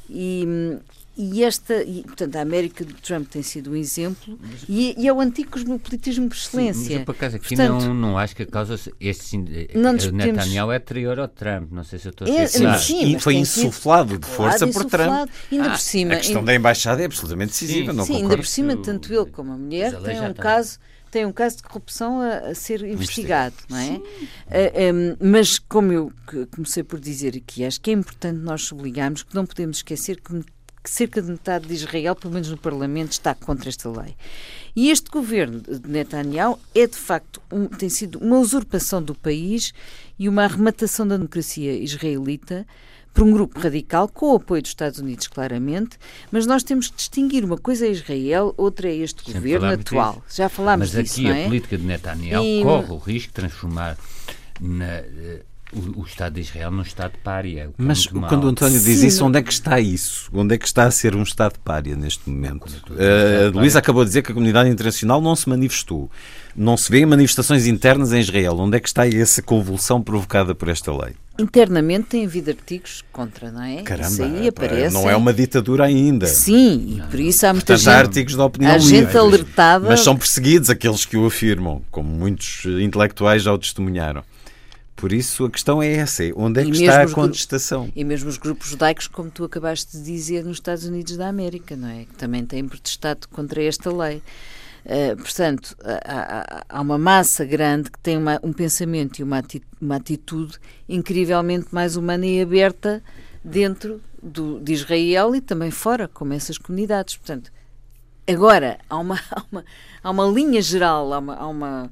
E, 0.09 0.79
e 1.19 1.43
esta, 1.43 1.83
e, 1.83 2.03
portanto, 2.03 2.37
a 2.37 2.43
América 2.43 2.85
de 2.85 2.93
Trump 2.95 3.27
tem 3.29 3.43
sido 3.43 3.71
um 3.71 3.77
exemplo 3.77 4.39
mas, 4.39 4.65
e, 4.69 4.95
e, 4.99 5.09
é 5.09 5.13
o 5.13 5.19
antigo 5.19 5.51
cosmopolitismo 5.51 6.29
por 6.29 6.37
excelência. 6.37 6.75
Sim, 6.75 6.91
mas 6.91 6.99
eu, 7.01 7.05
por 7.07 7.15
acaso, 7.15 7.37
aqui 7.37 7.57
portanto, 7.57 7.85
não, 7.85 7.95
não 7.95 8.19
acho 8.19 8.37
que 8.37 8.43
a 8.43 8.47
causa. 8.47 8.79
Este, 9.01 9.39
não 9.75 9.93
o 9.93 10.13
Netanyahu 10.13 10.73
é 10.73 10.77
anterior 10.77 11.19
ao 11.19 11.27
Trump, 11.27 11.73
não 11.73 11.85
sei 11.85 11.99
se 11.99 12.09
eu 12.09 12.11
estou 12.11 12.29
a 12.29 12.31
é, 12.31 12.47
sim, 12.47 12.67
E 13.03 13.19
foi 13.19 13.37
insuflado 13.37 14.19
de 14.19 14.27
força 14.27 14.67
por 14.67 14.85
Trump. 14.85 15.31
Ainda 15.51 15.67
ah, 15.67 15.71
por 15.71 15.79
cima, 15.79 16.13
a 16.13 16.17
questão 16.17 16.41
ainda, 16.41 16.53
da 16.53 16.55
embaixada 16.55 17.01
é 17.01 17.07
absolutamente 17.07 17.53
decisiva, 17.53 17.93
sim, 17.93 17.97
não 17.97 18.05
Sim, 18.05 18.17
ainda 18.17 18.37
por 18.37 18.47
cima, 18.47 18.77
tanto 18.77 19.13
ele 19.13 19.27
como 19.27 19.53
a 19.53 19.57
mulher 19.57 19.99
têm 20.03 20.21
um 20.21 20.35
caso 20.35 20.79
tem 21.11 21.25
um 21.25 21.33
caso 21.33 21.59
de 21.59 21.63
corrupção 21.63 22.21
a, 22.21 22.51
a 22.51 22.55
ser 22.55 22.83
investigado, 22.85 23.55
não 23.69 23.79
é? 23.79 23.91
Uh, 23.91 24.03
ah, 24.51 24.95
um, 24.95 25.31
mas, 25.31 25.59
como 25.59 25.93
eu 25.93 26.13
comecei 26.55 26.83
por 26.83 27.01
dizer 27.01 27.37
aqui, 27.37 27.65
acho 27.65 27.81
que 27.81 27.91
é 27.91 27.95
importante 27.95 28.39
nós 28.39 28.63
sublinharmos 28.63 29.23
que 29.23 29.35
não 29.35 29.47
podemos 29.47 29.79
esquecer 29.79 30.21
que 30.21 30.33
que 30.87 30.91
cerca 30.91 31.21
de 31.21 31.33
metade 31.33 31.67
de 31.67 31.75
Israel, 31.75 32.15
pelo 32.15 32.33
menos 32.33 32.49
no 32.49 32.57
Parlamento, 32.57 33.11
está 33.11 33.35
contra 33.35 33.69
esta 33.69 33.91
lei. 33.91 34.15
E 34.77 34.89
este 34.89 35.11
governo 35.11 35.61
de 35.61 35.89
Netanyahu 35.89 36.61
é, 36.73 36.87
de 36.87 36.97
facto, 36.97 37.43
um, 37.51 37.67
tem 37.67 37.89
sido 37.89 38.21
uma 38.21 38.39
usurpação 38.39 39.03
do 39.03 39.13
país 39.13 39.75
e 40.17 40.29
uma 40.29 40.45
arrematação 40.45 41.05
da 41.09 41.17
democracia 41.17 41.73
israelita 41.73 42.65
por 43.17 43.25
um 43.25 43.33
grupo 43.33 43.59
radical, 43.59 44.09
com 44.09 44.33
o 44.33 44.37
apoio 44.37 44.61
dos 44.61 44.71
Estados 44.71 44.99
Unidos, 44.99 45.27
claramente, 45.27 45.99
mas 46.31 46.47
nós 46.47 46.63
temos 46.63 46.89
que 46.89 46.97
distinguir 46.97 47.47
uma 47.47 47.57
coisa 47.57 47.87
é 47.87 47.91
Israel, 47.91 48.53
outra 48.59 48.91
é 48.91 48.97
este 48.97 49.25
Sempre 49.25 49.41
governo 49.41 49.69
atual. 49.69 50.23
Disso. 50.27 50.37
Já 50.37 50.49
falámos 50.51 50.93
mas 50.93 51.03
disso, 51.03 51.21
aqui 51.21 51.31
é? 51.31 51.43
a 51.43 51.45
política 51.47 51.79
de 51.79 51.85
Netanyahu 51.85 52.45
e... 52.45 52.63
corre 52.63 52.93
o 52.93 52.99
risco 52.99 53.29
de 53.29 53.35
transformar 53.35 53.97
na 54.61 54.85
eh, 54.85 55.41
o, 55.73 56.03
o, 56.03 56.05
Estado 56.05 56.35
de 56.35 56.43
Israel 56.43 56.71
num 56.71 56.83
Estado 56.83 57.15
pária. 57.25 57.63
É 57.63 57.69
Mas 57.79 58.07
quando 58.07 58.45
o 58.45 58.49
António 58.49 58.79
diz 58.79 58.99
Sim. 59.01 59.07
isso, 59.07 59.25
onde 59.25 59.39
é 59.39 59.43
que 59.43 59.53
está 59.53 59.81
isso? 59.81 60.31
Onde 60.33 60.55
é 60.55 60.59
que 60.59 60.67
está 60.67 60.85
a 60.85 60.91
ser 60.91 61.17
um 61.17 61.23
Estado 61.23 61.59
pária 61.65 61.97
neste 61.97 62.29
momento? 62.29 62.67
Uh, 62.91 63.57
Luís 63.59 63.77
acabou 63.77 64.05
de 64.05 64.11
dizer 64.11 64.23
que 64.23 64.31
a 64.31 64.35
comunidade 64.35 64.69
internacional 64.69 65.23
não 65.23 65.35
se 65.35 65.49
manifestou. 65.49 66.11
Não 66.57 66.77
se 66.77 66.91
vê 66.91 67.05
manifestações 67.05 67.67
internas 67.67 68.13
em 68.13 68.21
Israel. 68.21 68.57
Onde 68.59 68.79
é 68.79 68.81
que 68.81 68.89
está 68.89 69.07
essa 69.07 69.43
convulsão 69.43 70.01
provocada 70.01 70.55
por 70.55 70.69
esta 70.69 70.91
lei? 70.91 71.15
Internamente 71.39 72.07
tem 72.09 72.25
havido 72.25 72.51
artigos 72.51 73.05
contra, 73.13 73.53
não 73.53 73.63
é? 73.63 73.83
Caramba, 73.83 74.09
isso 74.09 74.23
aí 74.23 74.49
aparece. 74.49 74.95
não 74.95 75.09
é 75.09 75.15
uma 75.15 75.35
ditadura 75.35 75.85
ainda. 75.85 76.27
Sim, 76.27 76.97
e 76.97 77.03
por 77.11 77.21
isso 77.21 77.45
há 77.47 77.53
muita 77.53 77.67
Portanto, 77.67 77.85
gente, 77.85 77.95
há 77.95 77.99
artigos 77.99 78.35
de 78.35 78.41
opinião 78.41 78.73
há 78.73 78.79
gente 78.79 79.15
alertada. 79.15 79.87
Mas 79.87 80.01
são 80.01 80.17
perseguidos 80.17 80.71
aqueles 80.71 81.05
que 81.05 81.19
o 81.19 81.27
afirmam, 81.27 81.83
como 81.91 82.09
muitos 82.09 82.65
intelectuais 82.81 83.43
já 83.43 83.53
o 83.53 83.59
testemunharam. 83.59 84.25
Por 84.97 85.13
isso 85.13 85.45
a 85.45 85.51
questão 85.51 85.83
é 85.83 85.93
essa, 85.93 86.25
é 86.25 86.33
onde 86.35 86.59
é 86.59 86.65
que 86.65 86.71
está 86.71 87.03
a 87.03 87.11
contestação? 87.11 87.93
E 87.95 88.03
mesmo 88.03 88.31
os 88.31 88.39
grupos 88.39 88.71
judaicos, 88.71 89.07
como 89.07 89.31
tu 89.31 89.45
acabaste 89.45 89.95
de 89.95 90.03
dizer, 90.03 90.43
nos 90.43 90.57
Estados 90.57 90.87
Unidos 90.87 91.19
da 91.19 91.29
América, 91.29 91.77
não 91.77 91.89
é? 91.89 92.07
Que 92.07 92.15
também 92.17 92.47
têm 92.47 92.67
protestado 92.67 93.29
contra 93.29 93.63
esta 93.63 93.95
lei. 93.95 94.23
Uh, 94.87 95.17
portanto, 95.17 95.77
há, 95.85 96.65
há, 96.69 96.81
uma 96.81 96.97
massa 96.97 97.45
grande 97.45 97.91
que 97.91 97.99
tem 97.99 98.17
uma, 98.17 98.39
um 98.41 98.53
pensamento 98.53 99.19
e 99.19 99.25
uma 99.25 99.39
atitude, 99.39 99.67
uma 99.81 99.97
atitude, 99.97 100.59
incrivelmente 100.89 101.67
mais 101.73 101.97
humana 101.97 102.25
e 102.25 102.41
aberta 102.41 103.03
dentro 103.43 104.01
do, 104.23 104.61
de 104.61 104.73
Israel 104.73 105.35
e 105.35 105.41
também 105.41 105.73
fora, 105.73 106.07
como 106.07 106.33
essas 106.33 106.57
comunidades. 106.57 107.17
Portanto, 107.17 107.51
agora 108.29 108.79
há 108.89 108.97
uma, 108.97 109.17
há 109.29 109.43
uma, 109.51 109.65
há 110.05 110.11
uma 110.11 110.27
linha 110.27 110.63
geral, 110.63 111.13
há 111.13 111.19
uma, 111.19 111.35
há 111.35 111.49
uma 111.49 111.91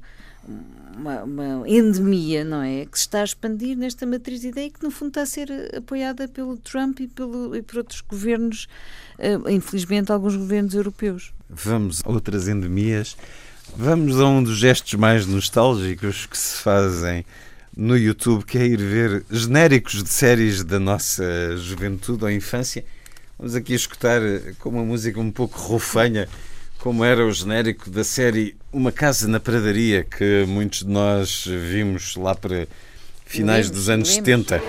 uma, 0.95 1.23
uma, 1.23 1.69
endemia, 1.69 2.43
não 2.43 2.61
é? 2.61 2.85
Que 2.85 2.97
se 2.97 3.05
está 3.05 3.21
a 3.21 3.23
expandir 3.23 3.77
nesta 3.77 4.05
matriz 4.05 4.41
de 4.41 4.47
ideia 4.47 4.69
que, 4.69 4.83
no 4.83 4.89
fundo, 4.89 5.09
está 5.09 5.21
a 5.21 5.25
ser 5.25 5.49
apoiada 5.75 6.27
pelo 6.27 6.57
Trump 6.57 6.99
e, 7.01 7.07
pelo, 7.07 7.55
e 7.55 7.61
por 7.61 7.79
outros 7.79 8.01
governos, 8.01 8.67
uh, 9.19 9.49
infelizmente, 9.49 10.11
alguns 10.11 10.35
governos 10.35 10.73
europeus. 10.73 11.33
Vamos 11.49 12.01
a 12.05 12.09
outras 12.09 12.47
endemias. 12.47 13.17
Vamos 13.75 14.19
a 14.19 14.27
um 14.27 14.43
dos 14.43 14.57
gestos 14.57 14.93
mais 14.93 15.25
nostálgicos 15.25 16.25
que 16.25 16.37
se 16.37 16.61
fazem 16.61 17.25
no 17.75 17.97
YouTube, 17.97 18.45
que 18.45 18.57
é 18.57 18.65
ir 18.65 18.77
ver 18.77 19.25
genéricos 19.29 20.01
de 20.01 20.09
séries 20.09 20.63
da 20.63 20.79
nossa 20.79 21.57
juventude 21.57 22.23
ou 22.23 22.31
infância. 22.31 22.85
Vamos 23.37 23.53
aqui 23.53 23.73
escutar 23.73 24.21
com 24.59 24.69
uma 24.69 24.83
música 24.83 25.19
um 25.19 25.31
pouco 25.31 25.59
rofanha 25.59 26.29
como 26.85 27.03
era 27.03 27.25
o 27.25 27.31
genérico 27.31 27.89
da 27.89 28.03
série 28.03 28.55
Uma 28.71 28.91
Casa 28.91 29.27
na 29.27 29.39
Pradaria, 29.39 30.03
que 30.03 30.45
muitos 30.47 30.83
de 30.83 30.87
nós 30.87 31.43
vimos 31.43 32.15
lá 32.15 32.35
para 32.35 32.67
finais 33.25 33.71
dos 33.71 33.89
anos 33.89 34.13
70. 34.13 34.61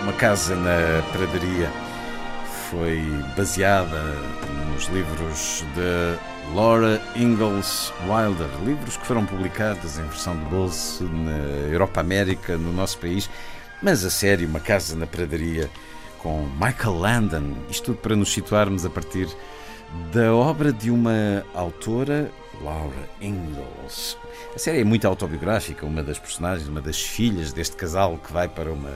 Uma 0.00 0.14
casa 0.14 0.56
na 0.56 1.02
pradaria 1.12 1.70
foi 2.70 3.21
baseada 3.36 4.00
nos 4.72 4.86
livros 4.86 5.64
de 5.74 6.54
Laura 6.54 7.00
Ingalls 7.16 7.92
Wilder, 8.06 8.48
livros 8.64 8.96
que 8.96 9.06
foram 9.06 9.24
publicados 9.24 9.98
em 9.98 10.02
versão 10.02 10.36
de 10.36 10.44
bolso 10.46 11.04
na 11.04 11.70
Europa 11.70 12.00
América, 12.00 12.56
no 12.56 12.72
nosso 12.72 12.98
país, 12.98 13.30
mas 13.82 14.04
a 14.04 14.10
série 14.10 14.44
Uma 14.44 14.60
Casa 14.60 14.94
na 14.96 15.06
Pradaria 15.06 15.70
com 16.18 16.46
Michael 16.60 16.98
Landon, 16.98 17.54
isto 17.70 17.86
tudo 17.86 17.98
para 17.98 18.14
nos 18.14 18.32
situarmos 18.32 18.84
a 18.84 18.90
partir 18.90 19.28
da 20.12 20.34
obra 20.34 20.72
de 20.72 20.90
uma 20.90 21.44
autora, 21.54 22.30
Laura 22.62 23.08
Ingalls. 23.20 24.16
A 24.54 24.58
série 24.58 24.80
é 24.80 24.84
muito 24.84 25.06
autobiográfica, 25.06 25.86
uma 25.86 26.02
das 26.02 26.18
personagens, 26.18 26.68
uma 26.68 26.80
das 26.80 27.00
filhas 27.00 27.52
deste 27.52 27.76
casal 27.76 28.18
que 28.18 28.32
vai 28.32 28.48
para 28.48 28.70
uma 28.70 28.90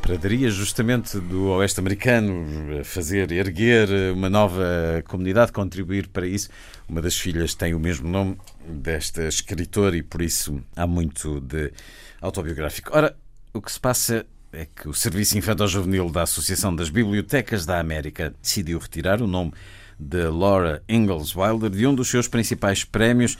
pradaria 0.00 0.50
justamente 0.50 1.18
do 1.18 1.48
Oeste 1.48 1.80
Americano, 1.80 2.84
fazer, 2.84 3.30
erguer 3.32 3.88
uma 4.12 4.30
nova 4.30 5.02
comunidade, 5.06 5.52
contribuir 5.52 6.08
para 6.08 6.26
isso. 6.26 6.48
Uma 6.88 7.00
das 7.00 7.18
filhas 7.18 7.54
tem 7.54 7.74
o 7.74 7.78
mesmo 7.78 8.08
nome 8.08 8.36
desta 8.66 9.26
escritora 9.26 9.96
e 9.96 10.02
por 10.02 10.22
isso 10.22 10.62
há 10.76 10.86
muito 10.86 11.40
de 11.40 11.72
autobiográfico. 12.20 12.90
Ora, 12.92 13.16
o 13.52 13.60
que 13.60 13.70
se 13.70 13.80
passa 13.80 14.26
é 14.52 14.66
que 14.66 14.88
o 14.88 14.94
Serviço 14.94 15.36
Infantil-Juvenil 15.36 16.10
da 16.10 16.22
Associação 16.22 16.74
das 16.74 16.88
Bibliotecas 16.88 17.66
da 17.66 17.78
América 17.78 18.34
decidiu 18.40 18.78
retirar 18.78 19.20
o 19.20 19.26
nome 19.26 19.52
de 19.98 20.24
Laura 20.28 20.82
Ingalls 20.88 21.38
Wilder 21.38 21.70
de 21.70 21.86
um 21.86 21.94
dos 21.94 22.08
seus 22.08 22.28
principais 22.28 22.84
prémios 22.84 23.38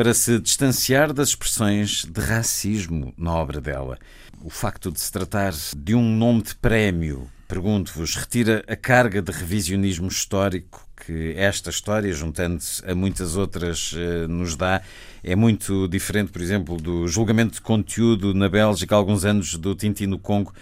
para 0.00 0.14
se 0.14 0.40
distanciar 0.40 1.12
das 1.12 1.28
expressões 1.28 2.06
de 2.06 2.22
racismo 2.22 3.12
na 3.18 3.34
obra 3.34 3.60
dela. 3.60 3.98
O 4.42 4.48
facto 4.48 4.90
de 4.90 4.98
se 4.98 5.12
tratar 5.12 5.52
de 5.76 5.94
um 5.94 6.16
nome 6.16 6.40
de 6.40 6.54
prémio, 6.54 7.30
pergunto-vos, 7.46 8.16
retira 8.16 8.64
a 8.66 8.74
carga 8.74 9.20
de 9.20 9.30
revisionismo 9.30 10.08
histórico 10.08 10.88
que 10.96 11.34
esta 11.36 11.68
história, 11.68 12.10
juntando-se 12.14 12.82
a 12.90 12.94
muitas 12.94 13.36
outras, 13.36 13.94
eh, 13.94 14.26
nos 14.26 14.56
dá. 14.56 14.80
É 15.22 15.36
muito 15.36 15.86
diferente, 15.86 16.32
por 16.32 16.40
exemplo, 16.40 16.78
do 16.78 17.06
julgamento 17.06 17.56
de 17.56 17.60
conteúdo 17.60 18.32
na 18.32 18.48
Bélgica 18.48 18.94
há 18.94 18.98
alguns 18.98 19.26
anos 19.26 19.54
do 19.54 19.74
Tintin 19.74 20.06
no 20.06 20.18
Congo, 20.18 20.54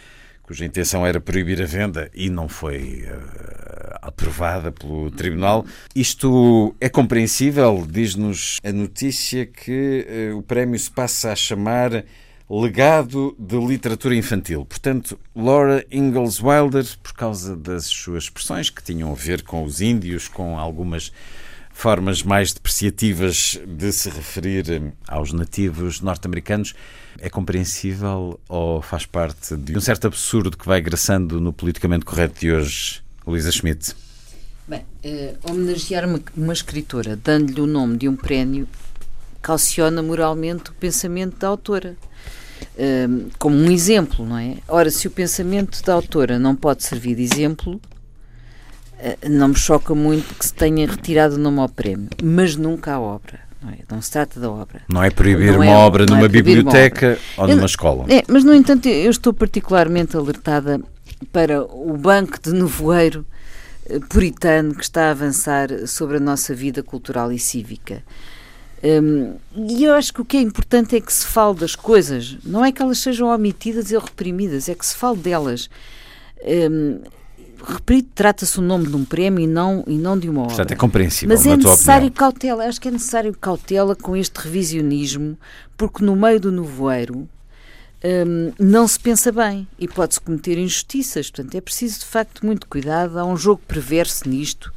cuja 0.49 0.64
intenção 0.64 1.07
era 1.07 1.20
proibir 1.20 1.61
a 1.61 1.66
venda 1.66 2.11
e 2.14 2.30
não 2.30 2.49
foi 2.49 3.05
uh, 3.07 3.99
aprovada 4.01 4.72
pelo 4.72 5.11
Tribunal. 5.11 5.66
Isto 5.94 6.74
é 6.80 6.88
compreensível, 6.88 7.86
diz-nos 7.86 8.59
a 8.64 8.72
notícia 8.72 9.44
que 9.44 10.32
uh, 10.32 10.38
o 10.38 10.42
prémio 10.42 10.78
se 10.78 10.90
passa 10.90 11.32
a 11.32 11.36
chamar 11.36 12.03
legado 12.49 13.36
de 13.38 13.59
literatura 13.59 14.14
infantil. 14.14 14.64
Portanto, 14.64 15.20
Laura 15.36 15.84
Ingalls 15.92 16.42
Wilder, 16.42 16.86
por 17.03 17.12
causa 17.12 17.55
das 17.55 17.84
suas 17.84 18.24
expressões 18.24 18.70
que 18.70 18.82
tinham 18.82 19.12
a 19.12 19.14
ver 19.14 19.42
com 19.42 19.64
os 19.64 19.82
índios, 19.82 20.28
com 20.28 20.59
algumas 20.59 21.12
formas 21.70 22.22
mais 22.22 22.55
depreciativas 22.55 23.61
de 23.66 23.92
se 23.92 24.09
referir 24.09 24.64
eh, 24.70 24.92
aos 25.07 25.30
nativos 25.30 26.01
norte-americanos, 26.01 26.74
é 27.20 27.28
compreensível 27.28 28.38
ou 28.48 28.80
faz 28.80 29.06
parte 29.06 29.56
de 29.56 29.76
um 29.76 29.80
certo 29.80 30.06
absurdo 30.06 30.56
que 30.56 30.66
vai 30.66 30.80
graçando 30.80 31.40
no 31.40 31.52
politicamente 31.52 32.04
correto 32.04 32.40
de 32.40 32.52
hoje, 32.52 33.02
Luísa 33.26 33.50
Schmidt? 33.50 33.94
Bem, 34.66 34.84
eh, 35.02 35.34
homenagear 35.42 36.06
uma, 36.06 36.20
uma 36.36 36.52
escritora 36.52 37.16
dando-lhe 37.16 37.60
o 37.60 37.66
nome 37.66 37.96
de 37.96 38.08
um 38.08 38.14
prémio 38.14 38.68
calciona 39.40 40.02
moralmente 40.02 40.70
o 40.70 40.74
pensamento 40.74 41.38
da 41.38 41.48
autora. 41.48 41.96
Eh, 42.76 43.08
como 43.38 43.56
um 43.56 43.70
exemplo, 43.70 44.26
não 44.26 44.38
é? 44.38 44.58
Ora, 44.68 44.90
se 44.90 45.06
o 45.06 45.10
pensamento 45.10 45.82
da 45.82 45.94
autora 45.94 46.38
não 46.38 46.54
pode 46.54 46.84
servir 46.84 47.14
de 47.14 47.22
exemplo, 47.22 47.80
eh, 48.98 49.16
não 49.28 49.48
me 49.48 49.56
choca 49.56 49.94
muito 49.94 50.34
que 50.34 50.44
se 50.44 50.52
tenha 50.52 50.86
retirado 50.86 51.36
o 51.36 51.38
nome 51.38 51.60
ao 51.60 51.68
prémio, 51.68 52.10
mas 52.22 52.56
nunca 52.56 52.92
a 52.92 53.00
obra. 53.00 53.47
Não, 53.62 53.70
é? 53.70 53.78
não 53.90 54.00
se 54.00 54.11
trata 54.11 54.38
da 54.38 54.50
obra. 54.50 54.82
Não 54.88 55.02
é 55.02 55.11
proibir 55.11 55.52
não 55.52 55.61
uma 55.61 55.66
é, 55.66 55.76
obra 55.76 56.06
numa 56.06 56.26
é 56.26 56.28
biblioteca 56.28 57.18
obra. 57.36 57.50
ou 57.50 57.56
numa 57.56 57.66
escola. 57.66 58.04
É, 58.09 58.22
mas, 58.28 58.44
no 58.44 58.54
entanto, 58.54 58.88
eu 58.88 59.11
estou 59.11 59.32
particularmente 59.32 60.16
alertada 60.16 60.80
para 61.32 61.62
o 61.64 61.96
banco 61.96 62.38
de 62.40 62.52
nevoeiro 62.52 63.26
eh, 63.86 63.98
puritano 64.09 64.74
que 64.74 64.82
está 64.82 65.09
a 65.09 65.11
avançar 65.11 65.68
sobre 65.86 66.18
a 66.18 66.20
nossa 66.20 66.54
vida 66.54 66.82
cultural 66.82 67.32
e 67.32 67.38
cívica. 67.38 68.02
Um, 68.82 69.34
e 69.56 69.82
eu 69.84 69.94
acho 69.94 70.14
que 70.14 70.20
o 70.20 70.24
que 70.24 70.36
é 70.36 70.40
importante 70.40 70.94
é 70.94 71.00
que 71.00 71.12
se 71.12 71.26
fale 71.26 71.56
das 71.56 71.74
coisas, 71.74 72.36
não 72.44 72.64
é 72.64 72.70
que 72.70 72.80
elas 72.80 72.98
sejam 72.98 73.28
omitidas 73.28 73.90
ou 73.90 74.00
reprimidas, 74.00 74.68
é 74.68 74.74
que 74.74 74.86
se 74.86 74.94
fale 74.94 75.16
delas. 75.18 75.68
Um, 76.44 77.00
repito, 77.64 78.09
trata-se 78.14 78.59
o 78.59 78.62
nome 78.62 78.86
de 78.86 78.96
um 78.96 79.04
prémio 79.04 79.42
e 79.42 79.46
não, 79.46 79.84
e 79.86 79.96
não 79.96 80.18
de 80.18 80.28
uma 80.28 80.42
obra. 80.42 80.54
Portanto, 80.54 80.72
é 80.72 80.76
compreensível. 80.76 81.34
Mas 81.36 81.46
é 81.46 81.56
necessário 81.56 82.11
cautela, 82.11 82.64
acho 82.64 82.80
que 82.80 82.88
é 82.88 82.90
necessário 82.90 83.34
cautela 83.34 83.94
com 83.96 84.16
este 84.16 84.36
revisionismo, 84.36 85.36
porque 85.76 86.04
no 86.04 86.14
meio 86.16 86.40
do 86.40 86.52
nevoeiro 86.52 87.28
um, 88.04 88.52
não 88.59 88.86
se 88.86 88.98
pensa 88.98 89.32
bem 89.32 89.66
e 89.78 89.88
pode-se 89.88 90.20
cometer 90.20 90.59
injustiças. 90.59 91.30
Portanto, 91.30 91.54
é 91.54 91.61
preciso 91.61 92.00
de 92.00 92.06
facto 92.06 92.46
muito 92.46 92.66
cuidado. 92.66 93.18
Há 93.18 93.24
um 93.24 93.36
jogo 93.36 93.61
perverso 93.66 94.28
nisto, 94.28 94.72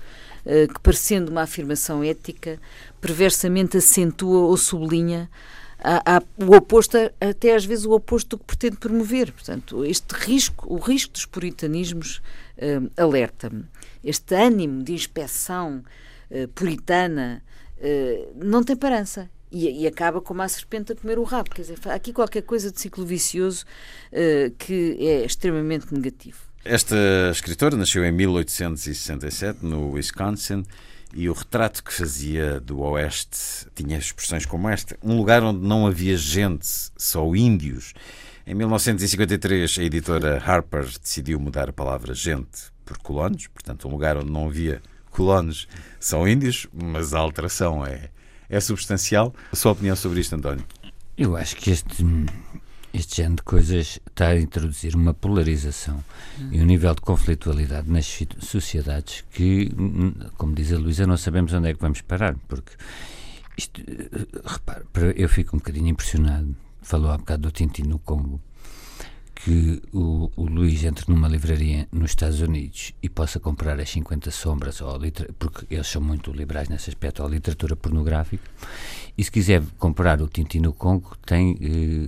uh, 0.45 0.73
que 0.73 0.79
parecendo 0.81 1.31
uma 1.31 1.43
afirmação 1.43 2.03
ética, 2.03 2.59
perversamente 2.99 3.77
acentua 3.77 4.41
ou 4.41 4.57
sublinha 4.57 5.29
há, 5.81 6.17
há 6.17 6.23
o 6.37 6.55
oposto, 6.55 6.97
até 7.19 7.55
às 7.55 7.65
vezes 7.65 7.85
o 7.85 7.91
oposto 7.91 8.29
do 8.29 8.39
que 8.39 8.45
pretende 8.45 8.77
promover. 8.77 9.31
Portanto, 9.31 9.83
este 9.83 10.13
risco, 10.13 10.71
o 10.73 10.77
risco 10.77 11.13
dos 11.13 11.25
puritanismos 11.25 12.21
uh, 12.57 12.91
alerta-me. 12.95 13.65
Este 14.03 14.35
ânimo 14.35 14.83
de 14.83 14.93
inspeção 14.93 15.83
uh, 16.29 16.47
puritana 16.49 17.43
uh, 17.77 18.45
não 18.45 18.63
tem 18.63 18.75
parança. 18.75 19.29
E, 19.53 19.83
e, 19.83 19.85
acaba 19.85 20.21
como 20.21 20.41
a 20.41 20.47
serpente 20.47 20.93
a 20.93 20.95
comer 20.95 21.19
o 21.19 21.23
rabo. 21.23 21.49
Quer 21.49 21.63
dizer, 21.63 21.77
aqui 21.89 22.13
qualquer 22.13 22.43
coisa 22.43 22.71
de 22.71 22.79
ciclo 22.79 23.05
vicioso 23.05 23.65
que 24.57 24.95
é 24.97 25.25
extremamente 25.25 25.93
negativo. 25.93 26.37
Esta 26.63 26.95
escritora 27.29 27.75
nasceu 27.75 28.05
em 28.05 28.13
1867 28.13 29.65
no 29.65 29.91
Wisconsin 29.91 30.63
e 31.13 31.29
o 31.29 31.33
retrato 31.33 31.83
que 31.83 31.93
fazia 31.93 32.59
do 32.59 32.79
Oeste 32.79 33.67
tinha 33.75 33.97
expressões 33.97 34.45
como 34.45 34.69
esta: 34.69 34.97
um 35.03 35.17
lugar 35.17 35.43
onde 35.43 35.65
não 35.65 35.87
havia 35.87 36.17
gente, 36.17 36.67
só 36.97 37.35
índios. 37.35 37.93
Em 38.45 38.55
1953, 38.55 39.77
a 39.77 39.83
editora 39.83 40.43
Harper 40.43 40.85
decidiu 41.01 41.39
mudar 41.39 41.69
a 41.69 41.73
palavra 41.73 42.13
gente 42.13 42.71
por 42.83 42.97
colonos, 42.97 43.47
portanto, 43.47 43.87
um 43.87 43.91
lugar 43.91 44.17
onde 44.17 44.31
não 44.31 44.47
havia 44.47 44.81
colonos, 45.11 45.67
são 45.99 46.27
índios, 46.27 46.67
mas 46.73 47.13
a 47.13 47.19
alteração 47.19 47.85
é, 47.85 48.09
é 48.49 48.59
substancial. 48.59 49.33
A 49.51 49.55
sua 49.55 49.73
opinião 49.73 49.95
sobre 49.95 50.19
isto, 50.19 50.35
António? 50.35 50.65
Eu 51.17 51.35
acho 51.35 51.55
que 51.55 51.69
este 51.69 52.03
este 52.93 53.17
género 53.17 53.37
de 53.37 53.43
coisas 53.43 53.99
está 54.07 54.27
a 54.27 54.39
introduzir 54.39 54.95
uma 54.95 55.13
polarização 55.13 56.03
hum. 56.39 56.49
e 56.51 56.61
um 56.61 56.65
nível 56.65 56.93
de 56.93 57.01
conflitualidade 57.01 57.89
nas 57.89 58.23
sociedades 58.39 59.23
que, 59.31 59.71
como 60.37 60.53
diz 60.53 60.71
a 60.71 60.77
Luísa, 60.77 61.07
não 61.07 61.17
sabemos 61.17 61.53
onde 61.53 61.69
é 61.69 61.73
que 61.73 61.81
vamos 61.81 62.01
parar, 62.01 62.35
porque 62.47 62.73
isto, 63.57 63.81
eh, 63.81 64.27
repare, 64.45 64.83
eu 65.15 65.29
fico 65.29 65.55
um 65.55 65.59
bocadinho 65.59 65.87
impressionado. 65.89 66.55
Falou 66.81 67.11
há 67.11 67.17
bocado 67.17 67.43
do 67.43 67.51
Tintin 67.51 67.83
no 67.83 67.99
Congo 67.99 68.41
que 69.43 69.81
o, 69.91 70.29
o 70.35 70.45
Luís 70.45 70.83
entre 70.83 71.05
numa 71.11 71.27
livraria 71.27 71.87
nos 71.91 72.11
Estados 72.11 72.41
Unidos 72.41 72.93
e 73.01 73.09
possa 73.09 73.39
comprar 73.39 73.79
as 73.79 73.89
50 73.89 74.29
sombras, 74.29 74.81
ou 74.81 74.99
porque 75.39 75.65
eles 75.73 75.87
são 75.87 76.01
muito 76.01 76.31
liberais 76.31 76.69
nesse 76.69 76.89
aspecto, 76.89 77.23
ou 77.23 77.29
literatura 77.29 77.75
pornográfica, 77.75 78.43
e 79.17 79.23
se 79.23 79.31
quiser 79.31 79.61
comprar 79.77 80.21
o 80.21 80.27
Tintin 80.27 80.59
no 80.59 80.73
Congo, 80.73 81.15
tem, 81.25 81.57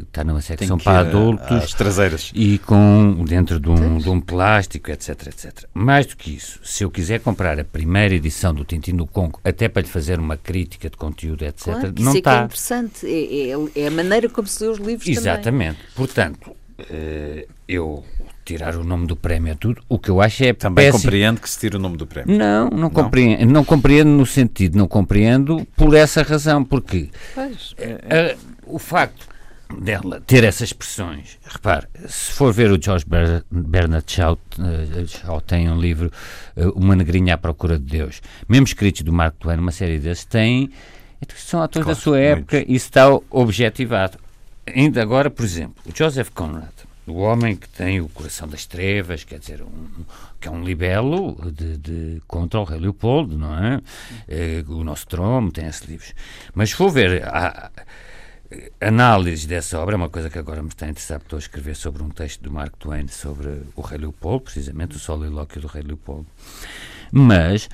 está 0.07 0.23
numa 0.23 0.41
secção 0.41 0.77
para 0.77 0.99
adultos 0.99 1.73
traseiras. 1.73 2.31
e 2.33 2.59
com 2.59 3.25
dentro 3.27 3.59
de 3.59 3.69
um, 3.69 3.97
de 3.97 4.09
um, 4.09 4.21
plástico, 4.21 4.91
etc, 4.91 5.27
etc. 5.27 5.65
Mais 5.73 6.05
do 6.05 6.15
que 6.15 6.35
isso, 6.35 6.59
se 6.63 6.83
eu 6.83 6.91
quiser 6.91 7.19
comprar 7.19 7.59
a 7.59 7.63
primeira 7.63 8.13
edição 8.13 8.53
do 8.53 8.63
Tintin 8.63 8.93
no 8.93 9.07
Congo, 9.07 9.39
até 9.43 9.67
para 9.67 9.81
lhe 9.81 9.87
fazer 9.87 10.19
uma 10.19 10.37
crítica 10.37 10.89
de 10.89 10.97
conteúdo, 10.97 11.43
etc, 11.43 11.63
claro, 11.63 11.93
não 11.99 12.15
está. 12.15 12.33
É, 12.33 12.41
é 12.41 12.45
interessante, 12.45 13.07
é, 13.07 13.49
é, 13.49 13.83
é, 13.83 13.87
a 13.87 13.91
maneira 13.91 14.29
como 14.29 14.47
se 14.47 14.63
lê 14.63 14.69
os 14.69 14.77
livros 14.77 15.07
Exatamente. 15.07 15.77
Também. 15.77 15.93
Portanto, 15.95 16.55
eu 17.67 18.03
tirar 18.43 18.75
o 18.75 18.83
nome 18.83 19.07
do 19.07 19.15
prémio 19.15 19.53
a 19.53 19.55
tudo, 19.55 19.81
o 19.87 19.97
que 19.97 20.09
eu 20.09 20.21
acho 20.21 20.43
é 20.43 20.53
Também 20.53 20.85
péssimo. 20.85 21.03
compreendo 21.03 21.41
que 21.41 21.49
se 21.49 21.59
tire 21.59 21.75
o 21.77 21.79
nome 21.79 21.97
do 21.97 22.05
prémio. 22.05 22.37
Não, 22.37 22.69
não, 22.69 22.77
não? 22.77 22.89
Compreendo, 22.89 23.51
não 23.51 23.63
compreendo 23.63 24.09
no 24.09 24.25
sentido, 24.25 24.77
não 24.77 24.87
compreendo 24.87 25.65
por 25.75 25.93
essa 25.93 26.21
razão, 26.23 26.63
porque 26.63 27.09
pois, 27.33 27.73
é, 27.77 27.99
é. 28.09 28.37
o 28.65 28.77
facto 28.77 29.33
dela 29.79 30.21
ter 30.27 30.43
essas 30.43 30.69
expressões, 30.69 31.39
repare, 31.45 31.87
se 32.07 32.31
for 32.33 32.53
ver 32.53 32.69
o 32.71 32.79
George 32.79 33.05
Bernard 33.49 34.11
Shaw, 34.11 34.37
Shaw 35.07 35.41
tem 35.41 35.69
um 35.69 35.79
livro, 35.79 36.11
Uma 36.75 36.95
Negrinha 36.95 37.35
à 37.35 37.37
Procura 37.37 37.79
de 37.79 37.85
Deus, 37.85 38.21
mesmo 38.47 38.65
escritos 38.67 39.01
do 39.01 39.11
Mark 39.11 39.35
Twain, 39.39 39.57
uma 39.57 39.71
série 39.71 39.97
desses, 39.97 40.25
tem, 40.25 40.69
são 41.35 41.61
atores 41.61 41.85
claro, 41.85 41.97
da 41.97 42.01
sua 42.01 42.19
época 42.19 42.57
muitos. 42.57 42.73
e 42.73 42.75
está 42.75 43.07
objetivado. 43.31 44.19
Ainda 44.65 45.01
agora, 45.01 45.29
por 45.29 45.43
exemplo, 45.43 45.75
o 45.85 45.95
Joseph 45.95 46.29
Conrad, 46.29 46.71
o 47.05 47.15
homem 47.15 47.55
que 47.55 47.67
tem 47.67 47.99
o 47.99 48.07
coração 48.07 48.47
das 48.47 48.65
trevas, 48.65 49.23
quer 49.23 49.39
dizer, 49.39 49.61
um, 49.61 50.05
que 50.39 50.47
é 50.47 50.51
um 50.51 50.63
libelo 50.63 51.35
de, 51.51 51.77
de, 51.77 52.21
contra 52.27 52.59
o 52.59 52.63
rei 52.63 52.79
Leopoldo, 52.79 53.37
não 53.37 53.57
é? 53.57 53.81
é 54.27 54.63
o 54.67 54.83
nosso 54.83 55.05
trono 55.07 55.51
tem 55.51 55.67
esses 55.67 55.81
livros. 55.81 56.13
Mas 56.53 56.69
se 56.69 56.75
for 56.75 56.89
ver 56.89 57.23
a, 57.27 57.71
a 58.81 58.87
análise 58.87 59.45
dessa 59.47 59.77
obra, 59.79 59.95
é 59.95 59.97
uma 59.97 60.09
coisa 60.09 60.29
que 60.29 60.39
agora 60.39 60.61
me 60.61 60.69
está 60.69 60.87
interessado, 60.87 61.23
estou 61.23 61.37
a 61.37 61.39
escrever 61.41 61.75
sobre 61.75 62.01
um 62.01 62.09
texto 62.09 62.41
do 62.41 62.51
Mark 62.51 62.75
Twain 62.77 63.07
sobre 63.09 63.63
o 63.75 63.81
rei 63.81 63.97
Leopoldo, 63.97 64.45
precisamente, 64.45 64.95
o 64.95 64.99
solilóquio 64.99 65.59
do 65.59 65.67
rei 65.67 65.83
Leopoldo. 65.83 66.27
Mas 67.11 67.69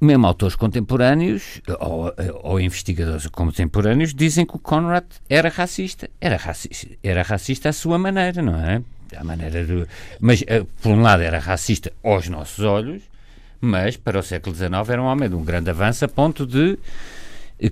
mesmo 0.00 0.26
autores 0.26 0.56
contemporâneos 0.56 1.60
ou, 1.80 2.12
ou, 2.42 2.60
investigadores 2.60 3.26
contemporâneos 3.28 4.14
dizem 4.14 4.44
que 4.44 4.56
o 4.56 4.58
Conrad 4.58 5.04
era 5.28 5.48
racista. 5.48 6.08
Era 6.20 6.36
racista, 6.36 6.88
era 7.02 7.22
racista 7.22 7.68
à 7.68 7.72
sua 7.72 7.98
maneira, 7.98 8.42
não 8.42 8.56
é? 8.56 8.82
A 9.16 9.24
maneira 9.24 9.64
de, 9.64 9.86
mas, 10.20 10.42
eh, 10.46 10.64
por 10.82 10.92
um 10.92 11.02
lado, 11.02 11.22
era 11.22 11.38
racista 11.38 11.92
aos 12.02 12.28
nossos 12.28 12.64
olhos, 12.64 13.02
mas 13.60 13.96
para 13.96 14.18
o 14.18 14.22
século 14.22 14.54
XIX 14.54 14.88
era 14.88 15.02
um 15.02 15.06
homem 15.06 15.28
de 15.28 15.34
um 15.34 15.44
grande 15.44 15.70
avanço 15.70 16.04
a 16.04 16.08
ponto 16.08 16.46
de 16.46 16.78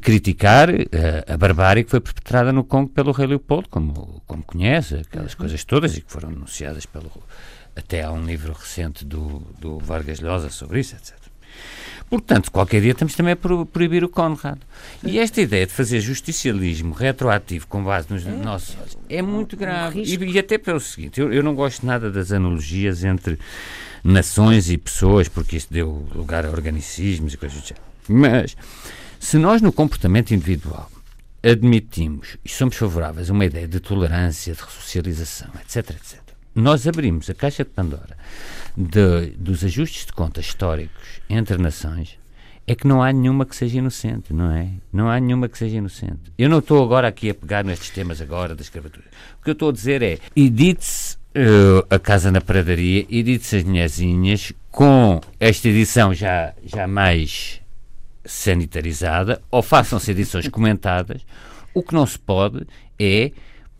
criticar 0.01 0.71
a, 0.71 0.73
eh, 0.73 1.25
a 1.27 1.37
barbárie 1.37 1.85
que 1.85 1.91
foi 1.91 2.01
perpetrada 2.01 2.53
no 2.53 2.65
Congo 2.65 2.91
pelo 2.91 3.13
rei 3.13 3.27
Leopoldo, 3.27 3.69
como, 3.69 4.23
como 4.27 4.43
conhece, 4.43 4.97
aquelas 4.97 5.35
coisas 5.35 5.65
todas 5.65 5.97
e 5.97 6.01
que 6.01 6.11
foram 6.11 6.29
anunciadas 6.29 6.87
pelo. 6.87 7.11
Até 7.75 8.03
há 8.03 8.13
um 8.13 8.25
livro 8.25 8.53
recente 8.53 9.05
do, 9.05 9.43
do 9.59 9.79
Vargas 9.79 10.21
Llosa 10.21 10.51
sobre 10.51 10.81
isso, 10.81 10.95
etc. 10.95 11.22
Portanto, 12.13 12.51
qualquer 12.51 12.83
dia 12.83 12.95
temos 12.95 13.15
também 13.15 13.33
a 13.33 13.37
proibir 13.65 14.05
o 14.05 14.09
Conrad. 14.09 14.59
E 15.03 15.19
esta 15.19 15.41
ideia 15.41 15.67
de 15.67 15.73
fazer 15.73 15.99
justicialismo 16.01 16.93
retroativo 16.93 17.67
com 17.67 17.83
base 17.83 18.07
nos 18.11 18.27
é. 18.27 18.31
nossos 18.31 18.77
olhos 18.79 18.99
é 19.09 19.23
muito 19.23 19.57
grave. 19.57 20.03
E, 20.03 20.33
e, 20.33 20.39
até 20.39 20.59
pelo 20.59 20.79
seguinte, 20.79 21.21
eu, 21.21 21.33
eu 21.33 21.43
não 21.43 21.55
gosto 21.55 21.87
nada 21.87 22.11
das 22.11 22.31
analogias 22.31 23.03
entre 23.03 23.39
nações 24.05 24.71
e 24.71 24.77
pessoas, 24.77 25.27
porque 25.27 25.57
isso 25.57 25.69
deu 25.71 26.07
lugar 26.15 26.45
a 26.45 26.51
organicismos 26.51 27.33
e 27.33 27.37
coisas 27.39 27.59
do 27.59 27.67
género. 27.67 27.87
Mas, 28.07 28.57
se 29.19 29.39
nós 29.39 29.63
no 29.63 29.73
comportamento 29.73 30.33
individual 30.33 30.91
admitimos 31.43 32.37
e 32.45 32.49
somos 32.49 32.77
favoráveis 32.77 33.31
a 33.31 33.33
uma 33.33 33.45
ideia 33.45 33.67
de 33.67 33.81
tolerância, 33.81 34.53
de 34.55 34.61
ressocialização, 34.61 35.49
etc., 35.61 35.97
etc., 35.97 36.22
nós 36.55 36.87
abrimos 36.87 37.29
a 37.31 37.35
caixa 37.35 37.65
de 37.65 37.71
Pandora 37.71 38.17
de, 38.77 39.33
dos 39.39 39.65
ajustes 39.65 40.07
de 40.07 40.13
contas 40.13 40.47
históricos 40.47 41.21
entre 41.29 41.59
nações 41.59 42.19
é 42.67 42.75
que 42.75 42.87
não 42.87 43.03
há 43.03 43.13
nenhuma 43.13 43.45
que 43.45 43.57
seja 43.57 43.79
inocente, 43.79 44.33
não 44.33 44.51
é? 44.53 44.69
Não 44.93 45.09
há 45.09 45.19
nenhuma 45.19 45.49
que 45.49 45.59
seja 45.59 45.79
inocente. 45.79 46.33
Eu 46.39 46.49
não 46.49 46.59
estou 46.59 46.83
agora 46.83 47.09
aqui 47.09 47.29
a 47.29 47.35
pegar 47.35 47.65
nestes 47.65 47.91
temas 47.91 48.21
agora 48.21 48.55
da 48.55 48.63
escravatura. 48.63 49.05
O 49.41 49.45
que 49.45 49.51
eu 49.51 49.53
estou 49.53 49.71
a 49.71 49.73
dizer 49.73 50.01
é, 50.01 50.19
edite-se 50.37 51.17
uh, 51.17 51.85
a 51.91 51.99
Casa 51.99 52.31
na 52.31 52.41
Pradaria, 52.41 53.05
edite-se 53.11 53.57
as 53.57 53.65
Mulherzinhas, 53.65 54.53
com 54.71 55.21
esta 55.41 55.69
edição 55.69 56.15
já, 56.15 56.55
já 56.65 56.87
mais 56.87 57.61
sanitarizada, 58.25 59.43
ou 59.51 59.63
façam-se 59.63 60.11
edições 60.13 60.47
comentadas, 60.49 61.23
o 61.75 61.83
que 61.83 61.95
não 61.95 62.07
se 62.07 62.19
pode 62.19 62.65
é 62.99 63.33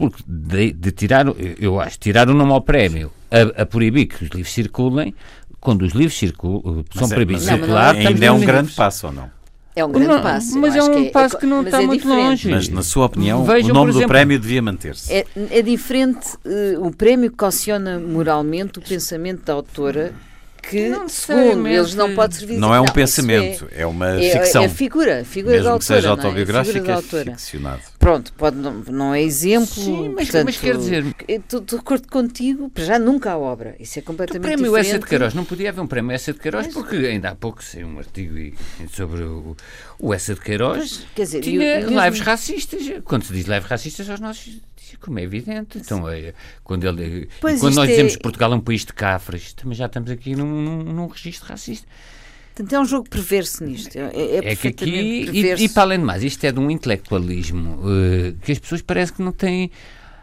porque 0.03 0.21
de, 0.27 0.73
de, 0.73 0.91
tirar, 0.91 1.27
eu 1.61 1.79
acho, 1.79 1.97
tirar 1.97 2.29
o 2.29 2.35
nome 2.35 2.51
ao 2.51 2.61
prémio, 2.61 3.13
a, 3.31 3.63
a 3.63 3.65
proibir 3.65 4.07
que 4.07 4.25
os 4.25 4.31
livros 4.31 4.53
circulem, 4.53 5.15
quando 5.61 5.83
os 5.83 5.93
livros 5.93 6.19
circulam, 6.19 6.85
são 6.93 7.07
é, 7.07 7.15
proibidos 7.15 7.45
de 7.45 7.51
circular, 7.51 7.95
ainda 7.95 8.27
é 8.27 8.33
um 8.33 8.41
grande 8.41 8.73
passo 8.73 9.07
ou 9.07 9.13
não? 9.13 9.31
É 9.77 9.85
um 9.85 9.93
grande 9.93 10.09
não, 10.09 10.21
passo. 10.21 10.59
Mas 10.59 10.75
é 10.75 10.83
um 10.83 10.91
que 10.91 11.07
é- 11.07 11.11
passo 11.11 11.37
é, 11.37 11.39
que 11.39 11.47
não 11.47 11.63
está 11.63 11.81
é 11.81 11.87
muito 11.87 12.09
longe. 12.09 12.51
Mas, 12.51 12.69
na 12.69 12.83
sua 12.83 13.07
opinião, 13.07 13.45
Vejam, 13.45 13.71
o 13.71 13.75
nome 13.75 13.91
exemplo, 13.91 14.09
do 14.09 14.11
prémio 14.11 14.41
devia 14.41 14.61
manter-se. 14.61 15.13
É, 15.13 15.25
é 15.51 15.63
diferente. 15.63 16.37
Uh, 16.45 16.85
o 16.85 16.91
prémio 16.91 17.31
cauciona 17.31 18.01
moralmente 18.01 18.81
o 18.81 18.83
pensamento 18.83 19.45
da 19.45 19.53
autora 19.53 20.13
que, 20.63 20.89
não 20.89 21.09
segundo 21.09 21.67
eles, 21.67 21.95
não 21.95 22.15
pode 22.15 22.37
servir 22.37 22.57
Não 22.57 22.73
é 22.73 22.81
um 22.81 22.85
não, 22.85 22.93
pensamento, 22.93 23.69
é, 23.73 23.83
é, 23.83 23.87
uma 23.87 24.21
é, 24.21 24.31
ficção. 24.31 24.63
É 24.63 24.69
figura, 24.69 25.25
figura 25.25 25.57
Mesmo 25.57 25.65
da 25.65 25.73
autora. 25.73 25.79
que 25.79 26.03
seja 26.03 26.11
autobiográfico, 26.11 26.91
é, 26.91 27.25
ficcionado. 27.25 27.83
Pronto, 27.99 28.33
pode, 28.35 28.57
não, 28.57 28.73
não 28.73 29.15
é 29.15 29.21
exemplo. 29.21 29.67
Sim, 29.67 30.11
mas, 30.15 30.29
portanto, 30.29 30.45
mas 30.47 30.57
quer 30.57 30.77
dizer. 30.77 31.05
Estou 31.29 31.61
de 31.61 31.77
acordo 31.77 32.09
contigo, 32.09 32.71
já 32.77 32.99
nunca 32.99 33.33
há 33.33 33.39
obra. 33.39 33.75
Isso 33.79 33.99
é 33.99 34.03
completamente 34.03 34.43
diferente. 34.43 34.61
O 34.61 34.73
prémio 34.73 34.77
Essa 34.77 34.99
de 34.99 35.07
Queiroz, 35.07 35.35
não 35.35 35.45
podia 35.45 35.69
haver 35.69 35.81
um 35.81 35.87
prémio 35.87 36.13
Essa 36.13 36.33
de 36.33 36.39
Queiroz, 36.39 36.67
mas, 36.67 36.75
porque 36.75 36.97
ainda 36.97 37.31
há 37.31 37.35
pouco 37.35 37.63
saiu 37.63 37.89
um 37.89 37.99
artigo 37.99 38.57
sobre 38.93 39.23
o, 39.23 39.57
o 39.99 40.15
Essa 40.15 40.35
de 40.35 40.41
Queiroz. 40.41 40.79
Mas, 40.79 41.07
quer 41.15 41.23
dizer, 41.23 41.41
tinha 41.41 41.81
eu, 41.81 41.91
lives 41.91 42.21
racistas. 42.21 42.83
Quando 43.05 43.25
se 43.25 43.33
diz 43.33 43.47
lives 43.47 43.69
racistas, 43.69 44.09
aos 44.09 44.21
nossos 44.21 44.61
como 44.97 45.19
é 45.19 45.23
evidente. 45.23 45.79
Então, 45.79 46.09
é, 46.09 46.35
quando 46.63 46.87
ele, 46.87 47.29
quando 47.41 47.75
nós 47.75 47.89
dizemos 47.89 48.15
é... 48.15 48.17
que 48.17 48.23
Portugal 48.23 48.53
é 48.53 48.57
um 48.57 48.61
país 48.61 48.85
de 48.85 48.93
cafres, 48.93 49.53
também 49.53 49.77
já 49.77 49.87
estamos 49.87 50.11
aqui 50.11 50.35
num, 50.35 50.47
num, 50.47 50.83
num 50.83 51.07
registro 51.07 51.49
racista. 51.49 51.87
Portanto, 52.55 52.73
é 52.75 52.81
um 52.81 52.85
jogo 52.85 53.09
perverso 53.09 53.65
nisto. 53.65 53.97
É, 53.97 54.11
é, 54.15 54.53
é 54.53 54.57
que 54.57 54.69
aqui, 54.69 54.91
e, 55.33 55.65
e, 55.65 55.69
para 55.71 55.83
além 55.83 55.99
de 55.99 56.05
mais, 56.05 56.23
isto 56.23 56.45
é 56.45 56.53
de 56.53 56.61
um 56.61 56.71
intelectualismo 56.71 57.79
uh, 57.81 58.35
que 58.43 58.53
as 58.53 58.59
pessoas 58.59 58.83
parecem 58.83 59.17
que 59.17 59.23
não 59.23 59.33
têm 59.33 59.71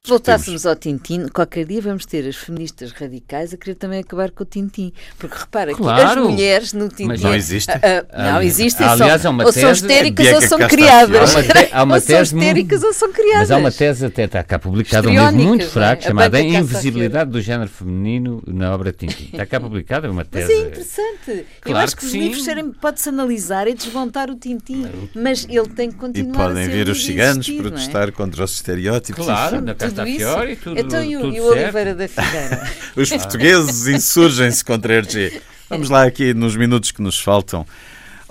se 0.03 0.09
voltássemos 0.09 0.65
ao 0.65 0.75
Tintim, 0.75 1.27
qualquer 1.27 1.65
dia 1.65 1.81
vamos 1.81 2.05
ter 2.05 2.27
as 2.27 2.35
feministas 2.35 2.91
radicais 2.91 3.53
a 3.53 3.57
querer 3.57 3.75
também 3.75 3.99
acabar 3.99 4.31
com 4.31 4.43
o 4.43 4.45
Tintim. 4.45 4.93
Porque 5.17 5.37
repara 5.37 5.73
claro, 5.73 6.01
que 6.01 6.19
as 6.19 6.27
mulheres 6.27 6.73
no 6.73 6.89
Tintim. 6.89 7.05
Mas 7.05 7.21
não 7.21 7.35
existem. 7.35 7.75
Uh, 7.75 7.79
uh, 7.79 8.23
não 8.31 8.41
existem. 8.41 8.87
Aliás, 8.87 9.21
são, 9.21 9.31
uma 9.31 9.45
ou 9.45 9.51
são 9.51 9.71
histéricas 9.71 10.33
ou 10.33 10.41
são 10.41 10.59
criadas. 10.67 11.35
Há 11.35 11.39
uma, 11.39 11.69
há 11.71 11.83
uma 11.83 11.95
ou 11.95 12.01
tese 12.01 12.29
são 12.29 12.39
histéricas 12.39 12.83
ou 12.83 12.93
são 12.93 13.11
criadas. 13.11 13.39
Mas 13.39 13.51
há 13.51 13.57
uma 13.57 13.71
tese 13.71 14.05
até 14.05 14.23
está 14.23 14.43
cá 14.43 14.57
publicada, 14.57 15.09
um 15.09 15.11
livro 15.11 15.31
muito 15.33 15.67
fraco, 15.67 16.03
é? 16.03 16.07
chamado 16.07 16.35
A 16.35 16.41
Invisibilidade 16.41 17.29
do 17.29 17.41
Género 17.41 17.69
Feminino 17.69 18.41
na 18.47 18.73
obra 18.73 18.91
Tintim. 18.91 19.29
Está 19.31 19.45
cá 19.45 19.59
publicada 19.59 20.09
uma 20.09 20.25
tese. 20.25 20.47
Mas 20.47 20.63
é 20.63 20.67
interessante. 20.67 21.45
Claro 21.61 21.77
Eu 21.77 21.77
acho 21.77 21.95
que, 21.95 22.01
que 22.01 22.05
os 22.05 22.11
sim. 22.11 22.19
livros 22.19 22.77
pode-se 22.79 23.09
analisar 23.09 23.67
e 23.67 23.73
desmontar 23.73 24.29
o 24.29 24.35
Tintim. 24.35 24.87
Mas 25.13 25.45
ele 25.49 25.67
tem 25.69 25.91
que 25.91 25.97
continuar 25.97 26.51
e 26.51 26.53
podem 26.53 26.69
vir 26.69 26.89
os 26.89 27.03
ciganos 27.03 27.47
é? 27.49 27.53
protestar 27.57 28.11
contra 28.11 28.43
os 28.43 28.53
estereótipos. 28.53 29.25
Claro, 29.25 29.61
na 29.61 29.75
Casta 29.95 30.05
Fiore 30.05 30.51
e 30.53 30.55
tudo 30.55 30.79
Então 30.79 31.03
e 31.03 31.17
o, 31.17 31.33
e 31.33 31.39
o 31.41 31.45
Oliveira 31.45 31.95
da 31.95 32.07
Figueira? 32.07 32.71
os 32.95 33.09
portugueses 33.09 33.87
insurgem-se 33.87 34.63
contra 34.63 34.93
a 34.93 34.97
RG. 34.97 35.41
Vamos 35.69 35.89
lá 35.89 36.03
aqui 36.03 36.33
nos 36.33 36.55
minutos 36.55 36.91
que 36.91 37.01
nos 37.01 37.19
faltam 37.19 37.65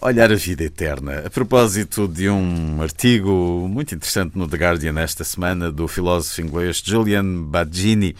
olhar 0.01 0.31
a 0.31 0.37
vida 0.37 0.65
eterna. 0.65 1.23
A 1.27 1.31
propósito 1.31 2.07
de 2.07 2.29
um 2.29 2.81
artigo 2.81 3.67
muito 3.69 3.95
interessante 3.95 4.37
no 4.39 4.49
The 4.49 4.57
Guardian 4.57 4.99
esta 4.99 5.25
semana 5.25 5.71
do 5.73 5.89
filósofo 5.89 6.41
inglês 6.41 6.83
Julian 6.85 7.43
Baggini, 7.43 8.15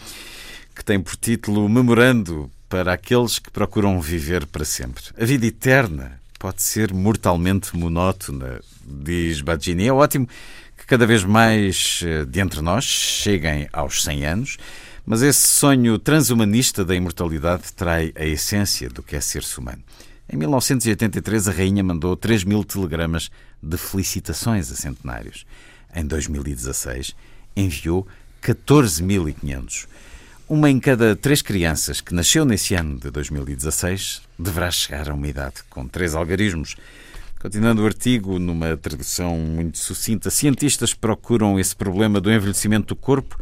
que 0.75 0.83
tem 0.83 0.99
por 0.99 1.15
título 1.15 1.67
Memorando 1.69 2.51
para 2.67 2.93
aqueles 2.93 3.39
que 3.39 3.49
procuram 3.49 3.99
viver 3.99 4.45
para 4.45 4.65
sempre. 4.65 5.03
A 5.19 5.25
vida 5.25 5.45
eterna 5.45 6.19
pode 6.37 6.61
ser 6.61 6.93
mortalmente 6.93 7.75
monótona, 7.75 8.59
diz 8.85 9.41
Baggini. 9.41 9.87
É 9.87 9.93
ótimo 9.93 10.27
cada 10.85 11.05
vez 11.05 11.23
mais 11.23 12.01
eh, 12.05 12.25
de 12.25 12.39
entre 12.39 12.61
nós 12.61 12.83
cheguem 12.83 13.67
aos 13.71 14.03
100 14.03 14.25
anos, 14.25 14.57
mas 15.05 15.21
esse 15.21 15.47
sonho 15.47 15.97
transhumanista 15.97 16.85
da 16.85 16.95
imortalidade 16.95 17.73
trai 17.73 18.11
a 18.15 18.25
essência 18.25 18.89
do 18.89 19.01
que 19.01 19.15
é 19.15 19.21
ser-se 19.21 19.57
humano. 19.57 19.83
Em 20.31 20.37
1983, 20.37 21.47
a 21.47 21.51
rainha 21.51 21.83
mandou 21.83 22.15
3 22.15 22.43
mil 22.43 22.63
telegramas 22.63 23.31
de 23.61 23.77
felicitações 23.77 24.71
a 24.71 24.75
centenários. 24.75 25.45
Em 25.95 26.05
2016, 26.05 27.15
enviou 27.55 28.07
14.500. 28.43 29.87
Uma 30.47 30.69
em 30.69 30.79
cada 30.79 31.15
três 31.15 31.41
crianças 31.41 32.01
que 32.01 32.13
nasceu 32.13 32.45
nesse 32.45 32.73
ano 32.75 32.99
de 32.99 33.09
2016 33.11 34.21
deverá 34.37 34.71
chegar 34.71 35.09
a 35.09 35.13
uma 35.13 35.27
idade 35.27 35.57
com 35.69 35.87
três 35.87 36.15
algarismos. 36.15 36.75
Continuando 37.39 37.83
o 37.83 37.85
artigo, 37.85 38.37
numa 38.37 38.75
tradução 38.75 39.37
muito 39.37 39.77
sucinta, 39.77 40.29
cientistas 40.29 40.93
procuram 40.93 41.57
esse 41.57 41.73
problema 41.73 42.19
do 42.19 42.29
envelhecimento 42.29 42.87
do 42.87 42.97
corpo, 42.97 43.39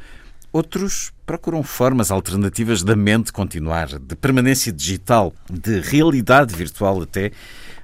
outros 0.53 1.11
procuram 1.25 1.63
formas 1.63 2.11
alternativas 2.11 2.83
da 2.83 2.95
mente 2.95 3.33
continuar, 3.33 3.97
de 3.97 4.15
permanência 4.15 4.71
digital, 4.71 5.33
de 5.49 5.79
realidade 5.79 6.55
virtual 6.55 7.01
até, 7.01 7.31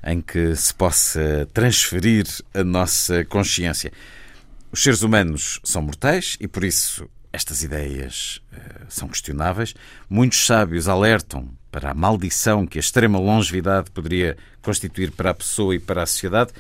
em 0.06 0.22
que 0.22 0.56
se 0.56 0.72
possa 0.76 1.48
transferir 1.52 2.28
a 2.54 2.64
nossa 2.64 3.26
consciência. 3.26 3.92
Os 4.72 4.84
seres 4.84 5.02
humanos 5.02 5.60
são 5.64 5.82
mortais 5.82 6.38
e 6.40 6.48
por 6.48 6.64
isso 6.64 7.10
estas 7.34 7.64
ideias 7.64 8.42
uh, 8.54 8.86
são 8.88 9.08
questionáveis. 9.08 9.74
Muitos 10.08 10.46
sábios 10.46 10.88
alertam 10.88 11.50
para 11.72 11.90
a 11.90 11.94
maldição 11.94 12.68
que 12.68 12.78
a 12.78 12.80
extrema 12.80 13.20
longevidade 13.20 13.90
poderia 13.90 14.38
constituir 14.62 15.12
para 15.12 15.32
a 15.32 15.34
pessoa 15.34 15.76
e 15.76 15.80
para 15.80 16.04
a 16.04 16.06
sociedade. 16.06 16.54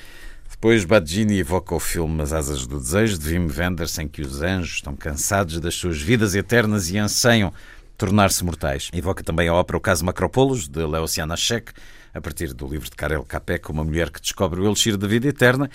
Depois, 0.49 0.83
Badgini 0.83 1.39
evoca 1.39 1.75
o 1.75 1.79
filme 1.79 2.21
As 2.23 2.33
Asas 2.33 2.65
do 2.65 2.79
Desejo, 2.79 3.19
de 3.19 3.29
Wim 3.29 3.51
Wenders, 3.55 3.99
em 3.99 4.07
que 4.07 4.21
os 4.21 4.41
anjos 4.41 4.75
estão 4.75 4.95
cansados 4.95 5.59
das 5.59 5.75
suas 5.75 6.01
vidas 6.01 6.33
eternas 6.33 6.89
e 6.89 6.97
anseiam 6.97 7.53
tornar-se 7.97 8.43
mortais. 8.43 8.89
Evoca 8.93 9.23
também 9.23 9.47
a 9.47 9.53
ópera 9.53 9.77
O 9.77 9.81
Caso 9.81 10.03
Macropoulos, 10.03 10.67
de 10.67 10.83
Leociana 10.83 11.37
Sheck, 11.37 11.71
a 12.13 12.21
partir 12.21 12.53
do 12.53 12.67
livro 12.67 12.89
de 12.89 12.95
Karel 12.95 13.23
Capek, 13.23 13.69
uma 13.71 13.83
mulher 13.83 14.09
que 14.09 14.21
descobre 14.21 14.59
o 14.59 14.65
elixir 14.65 14.97
da 14.97 15.07
vida 15.07 15.27
eterna 15.27 15.69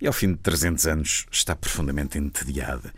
e, 0.00 0.06
ao 0.06 0.12
fim 0.12 0.32
de 0.32 0.38
300 0.38 0.86
anos, 0.86 1.26
está 1.30 1.56
profundamente 1.56 2.18
entediada. 2.18 2.92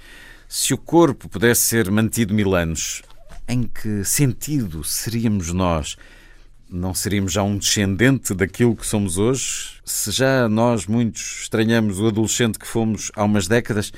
Se 0.49 0.73
o 0.73 0.79
corpo 0.79 1.29
pudesse 1.29 1.63
ser 1.63 1.91
mantido 1.91 2.33
mil 2.33 2.55
anos, 2.55 3.03
em 3.49 3.65
que 3.65 4.05
sentido 4.05 4.85
seríamos 4.85 5.53
nós? 5.53 5.97
Não 6.71 6.95
seríamos 6.95 7.33
já 7.33 7.43
um 7.43 7.59
descendente 7.59 8.33
daquilo 8.33 8.77
que 8.77 8.87
somos 8.87 9.19
hoje? 9.19 9.81
Se 9.85 10.13
já 10.13 10.49
nós, 10.49 10.87
muitos, 10.87 11.41
estranhamos 11.43 11.99
o 11.99 12.07
adolescente 12.07 12.61
que 12.61 12.67
fomos 12.67 13.11
há 13.17 13.25
umas 13.25 13.49
décadas, 13.49 13.93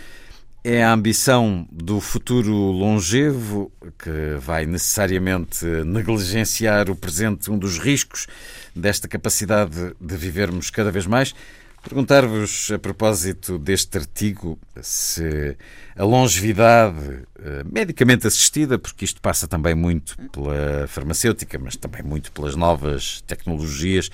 é 0.64 0.82
a 0.82 0.92
ambição 0.92 1.68
do 1.70 2.00
futuro 2.00 2.52
longevo 2.52 3.70
que 3.98 4.38
vai 4.40 4.64
necessariamente 4.64 5.66
negligenciar 5.84 6.90
o 6.90 6.96
presente, 6.96 7.50
um 7.50 7.58
dos 7.58 7.78
riscos 7.78 8.26
desta 8.74 9.06
capacidade 9.06 9.94
de 10.00 10.16
vivermos 10.16 10.70
cada 10.70 10.90
vez 10.90 11.06
mais. 11.06 11.34
Perguntar-vos, 11.82 12.70
a 12.72 12.78
propósito 12.78 13.56
deste 13.56 13.96
artigo, 13.96 14.58
se 14.82 15.56
a 15.96 16.04
longevidade 16.04 17.22
eh, 17.38 17.62
medicamente 17.64 18.26
assistida, 18.26 18.78
porque 18.78 19.04
isto 19.04 19.20
passa 19.20 19.46
também 19.46 19.74
muito 19.74 20.16
pela 20.30 20.86
farmacêutica, 20.88 21.58
mas 21.58 21.76
também 21.76 22.02
muito 22.02 22.32
pelas 22.32 22.56
novas 22.56 23.22
tecnologias, 23.22 24.10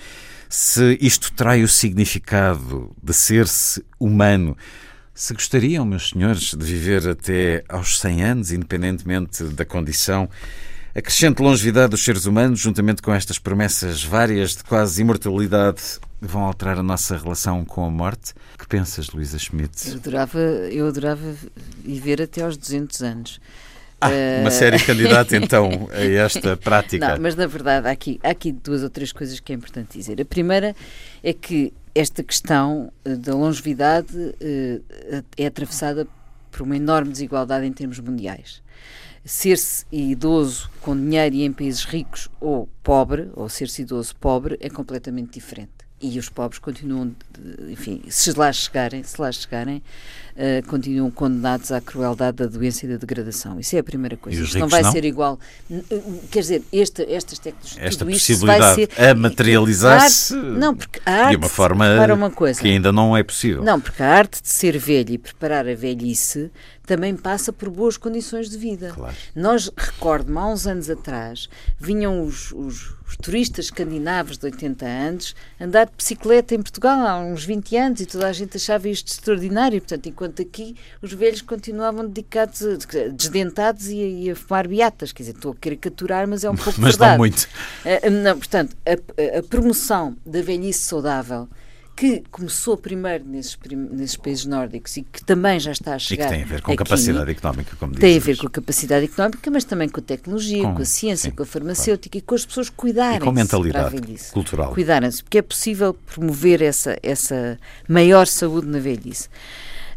se 0.49 0.99
isto 1.01 1.33
trai 1.33 1.63
o 1.63 1.69
significado 1.69 2.95
de 3.03 3.15
ser-se 3.15 3.85
humano. 3.99 4.57
Se 5.15 5.33
gostariam, 5.33 5.85
meus 5.85 6.11
senhores, 6.11 6.55
de 6.55 6.65
viver 6.65 7.09
até 7.09 7.65
aos 7.69 7.99
100 7.99 8.25
anos, 8.25 8.53
independentemente 8.53 9.43
da 9.45 9.65
condição, 9.65 10.29
a 10.95 11.03
crescente 11.03 11.43
longevidade 11.43 11.91
dos 11.91 12.05
seres 12.05 12.25
humanos, 12.25 12.61
juntamente 12.61 13.03
com 13.03 13.13
estas 13.13 13.39
promessas 13.39 14.05
várias 14.05 14.55
de 14.55 14.63
quase 14.63 15.03
imortalidade, 15.03 15.83
vão 16.21 16.43
alterar 16.43 16.79
a 16.79 16.83
nossa 16.83 17.17
relação 17.17 17.65
com 17.65 17.85
a 17.85 17.91
morte. 17.91 18.33
O 18.55 18.59
que 18.59 18.67
pensas, 18.67 19.11
Luísa 19.11 19.39
Schmidt? 19.39 19.89
Eu 19.89 19.97
adorava, 19.97 20.39
eu 20.39 20.89
adorava 20.89 21.35
viver 21.85 22.23
até 22.23 22.43
aos 22.43 22.57
200 22.57 23.03
anos. 23.03 23.41
Ah, 24.01 24.41
uma 24.41 24.51
série 24.51 24.79
candidata 24.79 25.37
então 25.37 25.89
a 25.93 26.05
esta 26.05 26.57
prática. 26.57 27.15
Não, 27.15 27.23
mas 27.23 27.35
na 27.35 27.47
verdade 27.47 27.89
há 27.89 27.91
aqui, 27.91 28.21
há 28.23 28.31
aqui 28.31 28.53
duas 28.53 28.83
ou 28.83 28.91
três 28.91 29.13
coisas 29.13 29.41
que 29.41 29.53
é 29.53 29.55
importante 29.55 29.97
dizer. 29.97 30.21
A 30.21 30.25
primeira 30.25 30.75
é 31.23 31.33
que 31.33 31.73
esta 31.95 32.23
questão 32.23 32.93
eh, 33.05 33.15
da 33.15 33.35
longevidade 33.35 34.35
eh, 34.41 34.81
é 35.37 35.47
atravessada 35.47 36.07
por 36.51 36.63
uma 36.63 36.77
enorme 36.77 37.13
desigualdade 37.13 37.67
em 37.67 37.73
termos 37.73 37.99
mundiais. 37.99 38.63
Ser-se 39.25 39.87
idoso 39.91 40.71
com 40.83 40.95
dinheiro 40.95 41.35
e 41.37 41.45
em 41.45 41.53
países 41.53 41.85
ricos 41.85 42.29
ou 42.41 42.69
pobre, 42.83 43.31
ou 43.35 43.49
ser-se 43.49 43.83
idoso 43.83 44.15
pobre, 44.17 44.59
é 44.61 44.69
completamente 44.69 45.33
diferente 45.33 45.74
e 46.05 46.19
os 46.19 46.29
pobres 46.29 46.59
continuam, 46.59 47.13
enfim, 47.71 48.03
se 48.09 48.37
lá 48.37 48.53
chegarem, 48.53 49.03
se 49.03 49.19
lá 49.21 49.33
chegarem, 49.33 49.83
uh, 50.37 50.67
continuam 50.69 51.11
condenados 51.11 51.73
à 51.73 51.81
crueldade 51.81 52.37
da 52.37 52.47
doença 52.47 52.85
e 52.85 52.89
da 52.89 52.97
degradação. 52.97 53.59
Isso 53.59 53.75
é 53.75 53.79
a 53.79 53.85
primeira 53.85 54.17
coisa. 54.17 54.43
Isto 54.43 54.59
não 54.59 54.69
vai 54.69 54.83
não? 54.83 54.93
ser 54.93 55.05
igual. 55.05 55.39
Quer 56.31 56.41
dizer, 56.41 56.63
esta, 56.73 57.03
estas 57.11 57.39
técnicas, 57.39 57.77
esta 57.79 58.05
possibilidade 58.05 58.75
ser, 58.75 58.91
a 59.03 59.15
materializar-se 59.15 60.35
não, 60.35 60.75
porque 60.75 61.01
a 61.07 61.13
arte, 61.13 61.31
de 61.31 61.37
uma 61.37 61.49
forma 61.49 62.15
uma 62.15 62.31
coisa, 62.31 62.61
que 62.61 62.69
ainda 62.69 62.93
não 62.93 63.17
é 63.17 63.23
possível. 63.23 63.63
Não, 63.63 63.81
porque 63.81 64.03
a 64.03 64.09
arte 64.09 64.43
de 64.43 64.49
ser 64.49 64.77
velho 64.79 65.15
e 65.15 65.19
preparar 65.19 65.67
a 65.67 65.75
velhice 65.75 66.51
também 66.87 67.17
passa 67.17 67.53
por 67.53 67.71
boas 67.71 67.97
condições 67.97 68.51
de 68.51 68.59
vida. 68.59 68.93
Claro. 68.95 69.15
Nós, 69.35 69.71
recordo-me, 69.77 70.39
há 70.39 70.47
uns 70.47 70.67
anos 70.67 70.91
atrás, 70.91 71.49
vinham 71.79 72.23
os, 72.23 72.53
os, 72.53 72.94
os, 73.07 73.17
turistas 73.17 73.67
escandinavos 73.67 74.39
de 74.39 74.47
80 74.47 74.87
anos 74.87 75.35
andar 75.61 75.87
de 75.87 75.93
bicicleta 75.97 76.55
em 76.55 76.63
Portugal 76.63 77.07
há 77.07 77.19
uns 77.19 77.45
20 77.45 77.77
anos 77.77 78.01
e 78.01 78.07
toda 78.07 78.27
a 78.27 78.33
gente 78.33 78.57
achava 78.57 78.89
isto 78.89 79.09
extraordinário. 79.09 79.81
Portanto, 79.81 80.07
enquanto 80.09 80.43
aqui 80.43 80.77
os 81.01 81.13
velhos 81.13 81.43
continuavam 81.43 82.07
dedicados, 82.07 82.61
desdentados 83.13 83.87
e, 83.89 83.97
e 83.97 84.31
a 84.31 84.37
fumar 84.37 84.69
beatas. 84.69 85.13
Quer 85.13 85.25
dizer, 85.25 85.37
estou 85.37 85.53
a 85.53 85.57
caricaturar, 85.57 86.29
mas 86.29 86.45
é 86.45 86.51
um 86.51 86.57
pouco 86.57 86.81
mas 86.81 86.93
verdade. 86.93 87.13
não 87.13 87.19
muito. 87.19 87.43
Uh, 87.85 88.11
não, 88.11 88.39
portanto, 88.39 88.77
a, 88.87 89.39
a 89.39 89.43
promoção 89.43 90.17
da 90.25 90.43
velhice 90.43 90.81
saudável 90.81 91.49
que 91.97 92.25
começou 92.31 92.77
primeiro 92.77 93.25
nesses, 93.25 93.57
nesses, 93.71 94.17
países 94.17 94.45
nórdicos 94.45 94.97
e 94.97 95.03
que 95.03 95.25
também 95.25 95.61
já 95.61 95.71
está 95.71 95.95
a 95.95 95.99
chegar. 95.99 96.25
E 96.25 96.27
que 96.27 96.35
tem 96.35 96.43
a 96.43 96.47
ver 96.47 96.61
com 96.61 96.73
aqui, 96.73 96.79
capacidade 96.79 97.31
económica, 97.31 97.77
como 97.79 97.95
Tem 97.95 98.17
a 98.17 98.21
ver 98.21 98.37
com 98.37 98.47
a 98.49 98.51
capacidade 98.51 99.05
económica, 99.05 99.51
mas 99.51 99.65
também 99.65 99.89
com 99.89 100.01
a 100.01 100.03
tecnologia, 100.03 100.63
com, 100.63 100.75
com 100.75 100.83
a 100.83 100.85
ciência, 100.85 101.31
sim, 101.31 101.37
com 101.37 101.45
a 101.45 101.47
farmacêutica 101.47 102.13
claro. 102.13 102.25
e 102.25 102.27
com 102.27 102.35
as 102.35 102.45
pessoas 102.45 102.69
cuidarem-se. 102.69 103.23
E 103.23 103.25
com 103.25 103.33
mentalidade 103.33 104.31
cultural. 104.33 104.73
Cuidarem-se, 104.73 105.23
porque 105.23 105.39
é 105.39 105.43
possível 105.43 105.95
promover 105.95 106.63
essa, 106.63 106.99
essa 107.01 107.59
maior 107.89 108.27
saúde 108.27 108.67
na 108.67 108.81
velhice. 108.81 109.29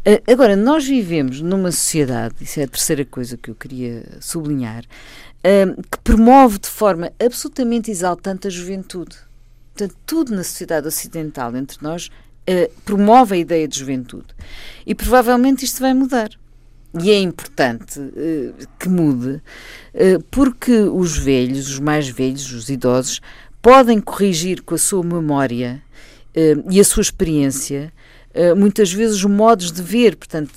Uh, 0.06 0.32
agora, 0.32 0.54
nós 0.54 0.86
vivemos 0.86 1.40
numa 1.40 1.72
sociedade, 1.72 2.36
isso 2.40 2.60
é 2.60 2.62
a 2.62 2.68
terceira 2.68 3.04
coisa 3.04 3.36
que 3.36 3.50
eu 3.50 3.56
queria 3.56 4.04
sublinhar, 4.20 4.84
uh, 4.84 5.82
que 5.82 5.98
promove 6.04 6.60
de 6.60 6.68
forma 6.68 7.12
absolutamente 7.18 7.90
exaltante 7.90 8.46
a 8.46 8.50
juventude 8.50 9.27
Portanto, 9.78 9.96
tudo 10.04 10.34
na 10.34 10.42
sociedade 10.42 10.88
ocidental 10.88 11.54
entre 11.54 11.78
nós 11.80 12.06
uh, 12.08 12.80
promove 12.84 13.36
a 13.36 13.38
ideia 13.38 13.68
de 13.68 13.78
juventude. 13.78 14.26
E 14.84 14.92
provavelmente 14.92 15.64
isto 15.64 15.80
vai 15.80 15.94
mudar. 15.94 16.30
E 17.00 17.12
é 17.12 17.20
importante 17.20 18.00
uh, 18.00 18.54
que 18.76 18.88
mude, 18.88 19.40
uh, 19.94 20.20
porque 20.32 20.72
os 20.72 21.16
velhos, 21.16 21.70
os 21.70 21.78
mais 21.78 22.08
velhos, 22.08 22.50
os 22.52 22.68
idosos, 22.68 23.20
podem 23.62 24.00
corrigir 24.00 24.62
com 24.62 24.74
a 24.74 24.78
sua 24.78 25.04
memória 25.04 25.82
e 26.70 26.78
a 26.78 26.84
sua 26.84 27.00
experiência 27.00 27.92
muitas 28.56 28.92
vezes 28.92 29.16
os 29.16 29.24
modos 29.24 29.72
de 29.72 29.82
ver, 29.82 30.14
portanto, 30.14 30.52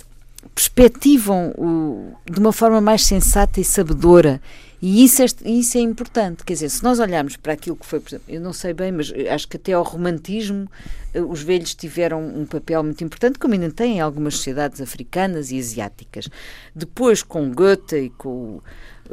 perspectivam 0.53 1.51
o, 1.57 2.13
de 2.29 2.39
uma 2.39 2.53
forma 2.53 2.79
mais 2.79 3.03
sensata 3.03 3.59
e 3.59 3.63
sabedora 3.63 4.39
e 4.81 5.03
isso 5.03 5.21
é, 5.21 5.25
isso 5.45 5.77
é 5.77 5.81
importante, 5.81 6.43
quer 6.43 6.53
dizer, 6.53 6.69
se 6.69 6.83
nós 6.83 6.99
olharmos 6.99 7.37
para 7.37 7.53
aquilo 7.53 7.75
que 7.75 7.85
foi, 7.85 7.99
por 7.99 8.09
exemplo, 8.09 8.25
eu 8.27 8.41
não 8.41 8.51
sei 8.51 8.73
bem, 8.73 8.91
mas 8.91 9.13
acho 9.29 9.47
que 9.47 9.57
até 9.57 9.73
ao 9.73 9.83
romantismo 9.83 10.67
eh, 11.13 11.21
os 11.21 11.43
velhos 11.43 11.75
tiveram 11.75 12.25
um 12.25 12.45
papel 12.45 12.83
muito 12.83 13.03
importante, 13.03 13.37
como 13.37 13.53
ainda 13.53 13.69
têm 13.69 13.97
em 13.97 13.99
algumas 13.99 14.37
sociedades 14.37 14.81
africanas 14.81 15.51
e 15.51 15.59
asiáticas. 15.59 16.27
Depois, 16.75 17.21
com 17.21 17.51
Goethe 17.51 17.95
e 17.95 18.09
com 18.09 18.59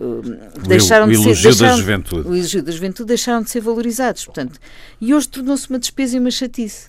Uh, 0.01 0.23
deixaram 0.69 1.07
o, 1.07 1.09
de 1.09 1.16
ser, 1.16 1.25
elogio 1.25 1.43
deixaram, 1.43 1.73
da 1.73 1.77
juventude. 1.77 2.29
O 2.29 2.35
elogio 2.37 2.62
da 2.62 2.71
juventude 2.71 3.09
deixaram 3.09 3.43
de 3.43 3.51
ser 3.51 3.61
valorizados, 3.61 4.25
portanto. 4.25 4.61
E 5.01 5.12
hoje 5.12 5.29
tornou-se 5.29 5.69
uma 5.69 5.79
despesa 5.79 6.14
e 6.14 6.21
uma 6.21 6.31
chatice. 6.31 6.89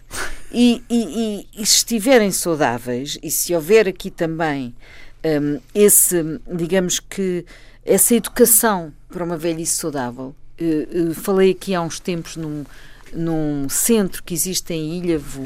E, 0.52 0.84
e, 0.88 1.48
e, 1.58 1.62
e, 1.64 1.66
se 1.66 1.78
estiverem 1.78 2.32
saudáveis, 2.32 3.18
e 3.24 3.32
se 3.32 3.56
houver 3.56 3.88
aqui 3.88 4.12
também 4.12 4.76
um, 5.24 5.60
esse, 5.74 6.40
digamos 6.54 7.00
que, 7.00 7.46
essa 7.90 8.14
educação 8.14 8.94
para 9.10 9.24
uma 9.24 9.36
velhice 9.36 9.74
saudável. 9.74 10.36
Uh, 10.62 11.10
uh, 11.10 11.14
falei 11.16 11.52
aqui 11.52 11.74
há 11.74 11.82
uns 11.82 12.00
tempos 12.00 12.38
num, 12.38 12.64
num 13.12 13.68
centro 13.68 14.22
que 14.24 14.34
existe 14.34 14.74
em 14.74 15.00
Ilhavo, 15.00 15.42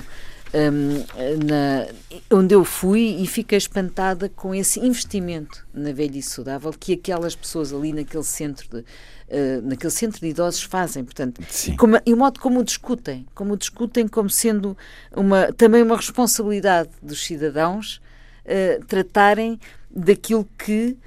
um, 0.53 1.45
na, 1.45 1.87
onde 2.29 2.53
eu 2.53 2.65
fui 2.65 3.17
e 3.21 3.25
fiquei 3.25 3.57
espantada 3.57 4.27
com 4.27 4.53
esse 4.53 4.79
investimento 4.79 5.65
na 5.73 5.93
velhice 5.93 6.31
saudável 6.31 6.71
que 6.77 6.93
aquelas 6.93 7.33
pessoas 7.33 7.71
ali 7.71 7.93
naquele 7.93 8.23
centro 8.23 8.67
de, 8.69 8.79
uh, 8.79 9.61
naquele 9.63 9.91
centro 9.91 10.19
de 10.19 10.27
idosos 10.27 10.63
fazem, 10.63 11.05
portanto, 11.05 11.41
e, 11.65 11.77
como, 11.77 11.97
e, 12.05 12.13
o 12.13 12.17
modo 12.17 12.41
como 12.41 12.59
o 12.59 12.63
discutem, 12.63 13.25
como 13.33 13.53
o 13.53 13.57
discutem 13.57 14.05
como 14.05 14.29
sendo 14.29 14.77
uma, 15.15 15.53
também 15.53 15.81
uma 15.81 15.95
responsabilidade 15.95 16.89
dos 17.01 17.23
cidadãos 17.23 18.01
uh, 18.45 18.85
tratarem 18.85 19.57
daquilo 19.89 20.45
que 20.57 20.97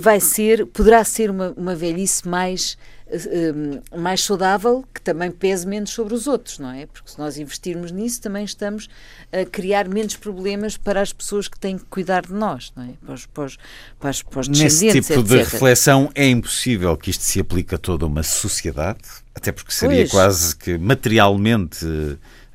vai 0.00 0.18
ser, 0.20 0.66
poderá 0.66 1.04
ser 1.04 1.30
uma, 1.30 1.52
uma 1.56 1.74
velhice 1.74 2.26
mais 2.26 2.78
uh, 3.06 3.98
mais 3.98 4.22
saudável, 4.22 4.84
que 4.92 5.00
também 5.00 5.30
pese 5.30 5.66
menos 5.66 5.90
sobre 5.90 6.14
os 6.14 6.26
outros, 6.26 6.58
não 6.58 6.70
é? 6.70 6.86
Porque 6.86 7.10
se 7.10 7.18
nós 7.18 7.36
investirmos 7.36 7.92
nisso, 7.92 8.20
também 8.20 8.44
estamos 8.44 8.88
a 9.32 9.44
criar 9.44 9.88
menos 9.88 10.16
problemas 10.16 10.76
para 10.76 11.00
as 11.00 11.12
pessoas 11.12 11.48
que 11.48 11.58
têm 11.58 11.78
que 11.78 11.84
cuidar 11.84 12.22
de 12.22 12.32
nós, 12.32 12.72
não 12.74 12.84
é? 12.84 12.90
Para 13.04 13.14
os, 13.14 13.26
para 13.26 13.44
os, 13.44 13.58
para 14.00 14.10
os, 14.10 14.22
para 14.22 14.40
os 14.40 14.48
Nesse 14.48 14.90
tipo 14.90 15.12
etc. 15.12 15.22
de 15.22 15.36
reflexão, 15.36 16.10
é 16.14 16.26
impossível 16.28 16.96
que 16.96 17.10
isto 17.10 17.22
se 17.22 17.40
aplique 17.40 17.74
a 17.74 17.78
toda 17.78 18.06
uma 18.06 18.22
sociedade, 18.22 19.00
até 19.34 19.52
porque 19.52 19.72
seria 19.72 20.02
Pois. 20.02 20.10
quase 20.10 20.56
que 20.56 20.78
materialmente 20.78 21.86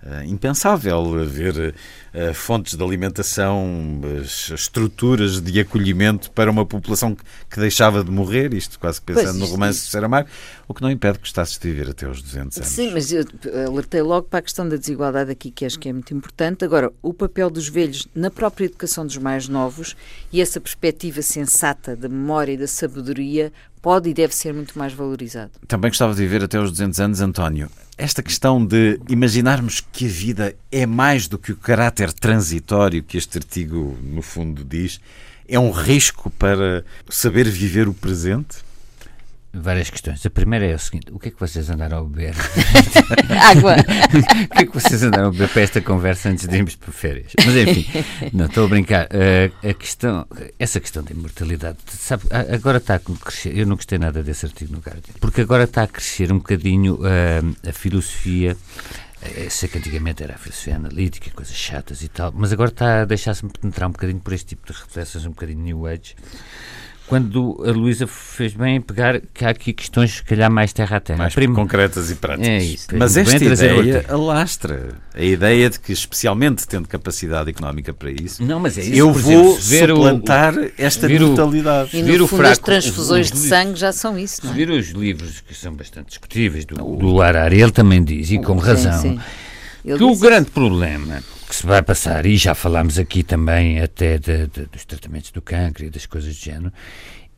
uh, 0.04 0.24
impensável 0.26 1.20
haver 1.20 1.74
uh, 2.14 2.34
fontes 2.34 2.76
de 2.76 2.84
alimentação, 2.84 4.02
as 4.22 4.50
estruturas 4.52 5.42
de 5.42 5.60
acolhimento 5.60 6.32
para 6.32 6.50
uma 6.50 6.66
população 6.66 7.16
que, 7.16 7.24
que 7.50 7.60
deixava 7.60 8.04
de 8.04 8.12
morrer, 8.12 8.54
isto 8.54 8.80
quase 8.80 9.02
pensando 9.02 9.38
Pois, 9.38 9.40
no 9.40 9.46
romance 9.46 9.78
isto- 9.80 9.86
de 9.88 9.92
Saramago, 9.92 10.28
o 10.68 10.74
que 10.74 10.82
não 10.82 10.92
impede 10.92 11.18
que 11.18 11.26
gostasses 11.26 11.58
de 11.58 11.72
viver 11.72 11.90
até 11.90 12.06
aos 12.06 12.22
200 12.22 12.58
anos. 12.58 12.70
Sim, 12.70 12.92
mas 12.94 13.12
eu 13.12 13.26
alertei 13.68 14.02
logo 14.02 14.28
para 14.28 14.40
a 14.40 14.42
questão 14.42 14.68
da 14.68 14.76
desigualdade 14.76 15.32
aqui, 15.32 15.52
que 15.52 15.66
acho 15.66 15.80
que 15.80 15.90
é 15.90 15.94
muito 15.94 16.14
importante. 16.14 16.64
Agora, 16.64 16.92
o 17.02 17.14
papel 17.14 17.50
dos 17.50 17.68
velhos 17.68 18.08
na 18.14 18.30
própria 18.30 18.66
educação 18.66 19.06
dos 19.06 19.18
mais 19.18 19.48
novos 19.48 19.96
e 20.32 20.42
essa 20.42 20.60
perspectiva 20.60 21.22
sensata 21.22 21.96
da 21.96 22.08
memória 22.08 22.54
e 22.54 22.58
da 22.58 22.68
sabedoria 22.68 23.52
pode 23.82 24.10
e 24.10 24.14
deve 24.14 24.34
ser 24.36 24.54
muito 24.54 24.78
mais 24.78 24.94
valorizado. 24.94 25.52
Também 25.68 25.90
gostava 25.90 26.14
de 26.14 26.22
viver 26.22 26.44
até 26.44 26.58
aos 26.58 26.72
200 26.72 27.00
anos, 27.00 27.22
António. 27.22 27.70
Esta 27.98 28.24
questão 28.24 28.66
de 28.66 29.00
imaginarmos 29.10 29.82
que 29.92 30.06
a 30.06 30.10
vida 30.10 30.56
é 30.72 30.86
mais 30.86 31.28
do 31.28 31.38
que 31.38 31.52
o 31.52 31.58
caráter 31.58 32.14
transitório 32.14 33.04
que 33.04 33.18
este 33.18 33.38
artigo, 33.38 33.98
no 34.02 34.22
fundo, 34.22 34.64
diz, 34.64 35.00
é 35.48 35.60
um 35.60 35.72
risco 35.72 36.30
para 36.32 36.86
saber 37.10 37.50
viver 37.50 37.88
o 37.88 37.94
presente? 37.94 38.69
Várias 39.52 39.90
questões. 39.90 40.24
A 40.24 40.30
primeira 40.30 40.66
é 40.68 40.76
o 40.76 40.80
seguinte: 40.80 41.08
o 41.12 41.18
que 41.18 41.30
é 41.30 41.32
que 41.32 41.40
vocês 41.40 41.70
andaram 41.72 41.98
a 42.00 42.04
beber? 42.04 42.36
Água! 43.50 43.76
o 43.80 44.56
que 44.56 44.62
é 44.62 44.66
que 44.66 44.74
vocês 44.74 45.02
andaram 45.02 45.30
a 45.30 45.32
beber 45.32 45.50
para 45.50 45.62
esta 45.64 45.82
conversa 45.82 46.30
antes 46.30 46.48
de 46.48 46.56
irmos 46.56 46.76
para 46.76 46.92
férias? 46.92 47.32
Mas 47.44 47.56
enfim, 47.56 47.86
não 48.32 48.46
estou 48.46 48.66
a 48.66 48.68
brincar. 48.68 49.08
Uh, 49.08 49.68
a 49.68 49.74
questão, 49.74 50.28
essa 50.60 50.80
questão 50.80 51.04
da 51.04 51.12
imortalidade, 51.12 51.80
sabe, 51.88 52.24
agora 52.54 52.78
está 52.78 52.96
a 52.96 53.00
crescer. 53.00 53.58
Eu 53.58 53.66
não 53.66 53.76
gostei 53.76 53.98
nada 53.98 54.22
desse 54.22 54.46
artigo 54.46 54.72
no 54.72 54.80
Guardian, 54.80 55.16
porque 55.20 55.42
agora 55.42 55.64
está 55.64 55.82
a 55.84 55.88
crescer 55.88 56.32
um 56.32 56.38
bocadinho 56.38 56.96
uh, 56.98 57.68
a 57.68 57.72
filosofia. 57.74 58.56
eh, 59.24 59.48
Sei 59.50 59.68
que 59.68 59.80
antigamente 59.80 60.22
era 60.24 60.36
a 60.36 60.38
filosofia 60.38 60.76
analítica, 60.76 61.30
coisas 61.32 61.56
chatas 61.56 62.04
e 62.04 62.08
tal, 62.08 62.32
mas 62.36 62.54
agora 62.54 62.70
está 62.70 63.02
a 63.02 63.06
deixar-se 63.06 63.44
penetrar 63.60 63.90
um 63.90 63.94
bocadinho 63.94 64.20
por 64.20 64.32
este 64.32 64.46
tipo 64.50 64.72
de 64.72 64.78
reflexões, 64.80 65.26
um 65.26 65.30
bocadinho 65.32 65.60
New 65.64 65.88
Age. 65.88 66.16
Quando 67.10 67.60
a 67.66 67.72
Luísa 67.72 68.06
fez 68.06 68.54
bem 68.54 68.76
em 68.76 68.82
pegar 68.82 69.20
que 69.34 69.44
há 69.44 69.50
aqui 69.50 69.74
questões, 69.74 70.18
se 70.18 70.24
calhar, 70.24 70.50
mais 70.52 70.72
terra 70.72 70.98
a 70.98 71.00
terra. 71.00 71.18
Mais 71.18 71.34
concretas 71.34 72.12
e 72.12 72.16
práticas. 72.16 72.48
É 72.48 72.58
isso. 72.60 72.88
Mas 72.94 73.18
esta 73.18 73.36
ideia 73.44 73.76
outra. 73.98 74.14
alastra. 74.14 74.90
A 75.16 75.24
ideia 75.24 75.72
de 75.72 75.80
que, 75.80 75.92
especialmente 75.92 76.68
tendo 76.68 76.88
capacidade 76.88 77.50
económica 77.50 77.92
para 77.96 78.12
isso, 78.12 78.44
Não, 78.44 78.60
mas 78.60 78.78
é 78.78 78.82
isso. 78.82 78.94
eu 78.94 79.12
vou 79.12 79.32
exemplo, 79.58 79.62
ver 79.64 79.92
o- 79.92 79.96
suplantar 79.96 80.54
esta 80.78 81.10
brutalidade. 81.10 81.98
E 81.98 82.04
Vir 82.04 82.20
no 82.20 82.26
o 82.26 82.28
fundo 82.28 82.44
as 82.44 82.50
fraco, 82.60 82.66
transfusões 82.66 83.26
os- 83.26 83.32
de 83.42 83.48
sangue 83.50 83.80
já 83.80 83.92
são 83.92 84.18
isso, 84.18 84.36
Se 84.42 84.46
não 84.46 84.54
é? 84.54 84.56
vir 84.56 84.70
os 84.70 84.90
livros 84.90 85.42
que 85.42 85.56
são 85.56 85.74
bastante 85.74 86.10
discutíveis 86.10 86.64
do, 86.64 86.76
do 86.76 87.22
Harari, 87.24 87.60
ele 87.60 87.72
também 87.72 88.04
diz, 88.04 88.30
e 88.30 88.38
com 88.38 88.60
Sim, 88.60 88.66
razão, 88.68 89.02
sim. 89.02 89.20
Ele 89.84 89.98
que 89.98 90.04
o 90.04 90.16
grande 90.16 90.52
problema 90.52 91.24
que 91.50 91.56
se 91.56 91.66
vai 91.66 91.82
passar, 91.82 92.26
e 92.26 92.38
já 92.38 92.54
falámos 92.56 92.98
aqui 93.00 93.24
também 93.24 93.80
até 93.82 94.18
de- 94.18 94.48
de- 94.48 94.66
dos 94.68 94.86
tratamentos 94.86 95.32
do 95.32 95.42
cancro 95.42 95.84
e 95.86 95.90
das 95.90 96.06
coisas 96.06 96.36
do 96.36 96.42
género, 96.42 96.72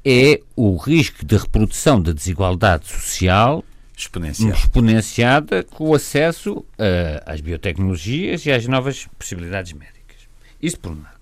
é 0.06 0.42
o 0.56 0.76
risco 0.78 1.26
de 1.26 1.38
reprodução 1.38 2.02
da 2.02 2.12
desigualdade 2.12 2.88
social 2.88 3.64
Exponencial. 3.96 4.52
exponenciada 4.52 5.64
com 5.64 5.90
o 5.90 5.96
acesso 5.96 6.66
eh, 6.78 7.24
às 7.26 7.40
biotecnologias 7.42 8.46
e 8.46 8.52
às 8.52 8.66
novas 8.68 9.08
possibilidades 9.18 9.74
médicas. 9.74 10.28
Isso 10.62 10.80
por 10.80 10.92
um 10.92 11.02
lado. 11.02 11.22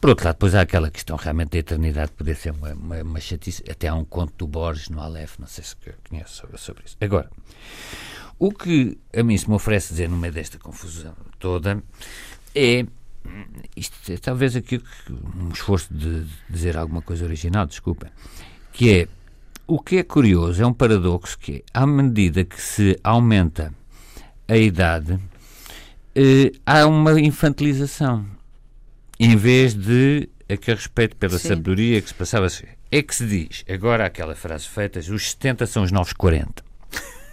Por 0.00 0.10
outro 0.10 0.26
lado, 0.26 0.34
depois 0.36 0.54
há 0.54 0.60
aquela 0.60 0.90
questão 0.90 1.16
realmente 1.16 1.50
da 1.50 1.58
eternidade, 1.58 2.12
poder 2.12 2.36
ser 2.36 2.50
uma, 2.52 2.72
uma, 2.74 3.02
uma 3.02 3.20
chatice. 3.20 3.64
Até 3.68 3.88
há 3.88 3.94
um 3.94 4.04
conto 4.04 4.32
do 4.38 4.46
Borges 4.46 4.88
no 4.90 5.00
Aleph, 5.00 5.38
não 5.38 5.46
sei 5.46 5.64
se 5.64 5.74
conhece 6.08 6.32
sobre, 6.34 6.58
sobre 6.58 6.84
isso. 6.86 6.96
Agora, 7.00 7.28
O 8.38 8.52
que 8.52 8.96
a 9.16 9.22
mim 9.22 9.36
se 9.36 9.48
me 9.48 9.56
oferece 9.56 9.88
dizer 9.90 10.08
no 10.08 10.16
meio 10.16 10.32
desta 10.32 10.58
confusão 10.58 11.14
toda 11.38 11.82
é 12.54 12.86
isto 13.76 14.12
é 14.12 14.16
talvez 14.16 14.56
aqui 14.56 14.80
um 15.36 15.50
esforço 15.50 15.92
de 15.92 16.26
dizer 16.48 16.76
alguma 16.76 17.02
coisa 17.02 17.24
original, 17.24 17.66
desculpa, 17.66 18.10
que 18.72 18.90
é 18.90 19.08
o 19.66 19.78
que 19.78 19.98
é 19.98 20.02
curioso, 20.02 20.62
é 20.62 20.66
um 20.66 20.72
paradoxo 20.72 21.38
que 21.38 21.56
é, 21.56 21.62
à 21.74 21.86
medida 21.86 22.44
que 22.44 22.60
se 22.60 22.98
aumenta 23.04 23.74
a 24.48 24.56
idade, 24.56 25.18
eh, 26.14 26.52
há 26.64 26.86
uma 26.86 27.20
infantilização, 27.20 28.24
em 29.20 29.36
vez 29.36 29.74
de 29.74 30.28
aquele 30.48 30.76
respeito 30.78 31.16
pela 31.16 31.38
Sim. 31.38 31.48
sabedoria 31.48 32.00
que 32.00 32.08
se 32.08 32.14
passava. 32.14 32.46
É 32.90 33.02
que 33.02 33.14
se 33.14 33.26
diz, 33.26 33.64
agora 33.68 34.06
aquela 34.06 34.34
frase 34.34 34.66
feita, 34.66 34.98
os 35.00 35.30
70 35.32 35.66
são 35.66 35.82
os 35.82 35.92
novos 35.92 36.14
40. 36.14 36.67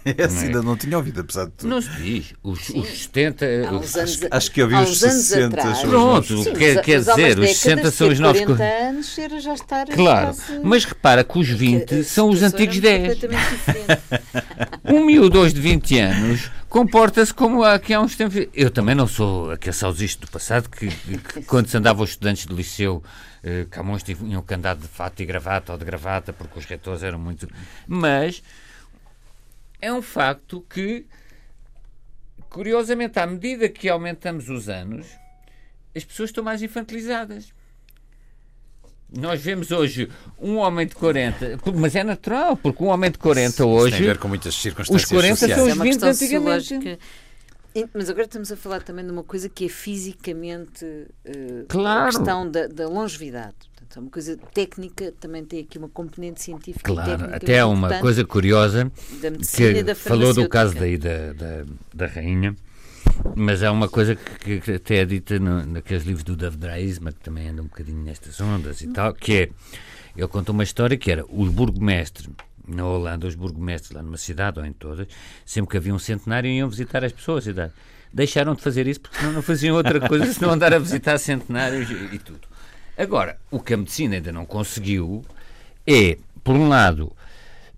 Essa 0.16 0.44
ainda 0.44 0.62
não 0.62 0.76
tinha 0.76 0.96
ouvido, 0.96 1.20
apesar 1.20 1.46
de 1.46 1.52
tudo. 1.52 1.68
Não 1.68 1.80
se 1.82 1.90
diz. 1.90 2.34
Os, 2.42 2.68
os 2.70 3.02
70. 3.02 3.46
Os, 3.72 3.96
anos, 3.96 4.20
acho, 4.30 4.50
que 4.52 4.62
havia 4.62 4.80
os 4.80 4.98
60. 4.98 5.46
Atrás, 5.46 5.80
Pronto, 5.80 6.44
Sim, 6.44 6.52
quer, 6.54 6.80
quer 6.82 6.98
dizer, 7.00 7.38
os 7.38 7.56
60 7.56 7.90
são 7.90 8.08
os 8.08 8.20
novos. 8.20 8.40
40 8.42 8.62
anos 8.62 9.18
era 9.18 9.40
já 9.40 9.54
estar. 9.54 9.86
Claro, 9.86 10.26
quase... 10.26 10.60
mas 10.62 10.84
repara 10.84 11.24
que 11.24 11.38
os 11.38 11.48
20 11.48 12.04
são 12.04 12.28
os 12.28 12.42
antigos 12.42 12.78
10. 12.78 13.18
um 14.84 15.04
miúdo 15.04 15.40
hoje 15.40 15.54
de 15.54 15.60
20 15.60 15.98
anos 15.98 16.50
comporta-se 16.68 17.32
como 17.32 17.64
aqui 17.64 17.92
há 17.92 18.00
uns 18.00 18.16
tempos. 18.16 18.46
Eu 18.54 18.70
também 18.70 18.94
não 18.94 19.06
sou 19.06 19.50
aquele 19.50 19.74
saudosista 19.74 20.24
do 20.26 20.30
passado 20.30 20.68
que, 20.68 20.88
que, 20.88 21.42
quando 21.48 21.68
se 21.68 21.76
andava 21.76 22.02
os 22.02 22.10
estudantes 22.10 22.46
de 22.46 22.54
liceu. 22.54 23.02
Eh, 23.42 23.66
Camões 23.70 24.02
tinham 24.02 24.42
que 24.42 24.54
andar 24.54 24.74
de 24.76 24.88
fato 24.88 25.22
e 25.22 25.26
gravata 25.26 25.72
ou 25.72 25.78
de 25.78 25.84
gravata 25.84 26.32
porque 26.32 26.58
os 26.58 26.64
reitores 26.64 27.02
eram 27.02 27.18
muito. 27.18 27.48
Mas 27.86 28.42
é 29.86 29.92
um 29.92 30.02
facto 30.02 30.64
que, 30.68 31.06
curiosamente, 32.50 33.18
à 33.18 33.26
medida 33.26 33.68
que 33.68 33.88
aumentamos 33.88 34.48
os 34.48 34.68
anos, 34.68 35.06
as 35.94 36.04
pessoas 36.04 36.30
estão 36.30 36.42
mais 36.42 36.60
infantilizadas. 36.60 37.54
Nós 39.08 39.40
vemos 39.40 39.70
hoje 39.70 40.10
um 40.40 40.56
homem 40.56 40.86
de 40.86 40.96
40, 40.96 41.60
mas 41.76 41.94
é 41.94 42.02
natural, 42.02 42.56
porque 42.56 42.82
um 42.82 42.88
homem 42.88 43.10
de 43.10 43.18
40 43.18 43.64
hoje. 43.64 43.96
Tem 43.96 44.04
a 44.04 44.12
ver 44.12 44.18
com 44.18 44.26
muitas 44.26 44.54
circunstâncias. 44.56 45.04
Os 45.04 45.08
40 45.08 45.36
sociais. 45.36 45.60
são 45.60 45.68
os 45.68 45.78
20 45.78 46.02
é 46.02 46.08
antigamente. 46.08 46.98
Mas 47.94 48.10
agora 48.10 48.24
estamos 48.24 48.50
a 48.50 48.56
falar 48.56 48.82
também 48.82 49.04
de 49.04 49.12
uma 49.12 49.22
coisa 49.22 49.48
que 49.48 49.66
é 49.66 49.68
fisicamente 49.68 50.84
uh, 50.84 51.66
claro. 51.68 52.02
a 52.02 52.06
questão 52.06 52.50
da, 52.50 52.66
da 52.66 52.88
longevidade. 52.88 53.54
Portanto, 53.86 53.96
é 53.96 54.00
uma 54.00 54.10
coisa 54.10 54.36
técnica, 54.52 55.12
também 55.20 55.44
tem 55.44 55.60
aqui 55.60 55.78
uma 55.78 55.88
componente 55.88 56.42
científica 56.42 56.92
claro. 56.92 57.34
Até 57.34 57.60
há 57.60 57.66
uma 57.66 58.00
coisa 58.00 58.24
curiosa 58.24 58.90
que 59.20 59.94
falou 59.94 60.34
do 60.34 60.48
caso 60.48 60.74
daí 60.74 60.98
da, 60.98 61.32
da, 61.32 61.64
da 61.94 62.06
rainha, 62.06 62.56
mas 63.36 63.62
há 63.62 63.70
uma 63.70 63.88
coisa 63.88 64.16
que, 64.16 64.60
que 64.60 64.72
até 64.72 64.96
é 64.96 65.04
dita 65.04 65.38
no, 65.38 65.64
naqueles 65.64 66.04
livros 66.04 66.24
do 66.24 66.36
Dave 66.36 66.56
Draisma, 66.56 67.12
que 67.12 67.20
também 67.20 67.48
anda 67.48 67.62
um 67.62 67.66
bocadinho 67.66 68.02
nestas 68.02 68.40
ondas 68.40 68.80
e 68.80 68.88
tal, 68.88 69.14
que 69.14 69.32
é, 69.32 69.48
ele 70.16 70.28
conta 70.28 70.52
uma 70.52 70.64
história 70.64 70.96
que 70.96 71.10
era 71.10 71.24
os 71.28 71.48
burgomestres 71.48 72.28
na 72.66 72.84
Holanda, 72.84 73.28
os 73.28 73.36
burgomestres 73.36 73.92
lá 73.92 74.02
numa 74.02 74.18
cidade 74.18 74.58
ou 74.58 74.66
em 74.66 74.72
todas, 74.72 75.06
sempre 75.44 75.70
que 75.70 75.76
havia 75.76 75.94
um 75.94 75.98
centenário 75.98 76.50
iam 76.50 76.68
visitar 76.68 77.04
as 77.04 77.12
pessoas. 77.12 77.46
E 77.46 77.54
deixaram 78.12 78.54
de 78.54 78.62
fazer 78.62 78.88
isso 78.88 79.00
porque 79.00 79.18
senão 79.18 79.32
não 79.32 79.42
faziam 79.42 79.76
outra 79.76 80.00
coisa 80.08 80.32
senão 80.32 80.50
andar 80.50 80.74
a 80.74 80.78
visitar 80.78 81.18
centenários 81.18 81.88
e, 81.88 82.16
e 82.16 82.18
tudo. 82.18 82.55
Agora, 82.96 83.38
o 83.50 83.60
que 83.60 83.74
a 83.74 83.76
medicina 83.76 84.14
ainda 84.14 84.32
não 84.32 84.46
conseguiu 84.46 85.24
é, 85.86 86.18
por 86.42 86.56
um 86.56 86.68
lado, 86.68 87.12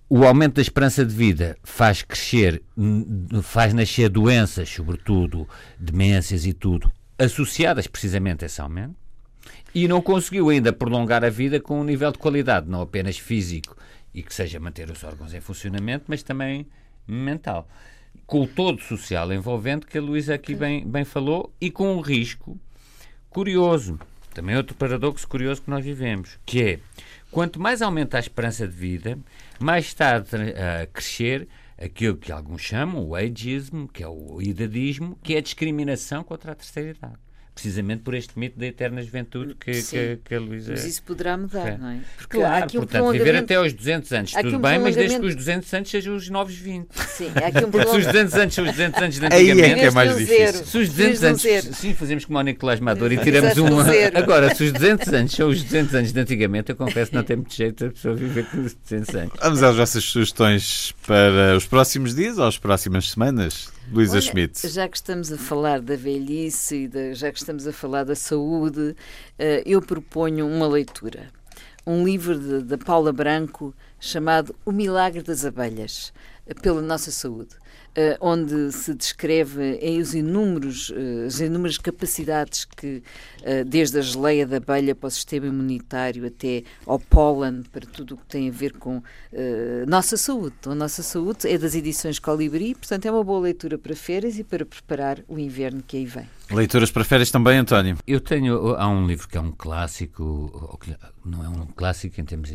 o 0.08 0.24
aumento 0.24 0.54
da 0.54 0.62
esperança 0.62 1.04
de 1.04 1.14
vida 1.14 1.58
faz 1.62 2.02
crescer, 2.02 2.62
faz 3.42 3.74
nascer 3.74 4.08
doenças, 4.08 4.68
sobretudo 4.68 5.46
demências 5.78 6.46
e 6.46 6.52
tudo, 6.52 6.90
associadas 7.18 7.86
precisamente 7.86 8.44
a 8.44 8.46
esse 8.46 8.60
aumento, 8.60 8.94
e 9.74 9.86
não 9.86 10.00
conseguiu 10.00 10.48
ainda 10.48 10.72
prolongar 10.72 11.24
a 11.24 11.28
vida 11.28 11.60
com 11.60 11.80
um 11.80 11.84
nível 11.84 12.10
de 12.12 12.18
qualidade, 12.18 12.68
não 12.68 12.80
apenas 12.80 13.18
físico 13.18 13.76
e 14.14 14.22
que 14.22 14.32
seja 14.32 14.58
manter 14.58 14.90
os 14.90 15.04
órgãos 15.04 15.34
em 15.34 15.40
funcionamento, 15.40 16.06
mas 16.08 16.22
também 16.22 16.66
mental. 17.06 17.68
Com 18.26 18.42
o 18.42 18.46
todo 18.46 18.80
social 18.80 19.32
envolvente 19.32 19.86
que 19.86 19.98
a 19.98 20.00
Luísa 20.00 20.34
aqui 20.34 20.54
bem, 20.54 20.86
bem 20.86 21.04
falou 21.04 21.52
e 21.60 21.70
com 21.70 21.94
um 21.94 22.00
risco 22.00 22.58
curioso 23.28 23.98
também 24.38 24.56
outro 24.56 24.76
paradoxo 24.76 25.26
curioso 25.26 25.62
que 25.62 25.68
nós 25.68 25.84
vivemos, 25.84 26.38
que 26.46 26.62
é 26.62 26.80
quanto 27.28 27.58
mais 27.58 27.82
aumenta 27.82 28.16
a 28.16 28.20
esperança 28.20 28.68
de 28.68 28.72
vida, 28.72 29.18
mais 29.58 29.86
está 29.86 30.16
a, 30.16 30.86
crescer 30.86 31.48
aquilo 31.76 32.16
que 32.16 32.30
alguns 32.30 32.62
chamam 32.62 33.04
o 33.04 33.16
ageism, 33.16 33.86
que 33.92 34.00
é 34.00 34.06
o 34.06 34.40
idadismo, 34.40 35.18
que 35.24 35.34
é 35.34 35.38
a 35.38 35.42
discriminação 35.42 36.22
contra 36.22 36.52
a 36.52 36.54
terceira 36.54 36.90
idade 36.90 37.27
precisamente 37.58 38.02
por 38.02 38.14
este 38.14 38.38
mito 38.38 38.56
da 38.56 38.66
eterna 38.66 39.02
juventude 39.02 39.56
que, 39.56 39.82
que, 39.82 40.18
que, 40.24 40.34
a 40.34 40.38
Luísa. 40.38 40.70
Mas 40.70 40.84
isso 40.84 41.02
poderá 41.02 41.36
mudar, 41.36 41.76
não 41.76 41.90
é? 41.90 42.00
Porque 42.16 42.38
claro, 42.38 42.66
um 42.66 42.68
portanto, 42.68 43.10
viver 43.10 43.34
até 43.34 43.56
aos 43.56 43.72
200 43.72 44.12
anos, 44.12 44.32
tudo 44.32 44.56
um 44.56 44.60
bem, 44.60 44.78
mas 44.78 44.94
desde 44.94 45.18
que 45.18 45.26
os 45.26 45.34
200 45.34 45.74
anos 45.74 45.90
sejam 45.90 46.14
os 46.14 46.30
novos 46.30 46.54
20. 46.54 46.88
Sim, 47.08 47.32
há 47.34 47.48
aqui 47.48 47.64
um 47.64 47.70
Porque 47.72 47.88
se 47.88 47.96
os 47.96 48.06
200 48.06 48.34
anos 48.34 48.54
são 48.54 48.64
os 48.64 48.70
200 48.70 49.02
anos 49.02 49.18
de 49.18 49.26
antigamente. 49.26 49.62
Aí 49.64 49.70
é 49.70 49.74
que 49.74 49.80
é 49.80 49.90
mais 49.90 50.16
difícil. 50.16 50.66
Se 50.66 50.78
os 50.78 50.88
200 50.88 51.24
anos. 51.24 51.42
Sim, 51.76 51.94
fazemos 51.94 52.24
como 52.24 52.38
o 52.38 52.42
Nicolás 52.42 52.78
Maduro 52.78 53.12
e 53.12 53.18
tiramos 53.18 53.58
uma. 53.58 53.84
Agora, 54.14 54.54
se 54.54 54.62
os 54.62 54.72
200 54.72 55.12
anos 55.12 55.32
são 55.32 55.48
os 55.48 55.62
200 55.62 55.94
anos 55.96 56.12
de 56.12 56.20
antigamente, 56.20 56.70
eu 56.70 56.76
confesso 56.76 57.10
que 57.10 57.16
não 57.16 57.24
tem 57.24 57.36
muito 57.36 57.54
jeito 57.54 57.86
a 57.86 57.90
pessoa 57.90 58.14
viver 58.14 58.46
com 58.46 58.60
os 58.60 58.74
200 58.74 59.14
anos. 59.16 59.32
Vamos 59.42 59.62
às 59.64 59.76
vossas 59.76 60.04
sugestões 60.04 60.94
para 61.04 61.56
os 61.56 61.66
próximos 61.66 62.14
dias 62.14 62.38
ou 62.38 62.46
as 62.46 62.56
próximas 62.56 63.10
semanas? 63.10 63.77
Luísa 63.90 64.14
Olha, 64.14 64.20
Schmidt. 64.20 64.68
Já 64.68 64.86
que 64.86 64.96
estamos 64.96 65.32
a 65.32 65.38
falar 65.38 65.80
da 65.80 65.96
velhice 65.96 66.88
de, 66.88 67.14
já 67.14 67.32
que 67.32 67.38
estamos 67.38 67.66
a 67.66 67.72
falar 67.72 68.04
da 68.04 68.14
saúde, 68.14 68.80
uh, 68.90 68.94
eu 69.64 69.80
proponho 69.80 70.46
uma 70.46 70.66
leitura. 70.66 71.28
Um 71.86 72.04
livro 72.04 72.62
da 72.62 72.76
Paula 72.76 73.12
Branco 73.12 73.74
chamado 73.98 74.54
O 74.64 74.72
Milagre 74.72 75.22
das 75.22 75.44
Abelhas, 75.44 76.12
pela 76.60 76.82
nossa 76.82 77.10
saúde. 77.10 77.56
Uh, 77.98 78.14
onde 78.20 78.70
se 78.70 78.94
descreve 78.94 79.80
os 80.00 80.14
inúmeros, 80.14 80.90
uh, 80.90 81.26
as 81.26 81.40
inúmeras 81.40 81.78
capacidades 81.78 82.64
que, 82.64 83.02
uh, 83.40 83.64
desde 83.66 83.98
a 83.98 84.00
geleia 84.00 84.46
da 84.46 84.58
abelha 84.58 84.94
para 84.94 85.08
o 85.08 85.10
sistema 85.10 85.48
imunitário 85.48 86.24
até 86.24 86.62
ao 86.86 87.00
pólen, 87.00 87.64
para 87.72 87.84
tudo 87.84 88.14
o 88.14 88.18
que 88.18 88.26
tem 88.26 88.48
a 88.48 88.52
ver 88.52 88.74
com 88.74 89.02
nossa 89.88 90.16
saúde. 90.16 90.54
A 90.66 90.76
nossa 90.76 91.02
saúde 91.02 91.48
é 91.48 91.58
das 91.58 91.74
edições 91.74 92.20
Colibri, 92.20 92.72
portanto 92.76 93.06
é 93.06 93.10
uma 93.10 93.24
boa 93.24 93.40
leitura 93.40 93.76
para 93.76 93.96
férias 93.96 94.38
e 94.38 94.44
para 94.44 94.64
preparar 94.64 95.18
o 95.26 95.36
inverno 95.36 95.82
que 95.84 95.96
aí 95.96 96.06
vem. 96.06 96.37
Leituras 96.50 96.90
para 96.90 97.04
férias 97.04 97.30
também, 97.30 97.58
António? 97.58 97.98
Eu 98.06 98.20
tenho, 98.20 98.74
há 98.76 98.88
um 98.88 99.06
livro 99.06 99.28
que 99.28 99.36
é 99.36 99.40
um 99.40 99.52
clássico, 99.52 100.78
não 101.22 101.44
é 101.44 101.48
um 101.48 101.66
clássico 101.66 102.18
em 102.20 102.24
termos, 102.24 102.50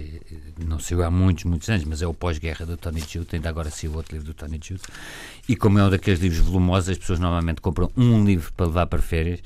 não 0.65 0.79
saiu 0.79 1.03
há 1.03 1.11
muitos, 1.11 1.43
muitos 1.43 1.69
anos, 1.69 1.83
mas 1.85 2.01
é 2.01 2.07
o 2.07 2.13
Pós-Guerra 2.13 2.65
do 2.65 2.75
Tony 2.75 3.01
Judd, 3.01 3.27
ainda 3.33 3.49
agora 3.49 3.69
saiu 3.69 3.93
outro 3.93 4.15
livro 4.15 4.27
do 4.27 4.33
Tony 4.33 4.59
Judd, 4.61 4.81
e 5.47 5.55
como 5.55 5.77
é 5.77 5.83
um 5.83 5.91
daqueles 5.91 6.19
livros 6.19 6.41
volumosos, 6.41 6.89
as 6.89 6.97
pessoas 6.97 7.19
normalmente 7.19 7.61
compram 7.61 7.91
um 7.95 8.25
livro 8.25 8.51
para 8.53 8.65
levar 8.65 8.87
para 8.87 9.01
férias 9.01 9.41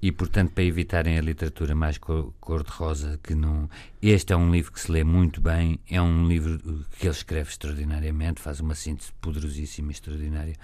e, 0.00 0.12
portanto, 0.12 0.52
para 0.52 0.62
evitarem 0.62 1.18
a 1.18 1.22
literatura 1.22 1.74
mais 1.74 1.98
cor-de-rosa, 1.98 3.18
que 3.22 3.34
não. 3.34 3.68
Este 4.02 4.32
é 4.32 4.36
um 4.36 4.52
livro 4.52 4.70
que 4.70 4.80
se 4.80 4.92
lê 4.92 5.02
muito 5.02 5.40
bem, 5.40 5.80
é 5.90 6.00
um 6.00 6.28
livro 6.28 6.58
que 6.98 7.06
ele 7.06 7.14
escreve 7.14 7.48
extraordinariamente, 7.50 8.40
faz 8.40 8.60
uma 8.60 8.74
síntese 8.74 9.10
poderosíssima 9.20 9.90
e 9.90 9.92
extraordinária 9.92 10.54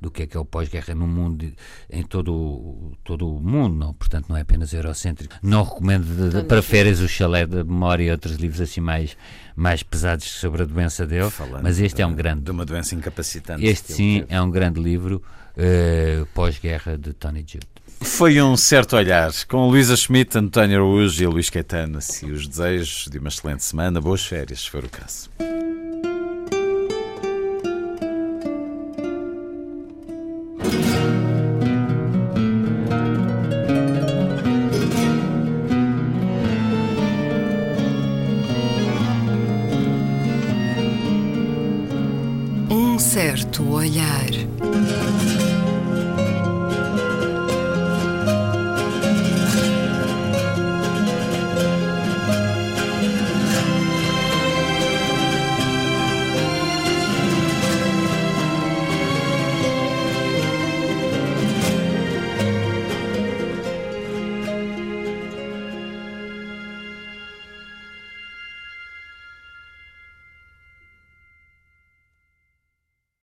do 0.00 0.10
que 0.10 0.22
é 0.22 0.26
que 0.26 0.36
é 0.36 0.40
o 0.40 0.44
pós-guerra 0.44 0.94
no 0.94 1.06
mundo, 1.06 1.52
em 1.90 2.02
todo, 2.02 2.92
todo 3.02 3.28
o 3.34 3.40
mundo, 3.40 3.74
não, 3.74 3.94
portanto, 3.94 4.26
não 4.28 4.36
é 4.36 4.42
apenas 4.42 4.72
eurocêntrico. 4.72 5.34
Não 5.42 5.64
recomendo 5.64 6.04
de, 6.04 6.42
de, 6.42 6.44
para 6.44 6.62
férias 6.62 7.00
o 7.00 7.08
Chalé 7.08 7.46
da 7.46 7.64
Memória 7.64 8.04
e 8.04 8.10
outros 8.10 8.36
livros 8.36 8.60
assim 8.60 8.80
mais, 8.80 9.16
mais 9.56 9.82
pesados 9.82 10.30
sobre 10.30 10.62
a 10.62 10.66
doença 10.66 11.06
dele, 11.06 11.30
Falando 11.30 11.62
mas 11.62 11.80
este 11.80 11.96
de, 11.96 12.02
é 12.02 12.06
um 12.06 12.14
grande. 12.14 12.42
De 12.42 12.50
uma 12.50 12.64
doença 12.64 12.94
incapacitante. 12.94 13.64
Este 13.64 13.94
sim 13.94 14.24
é 14.28 14.40
um 14.40 14.50
grande 14.50 14.80
livro, 14.80 15.22
uh, 15.56 16.26
pós-guerra 16.26 16.96
de 16.98 17.12
Tony 17.14 17.40
Judd. 17.40 17.66
Foi 18.04 18.40
um 18.40 18.56
certo 18.56 18.96
olhar 18.96 19.32
com 19.48 19.68
Luísa 19.68 19.96
Schmidt, 19.96 20.38
António 20.38 20.76
Araújo 20.76 21.22
e 21.22 21.26
Luís 21.26 21.50
Caetano. 21.50 21.98
E 22.22 22.30
os 22.30 22.46
desejos 22.46 23.08
de 23.10 23.18
uma 23.18 23.28
excelente 23.28 23.64
semana, 23.64 24.00
boas 24.00 24.24
férias, 24.24 24.60
se 24.60 24.70
for 24.70 24.84
o 24.84 24.88
caso. 24.88 25.30
Um 42.70 42.98
certo 42.98 43.68
olhar. 43.68 44.41